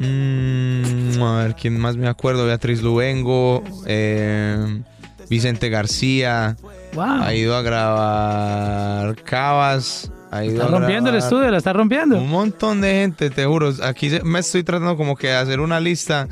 Mm, 0.00 1.22
a 1.22 1.42
ver, 1.44 1.54
¿quién 1.54 1.78
más 1.78 1.96
me 1.96 2.08
acuerdo? 2.08 2.46
Beatriz 2.46 2.82
Luengo, 2.82 3.62
eh, 3.86 4.82
Vicente 5.28 5.68
García. 5.68 6.56
Ha 6.98 7.34
ido 7.34 7.54
a 7.54 7.62
grabar 7.62 9.14
Cabas 9.22 10.10
está 10.38 10.68
rompiendo 10.68 11.10
el 11.10 11.16
estudio, 11.16 11.50
la 11.50 11.58
está 11.58 11.72
rompiendo. 11.72 12.18
Un 12.18 12.30
montón 12.30 12.80
de 12.80 12.92
gente, 12.92 13.30
te 13.30 13.44
juro. 13.44 13.72
Aquí 13.82 14.10
me 14.24 14.38
estoy 14.38 14.62
tratando 14.62 14.96
como 14.96 15.16
que 15.16 15.28
de 15.28 15.34
hacer 15.34 15.60
una 15.60 15.80
lista, 15.80 16.28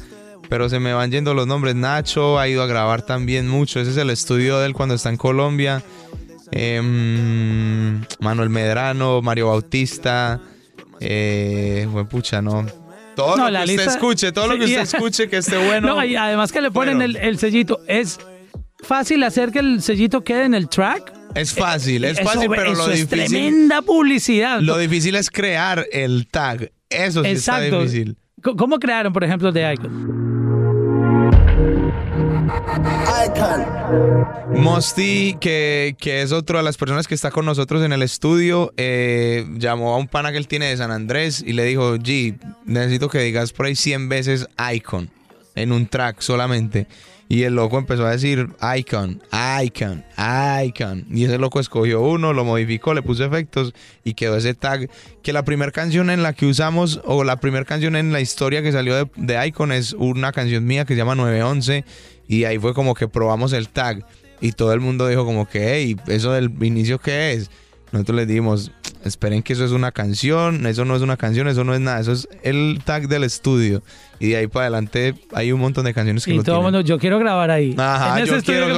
pero 0.49 0.69
se 0.69 0.79
me 0.79 0.93
van 0.93 1.11
yendo 1.11 1.35
los 1.35 1.47
nombres. 1.47 1.75
Nacho 1.75 2.39
ha 2.39 2.49
ido 2.49 2.62
a 2.62 2.66
grabar 2.66 3.03
también 3.03 3.49
mucho. 3.49 3.81
Ese 3.81 3.91
es 3.91 3.97
el 3.97 4.11
estudio 4.11 4.59
de 4.59 4.66
él 4.66 4.75
cuando 4.75 4.95
está 4.95 5.09
en 5.11 5.16
Colombia. 5.16 5.83
Em, 6.51 8.05
Manuel 8.21 8.51
Medrano, 8.51 9.21
Mario 9.21 9.49
Bautista. 9.49 10.41
Eh, 11.01 11.89
pucha, 12.09 12.41
no. 12.41 12.66
Todo 13.19 13.51
lo 13.51 13.64
que 13.64 13.73
usted 13.73 13.89
escuche, 13.89 14.31
todo 14.31 14.47
lo 14.47 14.57
que 14.57 14.64
usted 14.66 14.81
escuche 14.81 15.29
que 15.29 15.39
esté 15.39 15.57
bueno. 15.66 15.89
No, 15.89 16.05
y 16.05 16.14
además 16.14 16.53
que 16.53 16.61
le 16.61 16.71
ponen 16.71 17.03
el, 17.03 17.39
sellito. 17.39 17.81
¿Es 17.89 18.21
fácil 18.79 19.25
hacer 19.25 19.51
que 19.51 19.59
el 19.59 19.83
sellito 19.83 20.23
quede 20.23 20.45
en 20.45 20.55
el 20.55 20.69
track? 20.69 21.12
Es 21.35 21.53
fácil, 21.53 22.05
es 22.05 22.21
fácil, 22.21 22.49
pero 22.49 22.75
lo 22.75 22.87
difícil. 22.87 23.21
Es 23.21 23.31
tremenda 23.31 23.83
publicidad. 23.83 24.61
Lo 24.61 24.79
difícil 24.79 25.16
es 25.16 25.31
crear 25.31 25.85
el 25.91 26.29
tag. 26.29 26.71
Eso 26.89 27.25
sí 27.25 27.31
está 27.31 27.61
difícil. 27.61 28.16
¿Cómo 28.41 28.79
crearon, 28.79 29.12
por 29.12 29.25
ejemplo, 29.25 29.51
de 29.51 29.75
Icon? 29.75 30.38
Mosty, 34.55 35.36
que, 35.40 35.96
que, 35.99 36.22
es 36.22 36.32
otro 36.32 36.59
de 36.59 36.64
las 36.64 36.76
personas 36.76 37.07
que 37.07 37.14
está 37.14 37.30
con 37.30 37.44
nosotros 37.44 37.82
en 37.82 37.92
el 37.92 38.03
estudio, 38.03 38.72
eh, 38.76 39.46
llamó 39.57 39.94
a 39.94 39.99
un 39.99 40.09
pana 40.09 40.32
que 40.32 40.38
él 40.38 40.49
tiene 40.49 40.66
de 40.66 40.76
San 40.76 40.90
Andrés 40.90 41.42
y 41.46 41.53
le 41.53 41.64
dijo, 41.64 41.96
G, 41.96 42.38
necesito 42.64 43.09
que 43.09 43.20
digas 43.20 43.53
por 43.53 43.66
ahí 43.66 43.76
100 43.76 44.09
veces 44.09 44.49
Icon 44.74 45.11
en 45.55 45.72
un 45.72 45.86
track 45.86 46.20
solamente. 46.20 46.86
Y 47.30 47.42
el 47.42 47.57
loco 47.57 47.76
empezó 47.76 48.07
a 48.07 48.11
decir 48.11 48.49
Icon, 48.78 49.22
Icon, 49.62 50.03
Icon. 50.64 51.05
Y 51.11 51.24
ese 51.24 51.36
loco 51.36 51.61
escogió 51.61 52.01
uno, 52.01 52.32
lo 52.32 52.42
modificó, 52.46 52.94
le 52.94 53.03
puso 53.03 53.22
efectos 53.22 53.74
y 54.03 54.14
quedó 54.14 54.36
ese 54.36 54.55
tag. 54.55 54.88
Que 55.22 55.34
la 55.34 55.44
primera 55.44 55.70
canción 55.70 56.09
en 56.09 56.22
la 56.22 56.32
que 56.32 56.46
usamos, 56.46 57.03
o 57.05 57.24
la 57.24 57.36
primera 57.36 57.66
canción 57.66 57.96
en 57.96 58.14
la 58.14 58.22
historia 58.22 58.62
que 58.62 58.72
salió 58.72 58.96
de, 58.96 59.11
de 59.16 59.46
Icon 59.46 59.72
es 59.72 59.92
una 59.92 60.32
canción 60.32 60.64
mía 60.64 60.86
que 60.86 60.94
se 60.94 60.99
llama 60.99 61.16
911 61.16 61.84
y 62.29 62.45
ahí 62.45 62.59
fue 62.59 62.74
como 62.74 62.95
que 62.95 63.09
probamos 63.09 63.53
el 63.53 63.68
tag 63.68 64.05
y 64.41 64.53
todo 64.53 64.72
el 64.72 64.81
mundo 64.81 65.09
dijo 65.09 65.24
como 65.24 65.49
que, 65.49 65.74
hey, 65.74 65.97
¿eso 66.07 66.33
del 66.33 66.53
inicio 66.62 66.99
qué 66.99 67.33
es? 67.33 67.51
Nosotros 67.91 68.16
les 68.16 68.29
dijimos, 68.29 68.70
esperen 69.03 69.43
que 69.43 69.55
eso 69.55 69.64
es 69.64 69.72
una 69.72 69.93
canción, 69.93 70.66
eso 70.66 70.85
no 70.85 70.95
es 70.95 71.01
una 71.01 71.16
canción, 71.16 71.49
eso 71.49 71.64
no 71.64 71.74
es 71.74 71.81
nada, 71.81 72.01
eso 72.01 72.12
es 72.12 72.29
el 72.43 72.81
tag 72.85 73.09
del 73.09 73.24
estudio. 73.24 73.83
Y 74.20 74.29
de 74.29 74.37
ahí 74.37 74.47
para 74.47 74.66
adelante 74.66 75.14
hay 75.33 75.53
un 75.53 75.61
montón 75.61 75.87
de 75.87 75.95
canciones 75.95 76.26
que 76.26 76.35
y 76.35 76.43
todo 76.43 76.57
el 76.57 76.62
mundo, 76.62 76.83
yo 76.83 76.99
quiero 76.99 77.18
grabar 77.18 77.51
ahí. 77.51 77.74
Ajá, 77.79 78.22
yo 78.24 78.43
quiero, 78.43 78.68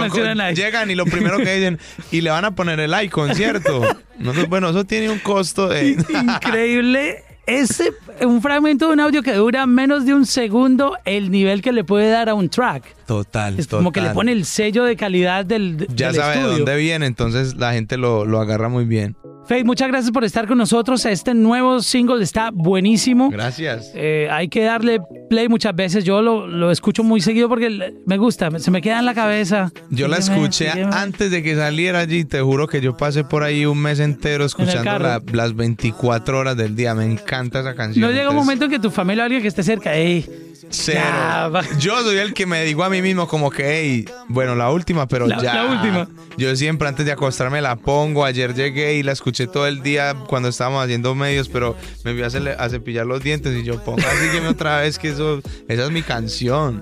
Llegan 0.53 0.90
y 0.90 0.94
lo 0.94 1.07
primero 1.07 1.38
que 1.38 1.57
dicen, 1.57 1.78
y 2.12 2.20
le 2.20 2.30
van 2.30 2.44
a 2.44 2.55
poner 2.55 2.78
el 2.78 2.94
icon, 3.03 3.34
¿cierto? 3.34 3.82
bueno, 4.48 4.70
eso 4.70 4.84
tiene 4.84 5.11
un 5.11 5.18
costo 5.18 5.68
de... 5.68 5.88
Increíble 6.09 7.24
es 7.51 7.82
un 8.22 8.40
fragmento 8.40 8.86
de 8.86 8.92
un 8.92 9.01
audio 9.01 9.22
que 9.22 9.34
dura 9.34 9.66
menos 9.66 10.05
de 10.07 10.14
un 10.14 10.24
segundo 10.24 10.96
el 11.05 11.30
nivel 11.30 11.62
que 11.62 11.72
le 11.72 11.84
puede 11.84 12.11
dar 12.11 12.28
a 12.28 12.34
un 12.34 12.48
track. 12.48 12.84
Total. 13.07 13.59
Es 13.59 13.66
como 13.66 13.92
que 13.92 14.01
le 14.01 14.11
pone 14.11 14.32
el 14.32 14.44
sello 14.44 14.84
de 14.84 14.96
calidad 14.96 15.44
del. 15.44 15.86
Ya 15.94 16.12
sabe 16.12 16.38
de 16.38 16.42
dónde 16.44 16.76
viene, 16.76 17.07
entonces 17.07 17.57
la 17.57 17.72
gente 17.72 17.96
lo, 17.96 18.24
lo 18.24 18.40
agarra 18.40 18.68
muy 18.68 18.84
bien. 18.84 19.16
Faith, 19.51 19.66
muchas 19.66 19.88
gracias 19.88 20.12
por 20.12 20.22
estar 20.22 20.46
con 20.46 20.59
nosotros. 20.59 21.05
Este 21.07 21.34
nuevo 21.34 21.82
single 21.82 22.22
está 22.22 22.51
buenísimo. 22.53 23.30
Gracias. 23.30 23.90
Eh, 23.96 24.28
hay 24.30 24.46
que 24.46 24.62
darle 24.62 25.01
play 25.28 25.48
muchas 25.48 25.74
veces. 25.74 26.05
Yo 26.05 26.22
lo, 26.22 26.46
lo, 26.46 26.70
escucho 26.70 27.03
muy 27.03 27.20
seguido 27.20 27.48
porque 27.48 27.92
me 28.07 28.16
gusta, 28.16 28.48
se 28.61 28.70
me 28.70 28.80
queda 28.80 29.01
en 29.01 29.07
la 29.07 29.14
cabeza. 29.14 29.72
Yo 29.90 30.07
la 30.07 30.18
escuché 30.18 30.70
antes 30.92 31.32
de 31.32 31.42
que 31.42 31.57
saliera 31.57 31.98
allí. 31.98 32.24
Te 32.24 32.40
juro 32.40 32.68
que 32.68 32.80
yo 32.80 32.96
pasé 32.96 33.24
por 33.24 33.42
ahí 33.42 33.66
un 33.66 33.82
mes 33.82 33.98
entero 33.98 34.44
escuchando 34.44 35.20
las 35.32 35.57
24 35.57 36.38
horas 36.38 36.57
del 36.57 36.76
día. 36.76 36.94
Me 36.94 37.07
encanta 37.07 37.59
esa 37.59 37.74
canción. 37.74 38.09
No 38.09 38.16
llega 38.16 38.30
un 38.30 38.36
momento 38.36 38.66
en 38.66 38.70
que 38.70 38.78
tu 38.78 38.92
familia 38.92 39.24
o 39.24 39.26
alguien 39.26 39.42
que 39.42 39.48
esté 39.48 39.64
cerca, 39.64 39.96
ey, 39.96 40.24
Cero. 40.68 41.52
Yo 41.78 42.02
soy 42.02 42.18
el 42.18 42.34
que 42.34 42.46
me 42.46 42.64
digo 42.64 42.84
a 42.84 42.90
mí 42.90 43.00
mismo 43.02 43.26
como 43.26 43.50
que, 43.50 43.64
hey, 43.66 44.04
bueno, 44.28 44.54
la 44.54 44.70
última, 44.70 45.06
pero 45.08 45.26
ya. 45.28 45.54
La 45.54 45.66
última. 45.66 46.08
Yo 46.36 46.54
siempre 46.56 46.88
antes 46.88 47.06
de 47.06 47.12
acostarme 47.12 47.61
la 47.61 47.76
pongo. 47.76 48.24
Ayer 48.24 48.54
llegué 48.54 48.94
y 48.94 49.02
la 49.02 49.12
escuché 49.12 49.46
todo 49.46 49.66
el 49.66 49.82
día 49.82 50.14
cuando 50.26 50.48
estábamos 50.48 50.84
haciendo 50.84 51.14
medios, 51.14 51.48
pero 51.48 51.76
me 52.04 52.12
voy 52.12 52.22
a, 52.22 52.30
cepillar 52.68 53.06
los 53.06 53.22
dientes 53.22 53.56
y 53.56 53.64
yo 53.64 53.82
pongo 53.82 53.98
así 53.98 54.30
que 54.30 54.46
otra 54.46 54.80
vez 54.80 54.98
que 54.98 55.11
eso, 55.11 55.40
esa 55.68 55.84
es 55.84 55.90
mi 55.90 56.02
canción. 56.02 56.80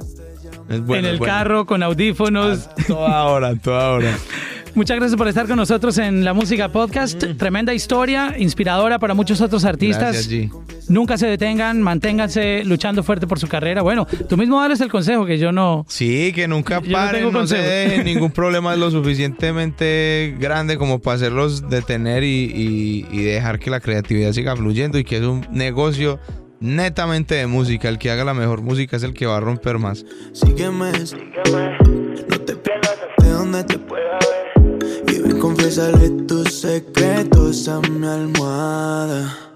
en 0.69 1.05
el 1.05 1.21
carro 1.21 1.67
con 1.67 1.83
audífonos. 1.83 2.69
toda 2.87 3.25
hora, 3.25 3.55
toda 3.57 3.91
hora. 3.91 4.19
Muchas 4.75 4.97
gracias 4.97 5.17
por 5.17 5.29
estar 5.29 5.47
con 5.47 5.57
nosotros 5.57 5.99
en 5.99 6.25
la 6.25 6.33
Música 6.33 6.69
Podcast. 6.69 7.25
Mm. 7.25 7.37
Tremenda 7.37 7.75
historia, 7.75 8.35
inspiradora 8.39 8.99
para 8.99 9.15
muchos 9.15 9.41
otros 9.41 9.65
artistas. 9.65 10.29
Nunca 10.89 11.19
se 11.19 11.27
detengan, 11.27 11.83
manténganse 11.83 12.65
luchando 12.65 13.03
fuerte 13.03 13.27
por 13.27 13.39
su 13.39 13.47
carrera. 13.47 13.83
Bueno, 13.83 14.07
tú 14.29 14.37
mismo 14.37 14.61
dales 14.61 14.81
el 14.81 14.91
consejo 14.91 15.27
que 15.27 15.39
yo 15.39 15.53
no. 15.53 15.85
Sí, 15.89 16.33
que 16.33 16.49
nunca 16.49 16.81
paren, 16.81 17.31
no, 17.33 17.47
se 17.47 18.03
ningún 18.05 18.31
problema 18.31 18.73
es 18.73 18.79
lo 18.79 18.91
suficientemente 18.91 20.35
grande 20.39 20.79
como 20.79 20.99
para 21.01 21.17
hacerlos 21.17 21.69
detener 21.69 22.25
y, 22.25 23.03
dejar 23.29 23.59
que 23.59 23.71
la 23.71 23.81
creatividad 23.81 24.33
siga 24.33 24.57
fluyendo 24.57 24.99
y 24.99 25.05
que 25.05 25.19
es 25.19 25.23
un 25.23 25.47
negocio 25.51 26.19
netamente 26.61 27.35
de 27.35 27.47
música. 27.47 27.89
El 27.89 27.99
que 27.99 28.11
haga 28.11 28.25
la 28.25 28.35
mejor 28.35 28.63
música 28.63 28.97
es 28.97 29.03
el 29.03 29.13
que 29.13 29.27
va 29.27 29.37
a 29.37 29.41
romper 29.41 29.79
más. 29.79 30.05
Sígueme, 30.33 30.93
sígueme. 31.07 31.98
Confiésale 35.59 36.11
tus 36.29 36.61
secretos 36.61 37.69
a 37.69 37.81
mi 37.81 38.07
almohada. 38.07 39.48